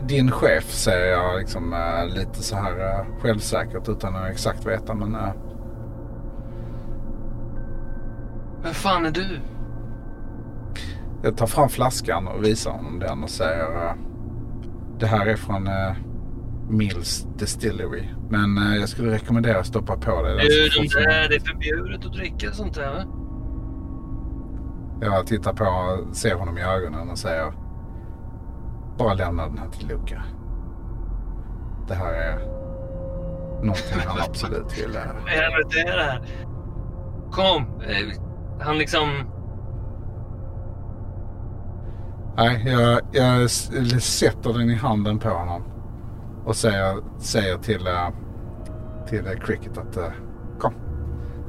Din 0.03 0.31
chef 0.31 0.71
säger 0.71 1.05
jag 1.11 1.39
liksom 1.39 1.73
eh, 1.73 2.05
lite 2.15 2.43
så 2.43 2.55
här 2.55 2.79
eh, 2.79 3.05
självsäkert 3.21 3.89
utan 3.89 4.15
att 4.15 4.29
exakt 4.31 4.65
veta. 4.65 4.93
Men 4.93 5.15
eh, 5.15 5.31
Vem 8.63 8.73
fan 8.73 9.05
är 9.05 9.11
du? 9.11 9.39
jag 11.23 11.37
tar 11.37 11.47
fram 11.47 11.69
flaskan 11.69 12.27
och 12.27 12.43
visar 12.43 12.71
honom 12.71 12.99
den 12.99 13.23
och 13.23 13.29
säger 13.29 13.85
eh, 13.87 13.93
det 15.01 15.07
här 15.07 15.25
är 15.25 15.35
från 15.35 15.67
eh, 15.67 15.93
Mills 16.69 17.27
Distillery. 17.37 18.03
Men 18.29 18.57
eh, 18.57 18.75
jag 18.79 18.89
skulle 18.89 19.11
rekommendera 19.11 19.59
att 19.59 19.65
stoppa 19.65 19.97
på 19.97 20.21
det. 20.21 20.33
Du, 20.41 20.49
så 20.69 20.79
de 20.79 20.83
fort 20.83 20.91
som- 20.91 21.01
där, 21.03 21.29
det 21.29 21.35
är 21.35 21.39
förbjudet 21.39 22.05
att 22.05 22.13
dricka 22.13 22.51
sånt 22.51 22.77
va? 22.77 23.03
Jag 25.01 25.27
tittar 25.27 25.53
på 25.53 25.97
ser 26.13 26.35
honom 26.35 26.57
i 26.57 26.61
ögonen 26.61 27.09
och 27.09 27.17
säger 27.17 27.53
bara 28.97 29.13
lämna 29.13 29.47
den 29.47 29.57
här 29.57 29.67
till 29.69 29.87
Luca. 29.87 30.23
Det 31.87 31.93
här 31.93 32.13
är 32.13 32.37
någonting 33.55 33.99
han 34.07 34.17
absolut 34.29 34.77
vill. 34.79 34.91
Vad 34.93 35.75
är 35.75 35.97
det 35.97 36.03
här? 36.03 36.21
Kom! 37.31 37.61
eh, 37.81 38.21
Han 38.65 38.77
liksom... 38.77 39.07
Nej, 42.37 42.63
jag, 42.67 43.01
jag 43.11 43.49
sätter 44.01 44.53
den 44.53 44.69
i 44.69 44.75
handen 44.75 45.19
på 45.19 45.29
honom. 45.29 45.63
Och 46.45 46.55
säger, 46.55 46.97
säger 47.19 47.57
till, 47.57 47.87
eh, 47.87 48.09
till 49.07 49.27
eh, 49.27 49.33
Cricket 49.33 49.77
att 49.77 49.97
eh, 49.97 50.11
kom. 50.59 50.73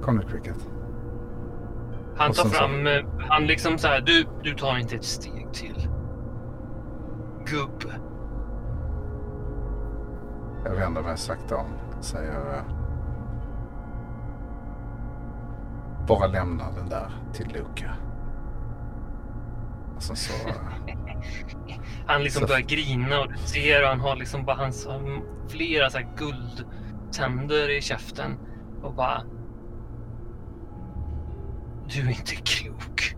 Kom 0.03 0.16
nu 0.16 0.22
Cricket. 0.22 0.68
Han 2.16 2.33
tar 2.33 2.43
så- 2.43 2.49
fram, 2.49 2.87
eh, 2.87 2.93
han 3.28 3.47
liksom 3.47 3.78
så 3.78 3.89
här, 3.89 4.01
du, 4.01 4.24
du 4.43 4.55
tar 4.55 4.78
inte 4.78 4.97
ett 4.97 5.05
steg 5.05 5.49
till. 5.53 5.89
Gubbe. 7.47 7.95
Jag 10.64 10.74
vänder 10.74 11.03
mig 11.03 11.18
sakta 11.18 11.57
om 11.57 11.66
och 11.99 12.05
säger 12.05 12.62
bara 16.09 16.26
lämna 16.26 16.64
den 16.76 16.89
där 16.89 17.11
till 17.33 17.47
Luca. 17.49 17.91
Och 20.03 20.07
sen 20.07 20.16
så... 20.16 20.32
Han 22.07 22.22
liksom 22.24 22.40
Så- 22.40 22.46
börjar 22.46 22.61
grina 22.61 23.20
och 23.20 23.28
du 23.32 23.38
ser 23.38 23.82
och 23.82 23.88
han 23.88 24.00
har 24.00 24.16
liksom 24.16 24.44
bara 24.44 24.57
hans 24.57 24.88
flera 25.48 25.90
så 25.90 25.98
här 25.98 26.09
guldtänder 26.16 27.70
i 27.78 27.80
käften 27.80 28.36
och 28.82 28.94
bara. 28.94 29.22
Du 31.94 32.00
är 32.00 32.09
inte 32.09 32.34
klok. 32.36 33.14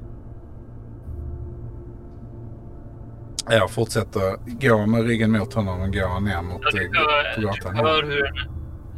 Jag 3.50 3.70
fortsätter 3.70 4.36
gå 4.68 4.86
med 4.86 5.02
ryggen 5.06 5.32
mot 5.32 5.54
honom 5.54 5.80
och 5.80 5.92
gå 5.94 6.20
ner 6.20 6.42
mot 6.42 6.60
Ja, 6.62 6.70
du 6.72 6.84
eh, 6.86 6.90
hör, 6.94 7.34
på 7.34 7.40
du 7.40 7.46
gatan. 7.46 7.76
hör 7.76 8.02
hur... 8.02 8.48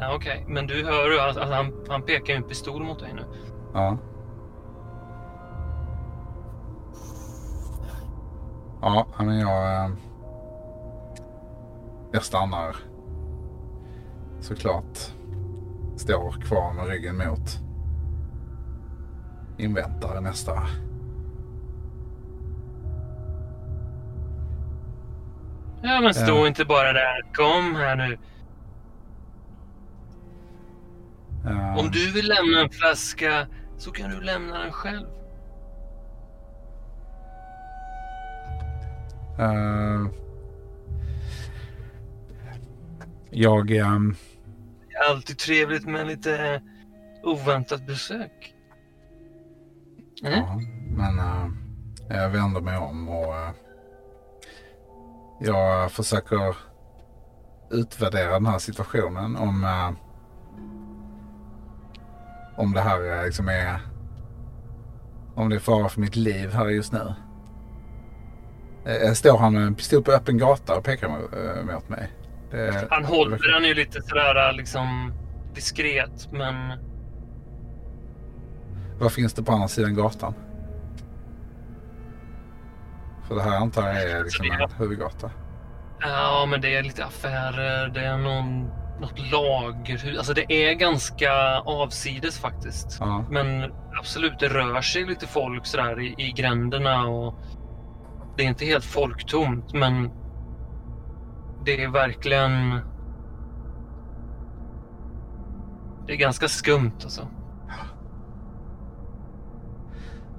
Ja, 0.01 0.15
Okej, 0.15 0.45
men 0.49 0.67
du 0.67 0.85
hör 0.85 1.29
att 1.29 1.37
att 1.37 1.49
han, 1.51 1.73
han 1.89 2.03
pekar 2.03 2.35
en 2.35 2.43
pistol 2.43 2.83
mot 2.85 2.99
dig 2.99 3.13
nu. 3.15 3.23
Ja. 3.75 3.99
Ja, 8.81 9.07
men 9.19 9.39
jag... 9.39 9.85
eh, 9.85 9.91
Jag 12.13 12.23
stannar. 12.23 12.77
Såklart. 14.41 14.99
Står 15.97 16.33
kvar 16.33 16.73
med 16.73 16.87
ryggen 16.87 17.17
mot. 17.17 17.59
Inväntar 19.59 20.21
nästa. 20.21 20.63
Ja, 25.83 26.01
men 26.01 26.15
stå 26.15 26.37
Ja. 26.37 26.47
inte 26.47 26.65
bara 26.65 26.93
där. 26.93 27.23
Kom 27.35 27.75
här 27.77 27.97
nu. 27.97 28.19
eh, 31.51 31.77
Om 31.79 31.91
du 31.91 32.13
vill 32.13 32.29
lämna 32.29 32.61
en 32.61 32.71
flaska 32.71 33.47
så 33.79 33.91
kan 33.91 34.11
du 34.11 34.21
lämna 34.21 34.59
den 34.59 34.73
själv. 34.73 35.07
Eh, 39.39 40.07
jag... 43.31 43.71
är 43.71 44.15
alltid 45.11 45.39
trevligt 45.39 45.87
med 45.87 46.07
lite 46.07 46.55
eh, 46.55 46.61
oväntat 47.23 47.87
besök. 47.87 48.55
Mm? 50.25 50.39
Ja, 50.39 50.61
men 50.97 51.19
eh, 51.19 51.53
jag 52.17 52.29
vänder 52.29 52.61
mig 52.61 52.77
om 52.77 53.09
och 53.09 53.37
eh, 53.37 53.51
jag 55.41 55.93
försöker 55.93 56.57
utvärdera 57.71 58.33
den 58.33 58.47
här 58.47 58.59
situationen 58.59 59.37
om 59.37 59.65
eh, 59.65 59.91
om 62.57 62.73
det 62.73 62.81
här 62.81 63.25
liksom 63.25 63.49
är 63.49 63.81
om 65.35 65.49
det 65.49 65.57
är 65.57 65.61
fara 65.61 65.89
för 65.89 66.01
mitt 66.01 66.17
liv 66.17 66.53
här 66.53 66.69
just 66.69 66.93
nu. 66.93 67.15
Eh, 68.87 69.13
Står 69.13 69.39
han 69.39 69.55
med 69.55 69.63
en 69.63 69.75
pistol 69.75 70.03
på 70.03 70.13
öppen 70.13 70.39
gata 70.39 70.77
och 70.79 70.85
pekar 70.85 71.09
mot, 71.09 71.33
eh, 71.33 71.91
mig? 71.91 72.09
Det, 72.51 72.87
Han 72.91 73.05
håller 73.05 73.53
den 73.53 73.65
ju 73.69 73.75
lite 73.75 74.03
sådär 74.03 74.53
liksom 74.53 75.13
diskret, 75.55 76.29
men 76.33 76.79
Vad 78.99 79.13
finns 79.13 79.33
det 79.35 79.43
på 79.43 79.53
andra 79.53 79.69
sidan 79.69 79.95
gatan? 79.95 80.35
För 83.29 83.35
det 83.35 83.43
här 83.43 83.57
antar 83.57 83.83
jag 83.89 84.03
är 84.03 84.25
liksom 84.25 84.47
en 84.47 84.71
huvudgata. 84.79 85.31
ja, 86.01 86.47
men 86.51 86.61
det 86.61 86.75
är 86.75 86.83
lite 86.83 87.05
affärer, 87.05 87.89
det 87.89 88.01
är 88.01 88.17
någon, 88.19 88.65
något 89.01 89.19
lagerhus. 89.33 90.19
Alltså 90.19 90.35
det 90.35 90.53
är 90.53 90.75
ganska 90.75 91.59
avsides 91.59 92.39
faktiskt. 92.39 92.97
Ja. 93.01 93.25
Men 93.31 93.73
absolut, 93.99 94.39
det 94.39 94.49
rör 94.49 94.81
sig 94.81 95.05
lite 95.05 95.27
folk 95.27 95.67
sådär 95.67 96.01
i, 96.01 96.15
i 96.19 96.33
gränderna 96.33 97.07
och 97.07 97.35
det 98.37 98.43
är 98.43 98.49
inte 98.49 98.65
helt 98.65 98.85
folktomt, 98.85 99.75
men 99.75 100.11
det 101.65 101.83
är 101.83 101.89
verkligen... 101.89 102.81
Det 106.07 106.13
är 106.13 106.17
ganska 106.17 106.49
skumt 106.49 106.93
alltså. 107.03 107.23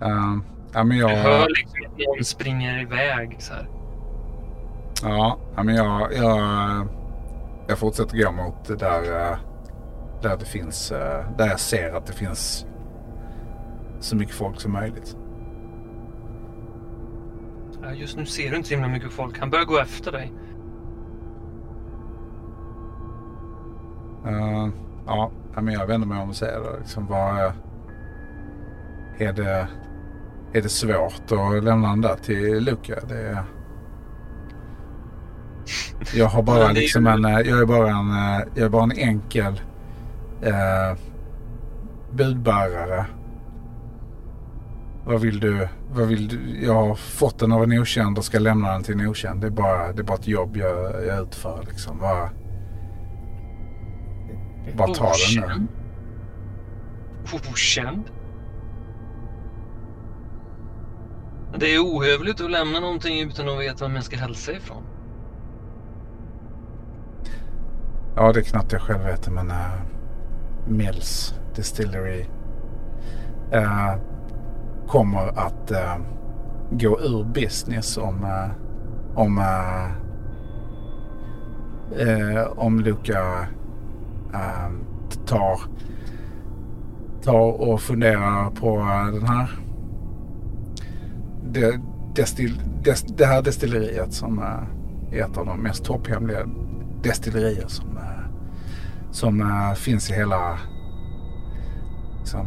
Uh, 0.01 0.37
ja, 0.73 0.83
men 0.83 0.97
jag, 0.97 1.09
Du 1.09 1.15
hör 1.15 1.47
liksom 1.49 1.85
att 1.85 1.97
någon 1.97 2.23
springer 2.23 2.81
iväg 2.81 3.35
så 3.39 3.53
här. 3.53 3.69
ja, 5.03 5.37
ja, 5.55 5.63
men 5.63 5.75
jag, 5.75 6.13
jag, 6.13 6.87
jag 7.67 7.77
fortsätter 7.77 8.23
gå 8.23 8.31
mot 8.31 8.79
där, 8.79 9.37
där 10.21 10.37
det 10.37 10.45
finns, 10.45 10.91
eh, 10.91 11.25
där 11.37 11.47
jag 11.47 11.59
ser 11.59 11.93
att 11.93 12.05
det 12.05 12.13
finns 12.13 12.65
så 13.99 14.15
mycket 14.15 14.35
folk 14.35 14.61
som 14.61 14.71
möjligt. 14.71 15.17
Just 17.95 18.17
nu 18.17 18.25
ser 18.25 18.49
du 18.49 18.57
inte 18.57 18.67
så 18.67 18.73
himla 18.73 18.87
mycket 18.87 19.11
folk. 19.11 19.39
Han 19.39 19.49
börjar 19.49 19.65
gå 19.65 19.79
efter 19.79 20.11
dig. 20.11 20.33
Eh, 24.25 24.69
ja, 25.05 25.31
men 25.55 25.73
jag 25.73 25.87
vänder 25.87 26.07
mig 26.07 26.21
om 26.21 26.29
och 26.29 26.35
säger. 26.35 26.79
Liksom, 26.79 27.07
vad, 27.07 27.51
är, 29.17 29.33
det, 29.33 29.67
är 30.53 30.61
det 30.61 30.69
svårt 30.69 31.31
att 31.31 31.63
lämna 31.63 31.89
den 31.89 32.01
där 32.01 32.15
till 32.15 32.63
Luca? 32.63 32.95
Det 33.07 33.17
är, 33.17 33.43
jag 36.13 36.27
har 36.27 36.43
bara 36.43 36.71
liksom 36.71 37.07
en, 37.07 37.25
eh, 37.25 37.39
jag 37.39 37.61
är 37.61 37.65
bara 37.65 37.89
en, 37.89 38.11
eh, 38.11 38.47
jag 38.55 38.65
är 38.65 38.69
bara 38.69 38.83
en 38.83 38.91
enkel 38.91 39.61
eh, 40.41 40.97
budbärare. 42.11 43.05
Vad 45.07 45.21
vill 45.21 45.39
du? 45.39 45.67
Vad 45.91 46.07
vill 46.07 46.27
du? 46.27 46.65
Jag 46.65 46.73
har 46.73 46.95
fått 46.95 47.39
den 47.39 47.51
av 47.51 47.63
en 47.63 47.79
okänd 47.79 48.17
och 48.17 48.25
ska 48.25 48.39
lämna 48.39 48.71
den 48.71 48.83
till 48.83 48.99
en 48.99 49.07
okänd. 49.07 49.41
Det 49.41 49.47
är 49.47 49.51
bara, 49.51 49.93
det 49.93 50.01
är 50.01 50.03
bara 50.03 50.17
ett 50.17 50.27
jobb 50.27 50.57
jag, 50.57 51.05
jag 51.05 51.23
utför 51.23 51.63
liksom. 51.67 51.99
Bara, 51.99 52.29
bara 54.77 54.93
ta 54.93 55.11
den 55.35 55.49
nu. 55.49 55.67
Okänd? 57.51 58.03
Det 61.57 61.75
är 61.75 61.79
ohövligt 61.79 62.41
att 62.41 62.51
lämna 62.51 62.79
någonting 62.79 63.19
utan 63.19 63.49
att 63.49 63.59
veta 63.59 63.85
vem 63.85 63.93
man 63.93 64.03
ska 64.03 64.17
hälsa 64.17 64.51
ifrån. 64.51 64.83
Ja, 68.15 68.33
det 68.33 68.39
är 68.39 68.43
knappt 68.43 68.71
jag 68.71 68.81
själv 68.81 69.03
vet 69.03 69.29
men 69.29 69.51
uh, 69.51 69.81
Mills 70.67 71.33
Distillery 71.55 72.25
eh, 73.51 73.95
kommer 74.87 75.39
att 75.39 75.71
eh, 75.71 75.97
gå 76.71 76.99
ur 76.99 77.23
business 77.23 77.97
om, 77.97 78.23
eh, 78.23 78.49
om, 79.15 79.37
eh, 79.37 79.85
eh, 82.07 82.47
om 82.47 82.79
Luca 82.79 83.47
eh, 84.33 84.71
tar, 85.25 85.59
tar 87.21 87.69
och 87.69 87.81
funderar 87.81 88.49
på 88.49 88.77
den 89.13 89.27
här 89.27 89.49
det, 91.43 91.79
destil, 92.15 92.61
des, 92.83 93.03
det 93.03 93.25
här 93.25 93.41
destilleriet 93.41 94.13
som 94.13 94.39
är 94.39 94.67
ett 95.19 95.37
av 95.37 95.45
de 95.45 95.59
mest 95.59 95.85
topphemliga 95.85 96.45
destillerier 97.03 97.67
som, 97.67 97.99
som 99.11 99.43
finns 99.75 100.11
i 100.11 100.13
hela 100.13 100.59
som, 102.23 102.45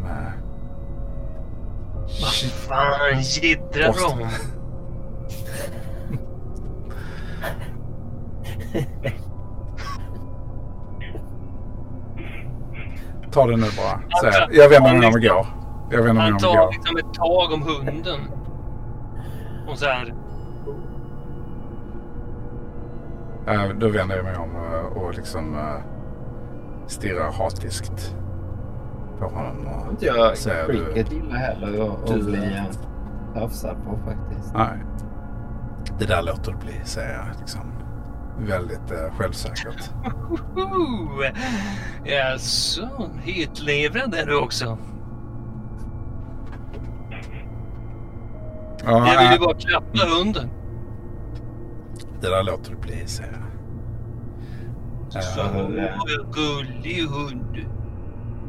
vad 2.19 2.33
fan 2.51 3.21
jiddrar 3.21 3.93
du 3.93 4.05
om? 4.05 4.27
Ta 13.31 13.45
det 13.47 13.57
nu 13.57 13.67
bara. 13.77 14.01
Så, 14.09 14.25
jag- 14.25 14.53
jag 14.55 14.69
vänder 14.69 14.93
mig 14.97 15.07
om 15.07 15.13
och 15.13 15.21
går. 15.21 15.45
Jag 15.91 15.97
vänder 16.03 16.13
mig 16.13 16.23
Han 16.23 16.31
om 16.31 16.35
och 16.35 16.41
tar 16.41 16.57
går. 16.65 16.71
liksom 16.71 16.97
ett 16.97 17.13
tag 17.13 17.51
om 17.53 17.61
hunden. 17.61 18.19
Och 19.69 19.77
så 19.77 19.85
här. 19.85 20.13
Eh, 23.47 23.69
då 23.79 23.87
vänder 23.89 24.15
jag 24.15 24.25
mig 24.25 24.35
om 24.37 24.49
och, 24.55 25.03
och 25.03 25.13
liksom 25.13 25.55
uh, 25.55 25.75
stirrar 26.87 27.31
hatiskt 27.31 28.15
på 29.21 29.35
honom. 29.35 29.67
Och, 29.67 29.91
Inte 29.91 30.05
jag 30.05 30.35
cricket 30.67 31.11
gillar 31.11 31.35
heller 31.35 31.93
att, 31.93 32.25
bli 32.25 32.55
eh, 32.55 32.63
tafsad 33.33 33.75
på 33.85 33.97
faktiskt. 34.05 34.53
nej. 34.53 34.77
Det 35.99 36.05
där 36.05 36.21
låter 36.21 36.51
det 36.51 36.57
bli, 36.57 36.81
säger 36.83 37.13
jag. 37.13 37.39
Liksom, 37.39 37.61
väldigt 38.37 38.91
eh, 38.91 39.13
självsäkert. 39.17 39.91
Jaså, 42.05 42.89
hetlevrad 43.23 44.15
är 44.15 44.25
du 44.25 44.37
också? 44.37 44.77
Ja, 48.83 49.07
Jag 49.07 49.19
vill 49.19 49.29
ju 49.29 49.35
äh, 49.35 49.41
bara 49.41 49.55
klappa 49.57 49.99
hunden. 50.17 50.49
det 52.21 52.29
där 52.29 52.43
låter 52.43 52.71
det 52.71 52.77
bli, 52.77 53.07
säger 53.07 53.31
jag. 53.31 53.41
Så 55.23 55.41
vad 55.53 56.33
gullig 56.33 57.03
hund. 57.07 57.57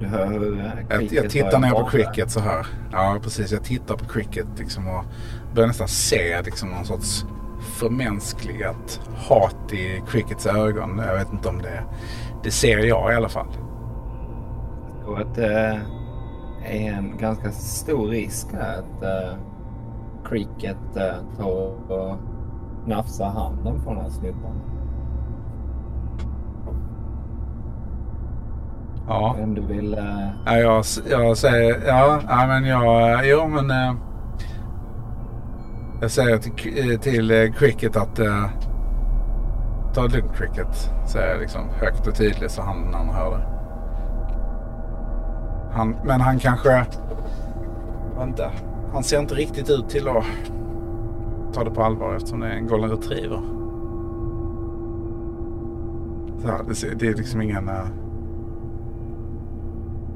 Du 0.02 0.08
hör 0.08 0.26
hur 0.26 0.60
eh, 0.60 0.70
Jag, 0.88 1.02
jag 1.12 1.30
tittar 1.30 1.58
ner 1.58 1.70
på 1.70 1.84
cricket 1.84 2.30
så 2.30 2.40
här. 2.40 2.66
Ja, 2.92 3.18
precis. 3.22 3.52
Jag 3.52 3.64
tittar 3.64 3.96
på 3.96 4.04
cricket 4.04 4.46
liksom 4.58 4.88
och 4.88 5.04
börjar 5.54 5.66
nästan 5.66 5.88
se 5.88 6.42
liksom 6.42 6.68
någon 6.68 6.84
sorts 6.84 7.24
förmänskligat 7.60 9.00
hat 9.28 9.72
i 9.72 10.02
crickets 10.08 10.46
ögon. 10.46 11.02
Jag 11.06 11.14
vet 11.14 11.32
inte 11.32 11.48
om 11.48 11.62
det... 11.62 11.84
Det 12.42 12.50
ser 12.50 12.78
jag 12.78 13.12
i 13.12 13.16
alla 13.16 13.28
fall. 13.28 13.46
Och 15.06 15.18
att 15.20 15.34
det 15.34 15.80
är 16.64 16.92
en 16.92 17.16
ganska 17.18 17.50
stor 17.50 18.08
risk 18.08 18.46
att 18.54 19.02
uh, 19.02 19.38
cricket 20.28 20.96
uh, 20.96 21.36
tar 21.38 21.92
och 21.92 22.16
nafsar 22.86 23.28
handen 23.28 23.82
från 23.82 23.94
den 23.94 24.04
här 24.04 24.10
snubben. 24.10 24.71
Ja. 29.12 29.34
Vem 29.38 29.54
du 29.54 29.60
vill... 29.60 29.94
Uh, 29.94 30.28
Ja, 30.46 30.58
jag, 30.58 30.84
jag 31.10 31.36
säger... 31.36 31.86
Ja, 31.86 32.20
ja 32.28 32.46
men 32.46 32.64
jag... 32.64 33.20
Jo, 33.26 33.48
men... 33.48 33.70
eh, 33.70 33.94
jag 36.00 36.10
säger 36.10 36.38
till, 36.38 36.98
till 36.98 37.30
eh, 37.30 37.52
cricket 37.52 37.96
att... 37.96 38.18
eh, 38.18 38.44
ta 39.94 40.02
det 40.02 40.16
lugnt 40.16 40.36
cricket. 40.36 40.90
Säger 41.06 41.30
jag 41.32 41.40
liksom 41.40 41.60
högt 41.80 42.06
och 42.06 42.14
tydligt 42.14 42.50
så 42.50 42.62
han 42.62 42.94
andra 42.94 43.14
hör 43.14 43.30
det. 43.30 43.44
Han, 45.72 45.96
men 46.04 46.20
han 46.20 46.38
kanske... 46.38 46.84
Vänta. 48.18 48.50
Han 48.92 49.02
ser 49.02 49.20
inte 49.20 49.34
riktigt 49.34 49.70
ut 49.70 49.88
till 49.88 50.08
att 50.08 50.24
ta 51.54 51.64
det 51.64 51.70
på 51.70 51.82
allvar 51.82 52.14
eftersom 52.14 52.40
det 52.40 52.46
är 52.46 52.50
en 52.56 52.66
golden 52.66 52.90
retriever. 52.90 53.40
Så 56.42 56.48
här, 56.48 56.58
det, 56.68 56.98
det 56.98 57.08
är 57.08 57.14
liksom 57.14 57.42
ingen... 57.42 57.68
eh, 57.68 57.84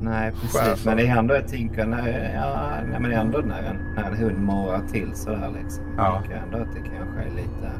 nej, 0.06 0.32
precis. 0.32 0.60
Chefen. 0.60 0.76
Men 0.84 0.96
det 0.96 1.06
är 1.06 1.16
ändå 1.16 1.34
ett 1.34 1.48
tänker 1.48 1.86
när, 1.86 2.34
ja, 2.34 2.70
nej, 2.90 3.00
men 3.00 3.10
det 3.10 3.16
är 3.16 3.20
ändå 3.20 3.38
när 3.38 3.62
en, 3.62 3.94
när 3.96 4.04
en 4.04 4.16
hund 4.16 4.38
morrar 4.38 4.82
till 4.92 5.14
sådär 5.14 5.50
liksom. 5.62 5.84
Ja. 5.96 6.14
Jag 6.14 6.22
tycker 6.22 6.36
ändå 6.36 6.58
att 6.58 6.72
det 6.72 6.80
kanske 6.80 7.20
är 7.20 7.36
lite... 7.36 7.72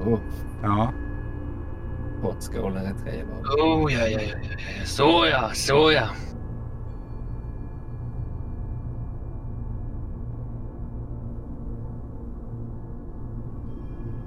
Oh, 0.00 0.18
ja. 0.62 0.92
hot 2.22 2.50
golden 2.56 2.82
retriever. 2.82 3.34
Oh, 3.42 3.92
ja, 3.92 3.98
ja, 3.98 4.08
ja, 4.08 4.20
ja, 4.20 4.38
ja. 4.42 4.84
Så 4.84 5.26
ja, 5.30 5.50
så 5.52 5.92
ja. 5.92 6.06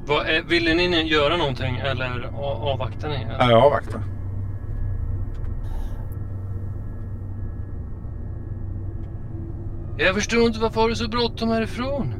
Vad 0.05 0.27
är, 0.27 0.41
ville 0.41 0.73
ni 0.73 1.03
göra 1.03 1.37
någonting 1.37 1.77
eller 1.77 2.29
avvaktar 2.71 3.09
ni? 3.09 3.27
Ja, 3.39 3.49
jag 3.51 3.63
avvaktar. 3.63 4.01
Jag 9.97 10.15
förstår 10.15 10.41
inte 10.41 10.59
varför 10.59 10.81
har 10.81 10.89
du 10.89 10.95
så 10.95 11.07
bråttom 11.09 11.49
härifrån? 11.49 12.13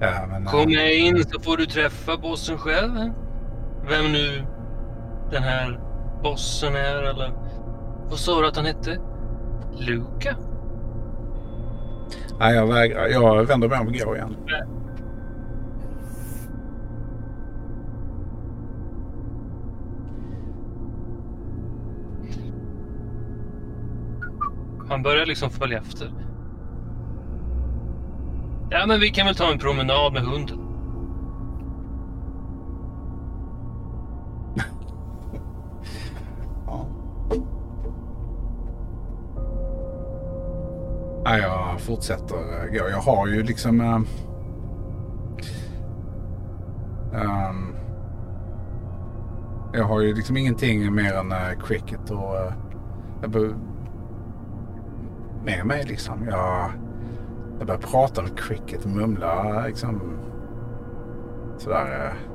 Ja, 0.00 0.26
men, 0.28 0.46
eh, 0.46 0.50
Kom 0.50 0.66
med 0.72 0.94
in 0.96 1.24
så 1.24 1.40
får 1.40 1.56
du 1.56 1.66
träffa 1.66 2.16
bossen 2.16 2.58
själv. 2.58 2.96
eh? 2.96 3.06
Vem 3.88 4.12
nu 4.12 4.44
den 5.30 5.42
här 5.42 5.80
bossen 6.22 6.74
är 6.76 7.02
eller 7.02 7.32
vad 8.10 8.18
sa 8.18 8.40
du 8.40 8.46
att 8.48 8.56
han 8.56 8.66
hette? 8.66 8.98
Luca? 9.78 10.36
Nej, 12.38 12.54
jag 12.54 12.66
vägrar. 12.66 13.06
Jag 13.08 13.44
vänder 13.44 13.68
mig 13.68 13.78
om 13.80 13.86
och 13.86 13.92
går 13.92 14.16
igen. 14.16 14.36
Han 24.90 25.02
börjar 25.02 25.26
liksom 25.26 25.50
följa 25.50 25.78
efter. 25.78 26.12
Ja, 28.70 28.86
men 28.86 29.00
vi 29.00 29.08
kan 29.08 29.26
väl 29.26 29.34
ta 29.34 29.52
en 29.52 29.58
promenad 29.58 30.12
med 30.12 30.22
hunden. 30.22 30.58
Ja. 41.24 41.38
Jag 41.38 41.80
fortsätter 41.80 42.36
eh, 42.36 42.72
gå. 42.72 42.88
Jag 42.90 43.00
har 43.00 43.26
ju 43.26 43.42
liksom... 43.42 43.80
Äh, 43.80 44.00
ehm, 47.20 47.74
jag 49.72 49.84
har 49.84 50.00
ju 50.00 50.14
liksom 50.14 50.36
ingenting 50.36 50.94
mer 50.94 51.14
än 51.14 51.32
uh, 51.32 51.60
cricket 51.66 52.10
och... 52.10 52.34
Uh, 52.34 52.52
jag 53.22 53.30
med 55.44 55.66
mig 55.66 55.84
liksom. 55.84 56.26
Jag, 56.30 56.72
jag 57.58 57.66
började 57.66 57.86
prata 57.86 58.22
med 58.22 58.38
cricket 58.38 58.84
och 58.84 58.90
mumla 58.90 59.64
liksom 59.66 60.18
sådär 61.58 62.06
eh, 62.06 62.30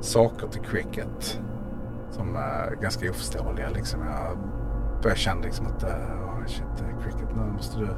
saker 0.00 0.48
till 0.48 0.62
cricket 0.62 1.40
som 2.10 2.36
är 2.36 2.76
ganska 2.82 3.10
oförståeliga. 3.10 3.68
Liksom. 3.70 4.00
Jag 4.00 4.38
började 5.02 5.20
känna 5.20 5.40
liksom 5.40 5.66
att 5.66 5.84
oh, 5.84 6.46
shit, 6.46 6.62
eh, 6.62 7.02
cricket, 7.02 7.36
nu 7.36 7.52
måste 7.52 7.78
du, 7.78 7.88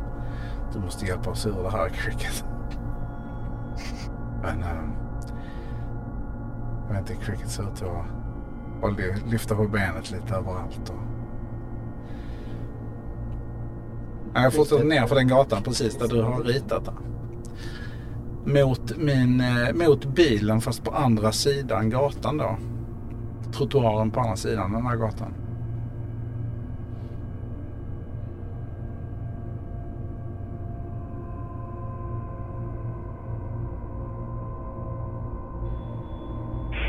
du 0.73 0.79
måste 0.79 1.07
hjälpa 1.07 1.31
oss 1.31 1.47
ur 1.47 1.63
det 1.63 1.71
här 1.71 1.89
cricket. 1.89 2.45
Men 4.43 4.63
eh, 4.63 4.89
jag 6.89 6.95
vet 6.95 7.11
inte, 7.11 7.25
cricket 7.25 7.49
ser 7.49 7.63
ut 7.63 7.83
att 8.83 9.31
lyfta 9.31 9.55
på 9.55 9.69
benet 9.69 10.11
lite 10.11 10.35
överallt. 10.35 10.91
Och... 10.91 11.10
Ja, 14.35 14.43
Jag 14.43 14.55
fortsätter 14.55 14.85
ner 14.85 15.07
för 15.07 15.15
den 15.15 15.29
gatan 15.29 15.63
precis 15.63 15.99
där 15.99 16.09
du 16.09 16.23
har 16.23 16.43
ritat 16.43 16.85
den. 16.85 16.95
Mot, 18.45 18.97
min, 18.97 19.41
eh, 19.41 19.89
mot 19.89 20.05
bilen 20.05 20.61
fast 20.61 20.85
på 20.85 20.91
andra 20.91 21.33
sidan 21.33 21.91
gatan 21.91 22.37
då. 22.37 22.57
Trottoaren 23.53 24.11
på 24.11 24.21
andra 24.21 24.37
sidan 24.37 24.73
den 24.73 24.87
här 24.87 24.97
gatan. 24.97 25.35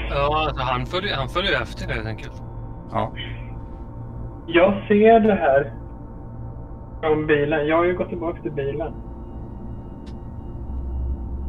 Ja, 0.10 0.44
alltså 0.48 0.64
han 0.64 0.86
följer, 0.86 1.16
han 1.16 1.30
följer 1.30 1.62
efter 1.62 1.94
helt 1.94 2.08
enkelt. 2.08 2.42
Ja. 2.92 3.12
Jag 4.48 4.88
ser 4.88 5.20
det 5.20 5.34
här 5.36 5.81
från 7.02 7.28
bilen. 7.28 7.68
Jag 7.68 7.78
har 7.78 7.86
ju 7.86 7.98
gått 7.98 8.10
tillbaka 8.10 8.42
till 8.42 8.52
bilen. 8.52 8.94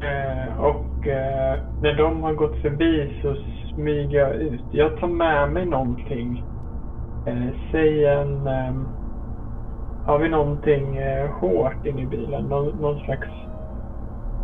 Eh, 0.03 0.61
och 0.61 1.07
eh, 1.07 1.59
när 1.83 1.95
de 1.95 2.23
har 2.23 2.33
gått 2.33 2.57
förbi 2.63 3.21
så 3.23 3.37
smyger 3.75 4.19
jag 4.19 4.35
ut. 4.35 4.65
Jag 4.71 5.01
tar 5.01 5.09
med 5.09 5.51
mig 5.53 5.67
någonting. 5.67 6.45
Eh, 7.27 7.49
säg 7.73 8.07
en... 8.07 8.47
ehm, 8.47 8.89
har 10.07 10.19
vi 10.19 10.29
någonting 10.29 10.97
eh, 10.97 11.31
hårt 11.31 11.87
inne 11.87 12.03
i 12.03 12.07
bilen? 12.07 12.45
Någon, 12.45 12.69
någon 12.81 13.05
slags... 13.05 13.29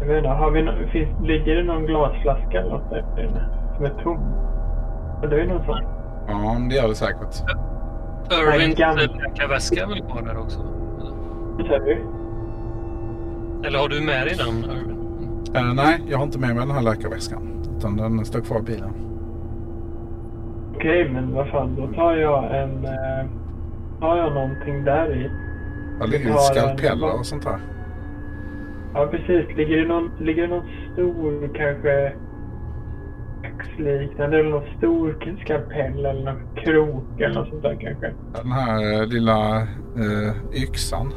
Jag 0.00 0.06
vet 0.06 0.16
inte, 0.16 0.28
har 0.28 0.50
vi 0.50 0.62
no, 0.62 0.70
finns, 0.92 1.08
ligger 1.22 1.56
det 1.56 1.62
någon 1.62 1.86
glasflaska 1.86 2.60
eller 2.60 2.70
något 2.70 2.90
där 2.90 3.24
inne? 3.24 3.48
Som 3.76 3.84
är 3.84 4.02
tom? 4.02 4.20
Det 5.30 5.40
är 5.40 5.46
någon 5.46 5.64
sån. 5.64 5.82
ja, 6.28 6.56
det 6.68 6.74
gör 6.74 6.88
det 6.88 6.94
säkert. 6.94 7.42
Irvins 8.30 8.78
läkarväska 8.78 9.82
är 9.82 9.86
väl 9.86 10.02
kvar 10.02 10.22
där 10.22 10.40
också? 10.40 10.77
Eller? 13.64 13.78
Har 13.78 13.88
du 13.88 14.00
med 14.00 14.26
dig 14.26 14.36
den? 14.36 14.64
Eh, 15.56 15.74
nej, 15.74 16.02
jag 16.08 16.18
har 16.18 16.24
inte 16.24 16.38
med 16.38 16.48
mig 16.56 16.66
den 16.66 16.74
här 16.74 16.82
läkarväskan. 16.82 17.64
Utan 17.78 17.96
den 17.96 18.24
står 18.24 18.40
kvar 18.40 18.58
i 18.58 18.62
bilen. 18.62 18.90
Okej, 20.76 21.10
men 21.12 21.34
vad 21.34 21.48
fan, 21.48 21.76
då 21.76 21.86
tar 21.86 22.14
jag 22.16 22.62
en... 22.62 22.84
Eh, 22.84 23.26
tar 24.00 24.16
jag 24.16 24.32
någonting 24.34 24.84
där 24.84 25.16
i. 25.16 25.30
Där 26.00 26.06
ligger 26.06 26.28
Ja, 26.28 26.32
lite 26.34 26.42
skalpeller 26.60 27.06
den- 27.06 27.18
och 27.18 27.26
sånt 27.26 27.44
här. 27.44 27.58
Ja, 28.94 29.06
precis. 29.10 29.56
Ligger 29.56 29.76
det 29.76 29.88
någon, 29.88 30.10
ligger 30.20 30.42
det 30.42 30.48
någon 30.48 30.66
stor, 30.92 31.50
kanske 31.54 32.12
axliknande 33.44 34.38
eller 34.38 34.50
någon 34.50 34.76
stor 34.78 35.16
skalpell 35.44 36.06
eller 36.06 36.24
någon 36.24 36.40
krok 36.56 37.20
eller 37.20 37.34
något 37.34 37.48
sånt 37.48 37.62
där 37.62 37.76
kanske? 37.80 38.12
Den 38.42 38.52
här 38.52 39.00
eh, 39.02 39.06
lilla 39.06 39.56
eh, 39.96 40.62
yxan 40.62 41.12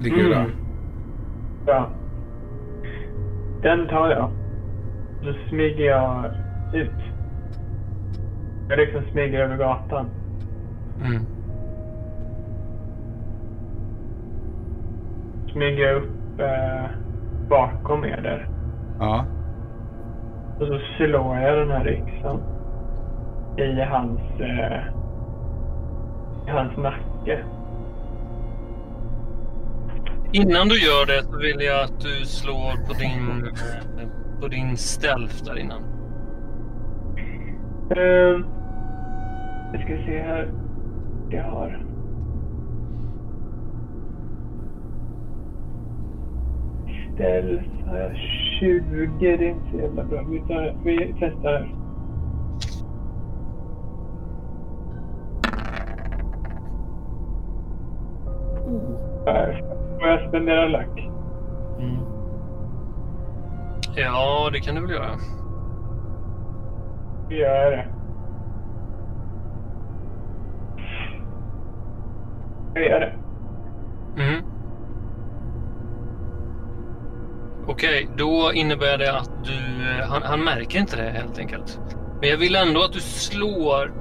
ligger. 0.00 0.36
Mm. 0.36 0.50
Ja. 1.66 1.88
Den 3.62 3.88
tar 3.88 4.10
jag. 4.10 4.30
Då 5.22 5.32
smyger 5.48 5.84
jag 5.84 6.24
ut. 6.74 6.90
Jag 8.68 8.78
liksom 8.78 9.02
smyger 9.12 9.40
över 9.40 9.56
gatan. 9.56 10.06
Mm. 11.04 11.22
Smyger 15.52 15.86
jag 15.86 15.96
upp 15.96 16.40
eh, 16.40 16.90
bakom 17.48 18.04
er 18.04 18.20
där. 18.22 18.48
Ja. 18.98 19.24
Och 20.60 20.66
så 20.66 20.78
slår 20.96 21.36
jag 21.36 21.58
den 21.58 21.70
här 21.70 21.88
yxan 21.88 22.40
i 23.56 23.80
hans, 23.80 24.40
eh, 24.40 24.82
i 26.46 26.50
hans 26.50 26.76
nacke. 26.76 27.44
Innan 30.32 30.68
du 30.68 30.84
gör 30.84 31.06
det 31.06 31.22
så 31.22 31.38
vill 31.38 31.60
jag 31.60 31.84
att 31.84 32.00
du 32.00 32.26
slår 32.26 32.86
på 32.86 32.92
din, 32.92 33.56
på 34.40 34.48
din 34.48 34.76
stealth 34.76 35.44
där 35.44 35.58
innan. 35.58 35.82
Uh, 37.96 38.46
vi 39.72 39.78
ska 39.78 39.88
se 40.06 40.22
här. 40.22 40.52
Jag 41.30 41.42
har... 41.42 41.84
Stealth 47.14 47.86
har 47.86 47.98
jag 47.98 48.16
20. 48.60 49.10
Det 49.20 49.26
är 49.26 49.48
inte 49.48 49.70
så 49.70 49.76
jävla 49.76 50.04
bra. 50.04 50.22
Vi, 50.30 50.38
tar, 50.38 50.76
vi 50.84 51.14
testar 51.20 51.52
här. 51.52 51.74
Här. 59.26 59.77
Får 60.00 60.08
jag 60.08 60.28
spendera 60.28 60.68
lack? 60.68 60.98
Mm. 61.78 61.98
Ja, 63.96 64.50
det 64.52 64.60
kan 64.60 64.74
du 64.74 64.80
väl 64.80 64.90
göra. 64.90 65.10
Vi 67.28 67.38
gör 67.38 67.70
det. 67.70 67.86
Jag 72.74 72.84
gör 72.84 73.00
det. 73.00 73.14
Mm. 74.22 74.44
Okej, 77.66 78.08
då 78.16 78.52
innebär 78.54 78.98
det 78.98 79.18
att 79.18 79.30
du... 79.44 79.52
Han, 80.08 80.22
han 80.22 80.44
märker 80.44 80.78
inte 80.78 80.96
det 80.96 81.10
helt 81.10 81.38
enkelt. 81.38 81.80
Men 82.20 82.28
jag 82.28 82.36
vill 82.36 82.56
ändå 82.56 82.82
att 82.82 82.92
du 82.92 83.00
slår 83.00 83.92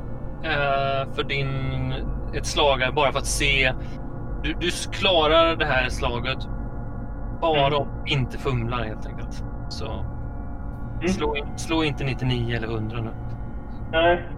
eh, 0.44 1.14
för 1.14 1.24
din... 1.24 1.94
Ett 2.34 2.45
slag 2.45 2.80
bara 2.95 3.11
för 3.11 3.19
att 3.19 3.26
se... 3.26 3.74
Du, 4.43 4.53
du 4.53 4.69
klarar 4.91 5.55
det 5.55 5.65
här 5.65 5.89
slaget 5.89 6.38
bara 7.41 7.68
Mm. 7.68 7.80
om 7.81 7.88
du 8.05 8.14
inte 8.14 8.38
fumlar 8.38 8.84
helt 8.84 9.05
enkelt. 9.05 9.43
Så 9.69 9.85
Mm. 9.85 11.07
slå, 11.07 11.35
slå 11.55 11.84
inte 11.84 12.03
99 12.03 12.55
eller 12.57 12.68
100 12.68 12.97
nu. 13.01 13.09
Nej. 13.91 14.30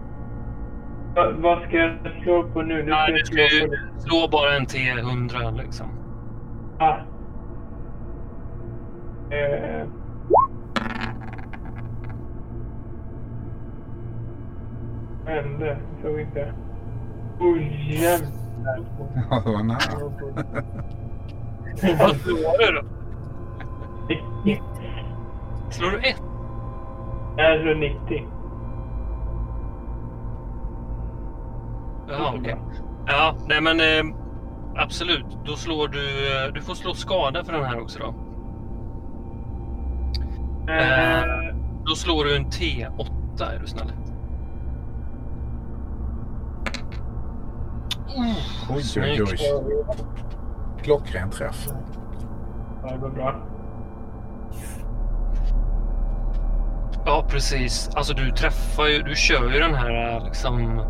Va, 1.16 1.30
vad 1.38 1.62
ska 1.62 1.76
jag 1.76 1.98
slå 2.22 2.42
på 2.42 2.62
nu? 2.62 2.82
nu 2.82 2.90
Nej, 2.90 3.12
du 3.12 3.24
ska 3.24 3.34
slå 3.36 3.42
ju 3.42 3.76
slå 3.98 4.28
bara 4.32 4.56
en 4.56 4.66
T100 4.66 5.56
liksom. 5.62 5.86
Ah. 6.78 6.96
Eh. 9.34 9.86
Vad 15.24 15.34
hände? 15.34 15.78
Såg 16.02 16.20
inte. 16.20 16.52
Oh 17.40 17.58
jävlar. 17.92 18.28
Ja, 19.30 19.40
det 19.44 19.50
var 19.52 19.62
nära. 19.62 19.78
Vad 21.98 22.16
slår 22.16 22.58
du 22.58 22.72
då? 22.80 22.82
Slår 25.70 25.90
du 25.90 25.98
ett? 25.98 26.22
Jag 27.36 27.60
slår 27.60 27.74
90. 27.74 28.28
Jaha, 32.08 32.34
okej. 32.40 32.56
Ja, 33.06 33.34
nej 33.48 33.60
men 33.60 33.80
eh, 33.80 34.14
absolut. 34.76 35.26
Då 35.44 35.52
slår 35.56 35.88
du... 35.88 35.98
eh, 36.46 36.52
Du 36.54 36.60
får 36.62 36.74
slå 36.74 36.94
skada 36.94 37.44
för 37.44 37.52
den 37.52 37.64
här 37.64 37.80
också 37.82 37.98
då. 37.98 38.14
Eh, 40.72 41.54
Då 41.86 41.94
slår 41.94 42.24
du 42.24 42.36
en 42.36 42.44
T8 42.46 43.54
är 43.54 43.58
du 43.60 43.66
snäll. 43.66 43.92
Oj, 48.16 48.34
oj, 48.70 48.82
snyggt. 48.82 49.20
oj. 49.20 49.38
Klockren 50.82 51.30
träff. 51.30 51.68
ja, 52.82 52.90
det 52.92 52.98
går 52.98 53.08
bra. 53.10 53.34
Ja, 57.06 57.24
precis. 57.28 57.90
Alltså 57.94 58.14
du 58.14 58.30
träffar 58.30 58.86
ju... 58.86 59.02
Du 59.02 59.14
kör 59.14 59.52
ju 59.52 59.58
den 59.58 59.74
här 59.74 60.20
liksom... 60.24 60.82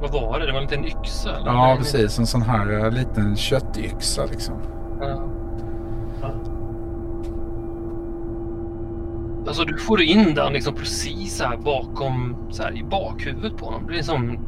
Vad 0.00 0.12
var 0.12 0.40
det? 0.40 0.46
Det 0.46 0.52
var 0.52 0.60
en 0.60 0.64
liten 0.64 0.84
yxa? 0.84 1.36
Eller? 1.36 1.52
Ja, 1.52 1.74
precis. 1.78 2.18
En 2.18 2.26
sån 2.26 2.42
här 2.42 2.84
eh, 2.84 2.90
liten 2.90 3.36
köttyxa 3.36 4.24
liksom. 4.24 4.54
Ja. 5.00 5.22
Ja. 6.22 6.30
Alltså 9.46 9.64
du 9.64 9.78
får 9.78 10.02
in 10.02 10.34
den 10.34 10.52
liksom 10.52 10.74
precis 10.74 11.40
här 11.42 11.56
bakom, 11.56 12.36
så 12.50 12.62
här 12.62 12.78
i 12.78 12.84
bakhuvudet 12.84 13.56
på 13.56 13.64
honom. 13.64 13.86
Det 13.88 13.98
är 13.98 14.02
som... 14.02 14.38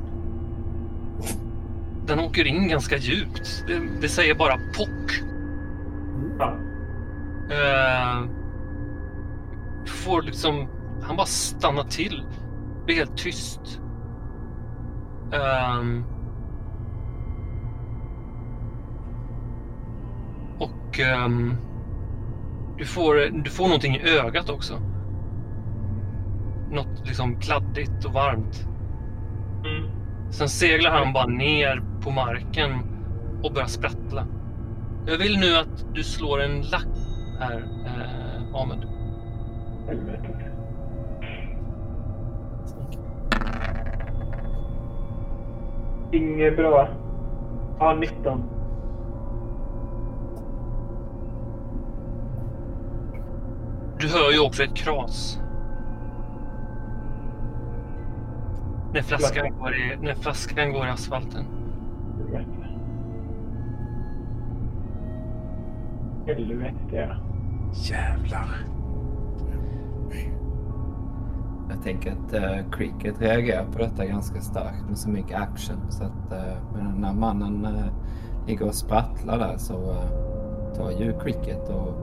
Den 2.09 2.21
åker 2.21 2.45
in 2.45 2.69
ganska 2.69 2.97
djupt. 2.97 3.65
Det, 3.67 3.81
det 4.01 4.09
säger 4.09 4.35
bara 4.35 4.57
pock. 4.77 5.23
Ja. 6.39 6.55
Du 9.85 9.91
får 9.91 10.23
liksom... 10.23 10.69
Han 11.03 11.17
bara 11.17 11.27
stannar 11.27 11.85
till. 11.85 12.27
Blir 12.87 12.97
helt 12.97 13.17
tyst. 13.17 13.81
Ehm. 15.33 16.05
och 20.59 21.01
ehm, 21.01 21.57
du, 22.79 22.85
får, 22.85 23.43
du 23.45 23.51
får 23.51 23.65
någonting 23.65 23.97
i 23.97 24.09
ögat 24.09 24.51
också. 24.51 24.81
Något 26.71 27.07
liksom 27.07 27.41
kladdigt 27.41 28.05
och 28.05 28.13
varmt. 28.13 28.67
Mm. 29.65 29.91
Sen 30.31 30.49
seglar 30.49 30.91
han 30.91 31.13
bara 31.13 31.27
ner 31.27 31.83
på 32.09 32.13
marken 32.15 32.71
och 33.43 33.53
börjar 33.53 33.67
sprattla. 33.67 34.27
Jag 35.07 35.19
vill 35.19 35.39
nu 35.39 35.57
att 35.57 35.95
du 35.95 36.05
slår 36.05 36.43
en 36.43 36.61
lack 36.61 36.87
här, 37.41 37.65
eh, 37.87 38.55
Ahmed. 38.55 38.87
Helvete. 39.87 40.29
Inget 46.13 46.57
bra. 46.57 46.89
Ja, 47.79 47.95
19. 47.95 48.43
Du 54.01 54.09
hör 54.09 54.33
ju 54.33 54.47
också 54.47 54.63
ett 54.63 54.77
kras. 54.77 55.41
När 58.93 59.03
flaskan 59.03 59.59
går 59.59 59.75
i, 59.75 59.97
när 60.01 60.15
flaskan 60.15 60.73
går 60.73 60.87
i 60.87 60.91
asfalten. 60.91 61.58
Helvete. 66.29 67.17
Jävlar. 67.75 68.49
Jag 71.71 71.83
tänker 71.83 72.13
att 72.13 72.35
uh, 72.35 72.71
Cricket 72.71 73.21
reagerar 73.21 73.65
på 73.65 73.79
detta 73.79 74.07
ganska 74.07 74.41
starkt 74.41 74.89
med 74.89 74.99
så 74.99 75.11
mycket 75.11 75.41
action. 75.41 75.77
Så 75.89 76.05
att 76.05 76.33
uh, 76.33 76.75
men 76.75 77.01
när 77.01 77.13
mannen 77.13 77.67
uh, 77.67 77.87
ligger 78.47 78.67
och 78.67 78.75
sprattlar 78.75 79.39
där 79.39 79.57
så 79.57 79.75
uh, 79.75 80.75
tar 80.77 80.91
ju 80.91 81.21
Cricket 81.21 81.69
och 81.69 81.95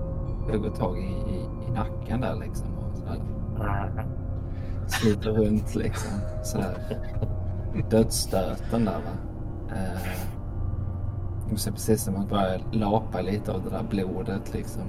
hugger 0.52 0.70
tag 0.70 0.98
i, 0.98 1.02
i, 1.02 1.68
i 1.68 1.72
nacken 1.72 2.22
där 2.22 2.36
liksom. 2.36 2.68
Och 2.78 2.98
sådär. 2.98 4.06
Sliter 4.88 5.32
runt 5.32 5.76
liksom. 5.76 6.20
Sådär. 6.44 6.78
Dödsstöten 7.90 8.86
där 8.86 8.94
va. 8.94 9.12
Uh, 9.72 10.35
det 11.50 11.58
ser 11.58 11.72
precis 11.72 12.04
som 12.04 12.16
att 12.16 12.30
börja 12.30 12.60
lapa 12.72 13.22
lite 13.22 13.52
av 13.52 13.64
det 13.64 13.70
där 13.70 13.84
blodet 13.90 14.54
liksom. 14.54 14.84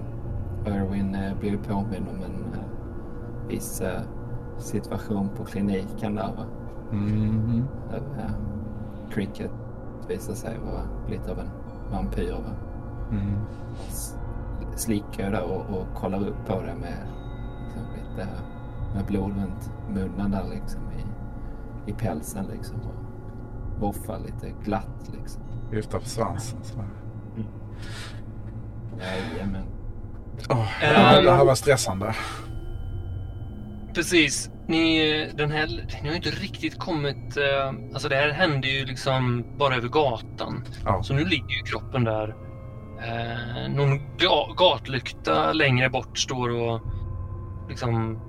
Erwin 0.66 1.14
uh, 1.14 1.38
blir 1.40 1.56
påmind 1.56 2.06
om 2.08 2.22
en 2.22 2.54
uh, 2.54 3.48
viss 3.48 3.82
uh, 3.82 4.00
situation 4.58 5.28
på 5.36 5.44
kliniken 5.44 6.14
där. 6.14 6.32
Va? 6.36 6.46
Mhm. 6.90 7.64
Där, 7.90 7.96
eh, 7.96 8.30
Cricket 9.10 9.50
visar 10.08 10.34
sig 10.34 10.58
vara 10.58 11.10
lite 11.10 11.30
av 11.30 11.38
en 11.38 11.50
vampyr. 11.92 12.32
Va? 12.32 12.54
Mm. 13.10 13.34
Slickar 14.76 15.24
ju 15.24 15.30
där 15.30 15.42
och, 15.42 15.78
och 15.78 15.86
kollar 15.94 16.28
upp 16.28 16.46
på 16.46 16.60
det 16.60 16.74
med 16.80 17.06
liksom, 17.64 17.82
lite 17.94 18.28
med 18.94 19.04
blod 19.06 19.32
runt 19.36 19.70
munnen 19.94 20.30
där 20.30 20.44
liksom 20.54 20.80
i, 20.80 21.04
i 21.90 21.94
pälsen 21.94 22.44
liksom. 22.52 22.76
Och 22.80 23.80
voffar 23.80 24.18
lite 24.18 24.52
glatt 24.64 25.10
liksom. 25.20 25.42
Viftar 25.70 25.98
på 25.98 26.04
svansen. 26.08 26.58
sådär. 26.64 26.86
Jajamän. 29.00 29.66
Åh, 30.50 30.66
ja, 30.82 31.20
det 31.20 31.32
här 31.32 31.44
var 31.44 31.54
stressande. 31.54 32.14
Precis. 33.94 34.50
Ni, 34.66 35.30
den 35.34 35.50
här, 35.50 35.66
ni 36.02 36.08
har 36.08 36.10
ju 36.10 36.16
inte 36.16 36.30
riktigt 36.30 36.78
kommit... 36.78 37.36
Eh, 37.36 37.68
alltså 37.92 38.08
det 38.08 38.16
här 38.16 38.30
hände 38.30 38.68
ju 38.68 38.84
liksom 38.84 39.44
bara 39.58 39.76
över 39.76 39.88
gatan. 39.88 40.64
Ja. 40.84 41.02
Så 41.02 41.14
nu 41.14 41.24
ligger 41.24 41.56
ju 41.56 41.62
kroppen 41.62 42.04
där. 42.04 42.34
Eh, 42.98 43.68
någon 43.70 43.98
ga, 43.98 44.54
gatlykta 44.56 45.52
längre 45.52 45.90
bort 45.90 46.18
står 46.18 46.50
och 46.50 46.80
liksom 47.68 48.20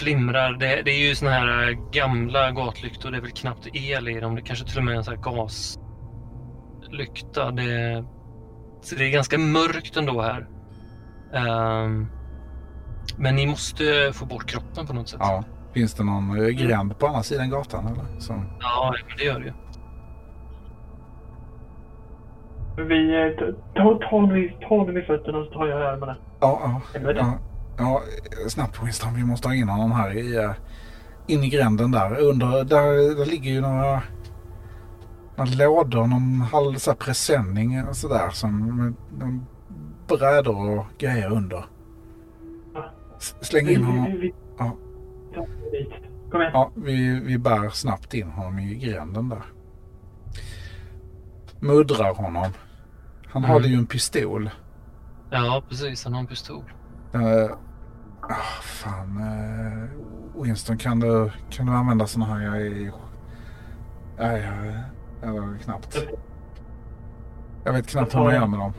flimrar. 0.00 0.52
Det, 0.52 0.82
det 0.84 0.90
är 0.90 1.08
ju 1.08 1.14
såna 1.14 1.30
här 1.30 1.68
eh, 1.70 1.76
gamla 1.92 2.50
gatlyktor. 2.50 3.10
Det 3.10 3.16
är 3.16 3.20
väl 3.20 3.30
knappt 3.30 3.66
el 3.72 4.08
i 4.08 4.20
dem. 4.20 4.34
Det 4.34 4.42
kanske 4.42 4.64
till 4.68 4.78
och 4.78 4.84
med 4.84 4.94
är 4.94 4.98
en 4.98 5.04
sån 5.04 5.14
här 5.14 5.22
gaslykta. 6.86 7.50
Det, 7.50 8.04
så 8.82 8.94
det 8.94 9.04
är 9.04 9.10
ganska 9.10 9.38
mörkt 9.38 9.96
ändå 9.96 10.20
här. 10.22 10.46
Ehm, 11.34 12.06
men 13.16 13.36
ni 13.36 13.46
måste 13.46 14.10
få 14.12 14.26
bort 14.26 14.46
kroppen 14.46 14.86
på 14.86 14.92
något 14.92 15.08
sätt. 15.08 15.20
Ja. 15.22 15.44
Finns 15.74 15.94
det 15.94 16.04
någon 16.04 16.42
eh, 16.42 16.48
gränd 16.48 16.98
på 16.98 17.06
andra 17.06 17.22
sidan 17.22 17.50
gatan 17.50 17.86
eller? 17.86 18.20
Så, 18.20 18.32
Ja, 18.60 18.94
men 19.08 19.16
det 19.18 19.24
gör 19.24 19.38
det 19.40 19.46
ju. 19.46 19.52
Vi 22.88 23.22
eh, 23.22 23.28
t- 23.38 23.54
ta, 23.74 23.98
ta, 23.98 24.06
honom 24.68 24.96
i 24.96 25.02
fötterna 25.02 25.44
så 25.44 25.50
tar 25.52 25.66
jag 25.66 25.82
armarna. 25.82 26.16
ja, 26.40 26.80
ja, 26.94 27.12
ja, 27.16 27.38
ja. 27.80 28.02
Snabbt 28.48 28.82
Winston, 28.82 29.14
vi 29.14 29.24
måste 29.24 29.48
ha 29.48 29.54
in 29.54 29.68
honom 29.68 29.92
här 29.92 30.16
i, 30.18 30.36
eh, 30.36 30.52
in 31.26 31.44
i 31.44 31.48
gränden 31.48 31.90
där. 31.90 32.18
Under, 32.20 32.64
där, 32.64 33.16
där 33.16 33.26
ligger 33.26 33.50
ju 33.50 33.60
några, 33.60 34.02
några 35.36 35.50
lådor, 35.54 36.06
någon 36.06 36.40
halv 36.40 36.74
så 36.74 36.90
här 36.90 36.96
presenning 36.96 37.84
och 37.84 37.96
sådär. 37.96 38.30
Som 38.30 38.76
med, 38.76 38.94
med 39.18 39.40
brädor 40.08 40.78
och 40.78 40.86
grejer 40.98 41.32
under. 41.32 41.64
Släng 43.40 43.68
in 43.68 43.80
vi, 43.80 43.84
honom. 43.86 44.30
Ja. 44.58 44.76
Ja, 46.32 46.70
vi, 46.74 47.20
vi 47.20 47.38
bär 47.38 47.68
snabbt 47.70 48.14
in 48.14 48.30
honom 48.30 48.58
i 48.58 48.74
gränden 48.74 49.28
där. 49.28 49.42
Muddrar 51.60 52.14
honom. 52.14 52.46
Han 53.26 53.44
Mm. 53.44 53.50
hade 53.50 53.68
ju 53.68 53.74
en 53.74 53.86
pistol. 53.86 54.50
Ja, 55.30 55.62
precis. 55.68 56.04
Han 56.04 56.12
har 56.12 56.20
en 56.20 56.26
pistol. 56.26 56.64
Uh, 57.14 57.50
fan. 58.62 59.16
Uh, 59.16 60.42
Winston, 60.42 60.78
kan 60.78 61.00
du, 61.00 61.30
kan 61.50 61.66
du 61.66 61.72
använda 61.72 62.06
såna 62.06 62.24
här? 62.24 62.40
Jag 62.40 62.56
är... 62.56 62.92
Nej, 64.18 64.42
jag, 65.22 65.34
jag, 65.34 65.36
jag 65.36 65.60
knappt. 65.60 66.06
Jag 67.64 67.72
vet 67.72 67.86
knappt 67.86 68.14
hur 68.14 68.20
man 68.20 68.34
gör 68.34 68.46
med 68.46 68.58
dem. 68.58 68.72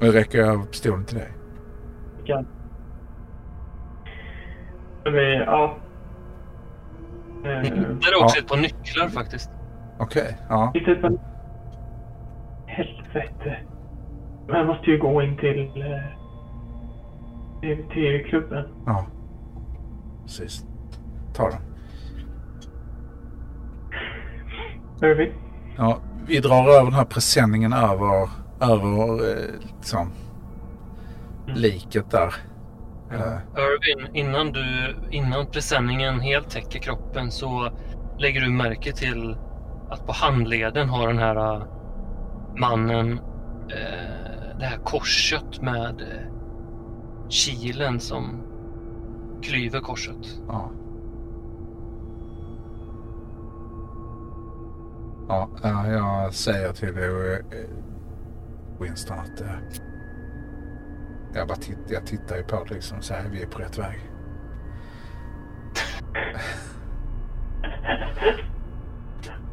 Nu 0.00 0.10
räcker 0.10 0.38
jag 0.38 0.70
pistolen 0.70 1.04
till 1.04 1.16
dig. 1.16 1.32
Kan. 2.24 2.46
Vi, 5.04 5.44
ja. 5.46 5.76
Eh, 7.44 7.50
hittar 7.50 8.22
också 8.22 8.38
ett 8.38 8.48
par 8.48 8.56
nycklar 8.56 9.08
faktiskt. 9.08 9.50
Okej, 9.98 10.38
ja. 10.48 10.70
Titta 10.74 10.94
på... 10.94 11.18
Helvete. 12.66 13.56
Man 14.48 14.66
måste 14.66 14.90
ju 14.90 14.98
gå 14.98 15.22
in 15.22 15.36
till... 15.36 15.82
eh, 15.82 16.16
Till, 17.60 17.84
till 17.92 18.24
klubben. 18.30 18.64
Ja. 18.86 19.06
Precis. 20.22 20.64
Ta 21.34 21.50
den. 21.50 21.60
Irving? 25.10 25.32
Ja, 25.78 25.98
vi 26.26 26.40
drar 26.40 26.68
över 26.68 26.84
den 26.84 26.92
här 26.94 27.04
presenningen 27.04 27.72
över, 27.72 28.28
över 28.60 29.30
eh, 29.30 29.54
liksom, 29.76 30.10
liket 31.46 32.10
där. 32.10 32.34
Eh, 33.12 33.38
Irvin, 33.56 34.16
innan, 34.16 34.52
du, 34.52 34.96
innan 35.10 35.46
presenningen 35.46 36.20
helt 36.20 36.50
täcker 36.50 36.78
kroppen 36.78 37.30
så 37.30 37.70
lägger 38.18 38.40
du 38.40 38.50
märke 38.50 38.92
till 38.92 39.36
att 39.90 40.06
på 40.06 40.12
handleden 40.12 40.88
har 40.88 41.06
den 41.08 41.18
här 41.18 41.62
mannen 42.56 43.12
eh, 43.68 44.15
det 44.58 44.64
här 44.64 44.78
korset 44.78 45.62
med 45.62 46.00
eh, 46.00 46.32
kilen 47.28 48.00
som 48.00 48.42
klyver 49.42 49.80
korset. 49.80 50.40
ja. 50.48 50.70
Ja, 55.28 55.48
jag 55.88 56.34
säger 56.34 56.72
till 56.72 56.98
eh, 56.98 57.04
Winston 58.80 59.18
att 59.18 59.40
eh, 59.40 59.48
jag 61.34 61.48
bara 61.48 61.58
tittar, 61.58 61.94
jag 61.94 62.06
tittar 62.06 62.36
ju 62.36 62.42
på 62.42 62.64
det 62.64 62.74
liksom 62.74 63.02
så 63.02 63.14
här, 63.14 63.28
vi 63.32 63.42
är 63.42 63.46
på 63.46 63.58
rätt 63.58 63.78
väg. 63.78 63.98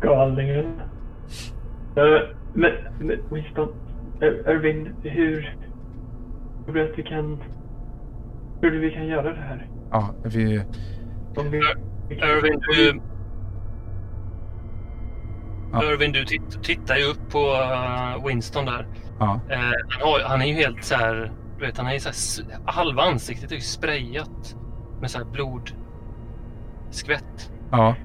Galningen. 0.02 0.66
Uh, 1.98 2.20
men, 2.54 2.72
men 3.00 3.20
Winston, 3.32 3.74
Irving, 4.22 4.94
hur... 5.04 5.58
Det 6.74 6.84
att 6.92 7.00
vi 7.00 7.04
kan... 7.04 7.44
Hur 8.62 8.80
vi 8.80 8.92
kan 8.92 9.08
göra 9.08 9.34
det 9.34 9.40
här? 9.42 9.68
Ja, 9.92 10.10
vi, 10.24 10.64
Om 11.36 11.52
vi... 11.52 11.62
vi 12.10 12.16
kan- 12.16 12.30
Irvin, 12.30 12.60
du, 12.60 13.02
Ja. 15.74 15.84
Irvin, 15.84 16.12
du 16.12 16.26
titt, 16.26 16.64
tittar 16.64 16.96
ju 16.96 17.04
upp 17.06 17.32
på 17.32 17.40
äh, 17.40 18.26
Winston 18.28 18.66
där. 18.66 18.88
ja, 19.20 19.40
Eh, 19.50 19.58
han, 19.90 20.02
har, 20.10 20.20
han 20.30 20.42
är 20.42 20.46
ju 20.46 20.54
helt 20.54 20.84
så 20.84 20.96
här, 20.96 21.32
du 21.60 21.66
vet, 21.66 21.78
han 21.78 21.88
är 21.88 22.00
så 22.00 22.44
här, 22.50 22.60
halva 22.66 23.02
ansiktet 23.04 23.52
är 23.52 23.56
ju 23.56 23.62
sprayat 23.62 24.56
med 25.02 25.12
så 25.12 25.18
här 25.18 25.26
blodskvätt. 25.26 27.52
ja. 27.72 27.96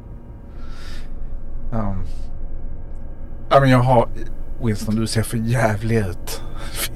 Um, 1.72 2.02
ja, 3.50 3.60
men 3.60 3.70
jag 3.70 3.78
har... 3.78 4.08
Winston, 4.62 4.96
du 4.96 5.06
ser 5.06 5.22
för 5.22 5.36
jävlig 5.36 5.98
ut. 5.98 6.42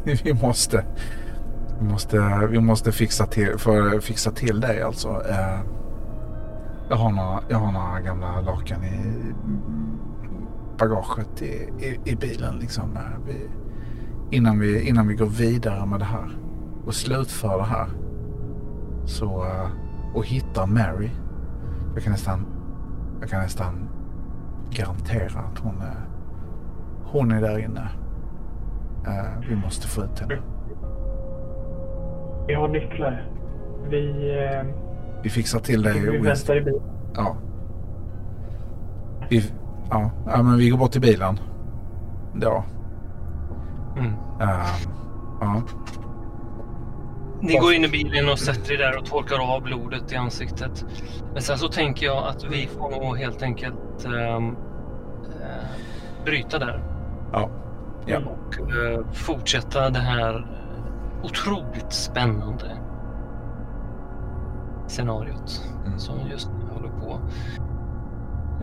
vi 0.24 0.34
måste... 0.34 0.84
Vi 1.80 1.89
måste, 1.89 2.47
vi 2.51 2.60
måste 2.60 2.93
fixa, 2.93 3.26
till, 3.26 3.59
för, 3.59 4.01
fixa 4.01 4.30
till 4.30 4.60
dig 4.60 4.82
alltså. 4.82 5.09
Eh, 5.09 5.60
jag, 6.89 6.97
har 6.97 7.10
några, 7.10 7.43
jag 7.48 7.59
har 7.59 7.72
några 7.72 8.01
gamla 8.01 8.40
lakan 8.40 8.84
i 8.84 9.32
bagaget 10.78 11.43
i, 11.43 11.68
i, 11.78 12.01
i 12.05 12.16
bilen. 12.16 12.56
Liksom, 12.56 12.97
eh, 12.97 13.26
vi, 13.26 13.48
innan, 14.36 14.59
vi, 14.59 14.89
innan 14.89 15.09
vi 15.09 15.14
går 15.14 15.26
vidare 15.26 15.86
med 15.86 15.98
det 15.98 16.05
här 16.05 16.39
och 16.86 16.94
slutför 16.94 17.59
det 17.59 17.64
här. 17.64 17.89
Så, 19.05 19.44
eh, 19.44 19.70
och 20.14 20.26
hittar 20.26 20.66
Mary. 20.66 21.10
Jag 21.94 22.02
kan 22.02 22.12
nästan, 22.12 22.47
jag 23.20 23.30
kan 23.30 23.40
nästan 23.40 23.89
garantera 24.70 25.40
att 25.40 25.59
hon 25.59 25.80
är, 25.80 26.11
hon 27.12 27.32
är 27.32 27.40
där 27.40 27.59
inne. 27.59 27.89
Eh, 29.06 29.48
vi 29.48 29.56
måste 29.56 29.89
få 29.89 30.02
ut 30.05 30.20
henne. 30.20 30.39
Vi 32.48 32.55
har 32.55 32.68
nycklar. 32.68 33.28
Vi... 33.89 34.34
Eh, 34.44 34.66
Vi 35.22 35.30
fixar 35.30 35.59
till 35.60 35.82
dig 35.82 36.01
vi 36.01 36.18
väntar 36.18 36.56
i 36.56 36.60
bilen. 36.60 36.80
Ja. 37.14 37.36
Vi, 39.28 39.52
ja. 39.90 40.10
ja, 40.26 40.43
men 40.43 40.56
vi 40.59 40.68
går 40.70 40.78
bort 40.78 40.93
till 40.93 41.01
bilen. 41.01 41.39
Då. 42.34 42.64
Mm. 43.97 44.12
Ehm, 44.40 44.90
ja. 45.40 45.62
Ni 47.40 47.56
går 47.59 47.72
in 47.74 47.84
i 47.84 47.89
bilen 47.89 48.28
och 48.28 48.39
sätter 48.39 48.72
er 48.74 48.78
där 48.78 48.98
och 48.98 49.05
torkar 49.06 49.55
av 49.55 49.62
blodet 49.62 50.12
i 50.12 50.16
ansiktet. 50.16 50.84
Men 51.32 51.43
sen 51.43 51.59
så 51.59 51.68
tänker 51.68 52.06
jag 52.06 52.28
att 52.28 52.44
vi 52.44 52.66
får 52.66 52.90
nog 52.90 53.18
helt 53.18 53.43
enkelt 53.43 54.05
ehm, 54.06 54.48
eh, 55.40 55.66
bryta 56.24 56.59
där. 56.59 56.82
Ja. 57.33 57.49
Ja. 58.07 58.19
Och 58.19 58.59
eh, 58.61 59.07
fortsätta 59.13 59.91
det 59.91 59.99
här 59.99 60.47
otroligt 61.23 61.93
spännande 61.93 62.77
scenariot 64.89 65.69
Mm. 65.87 65.99
som 65.99 66.15
just 66.31 66.49
nu 66.51 66.75
håller 66.75 66.89
på. 66.89 67.21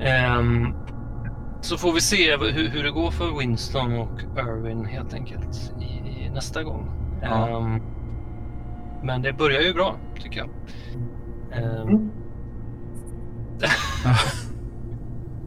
Ehm, 0.01 0.73
så 1.61 1.77
får 1.77 1.93
vi 1.93 2.01
se 2.01 2.37
hur, 2.37 2.69
hur 2.69 2.83
det 2.83 2.91
går 2.91 3.11
för 3.11 3.39
Winston 3.39 3.93
och 3.99 4.19
Irwin 4.37 4.85
helt 4.85 5.13
enkelt 5.13 5.73
i, 5.79 5.85
i 6.25 6.29
nästa 6.33 6.63
gång. 6.63 6.91
Ja. 7.21 7.47
Ehm, 7.57 7.81
men 9.03 9.21
det 9.21 9.33
börjar 9.33 9.61
ju 9.61 9.73
bra 9.73 9.95
tycker 10.19 10.39
jag. 10.39 10.49
Ehm, 11.63 11.87
Mm. 11.87 12.09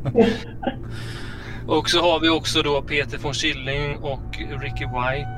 Och 1.68 1.88
så 1.90 2.00
har 2.00 2.20
vi 2.20 2.28
också 2.28 2.62
då 2.62 2.82
Peter 2.82 3.18
von 3.18 3.34
Schilling 3.34 3.96
och 4.02 4.38
Ricky 4.60 4.84
White 4.86 5.28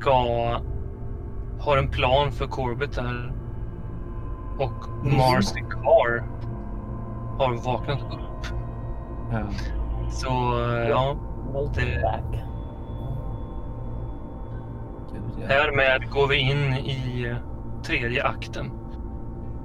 ska 0.00 0.12
har 1.60 1.76
en 1.76 1.88
plan 1.90 2.32
för 2.32 2.46
Corbett 2.46 2.92
där. 2.92 3.32
Och 4.58 4.88
Marcy 5.04 5.60
Carr 5.60 6.24
har 7.38 7.52
vaknat 7.64 8.00
upp. 8.00 8.46
Ja. 9.32 9.46
Så 10.10 10.28
eh, 10.70 10.88
ja, 10.88 11.16
Det- 11.74 12.26
härmed 15.48 16.10
går 16.10 16.26
vi 16.28 16.36
in 16.36 16.74
i 16.74 17.24
eh, 17.30 17.36
tredje 17.82 18.24
akten. 18.24 18.70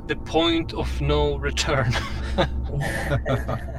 The 0.08 0.16
point 0.16 0.74
of 0.74 1.02
no 1.02 1.38
return. 1.44 1.92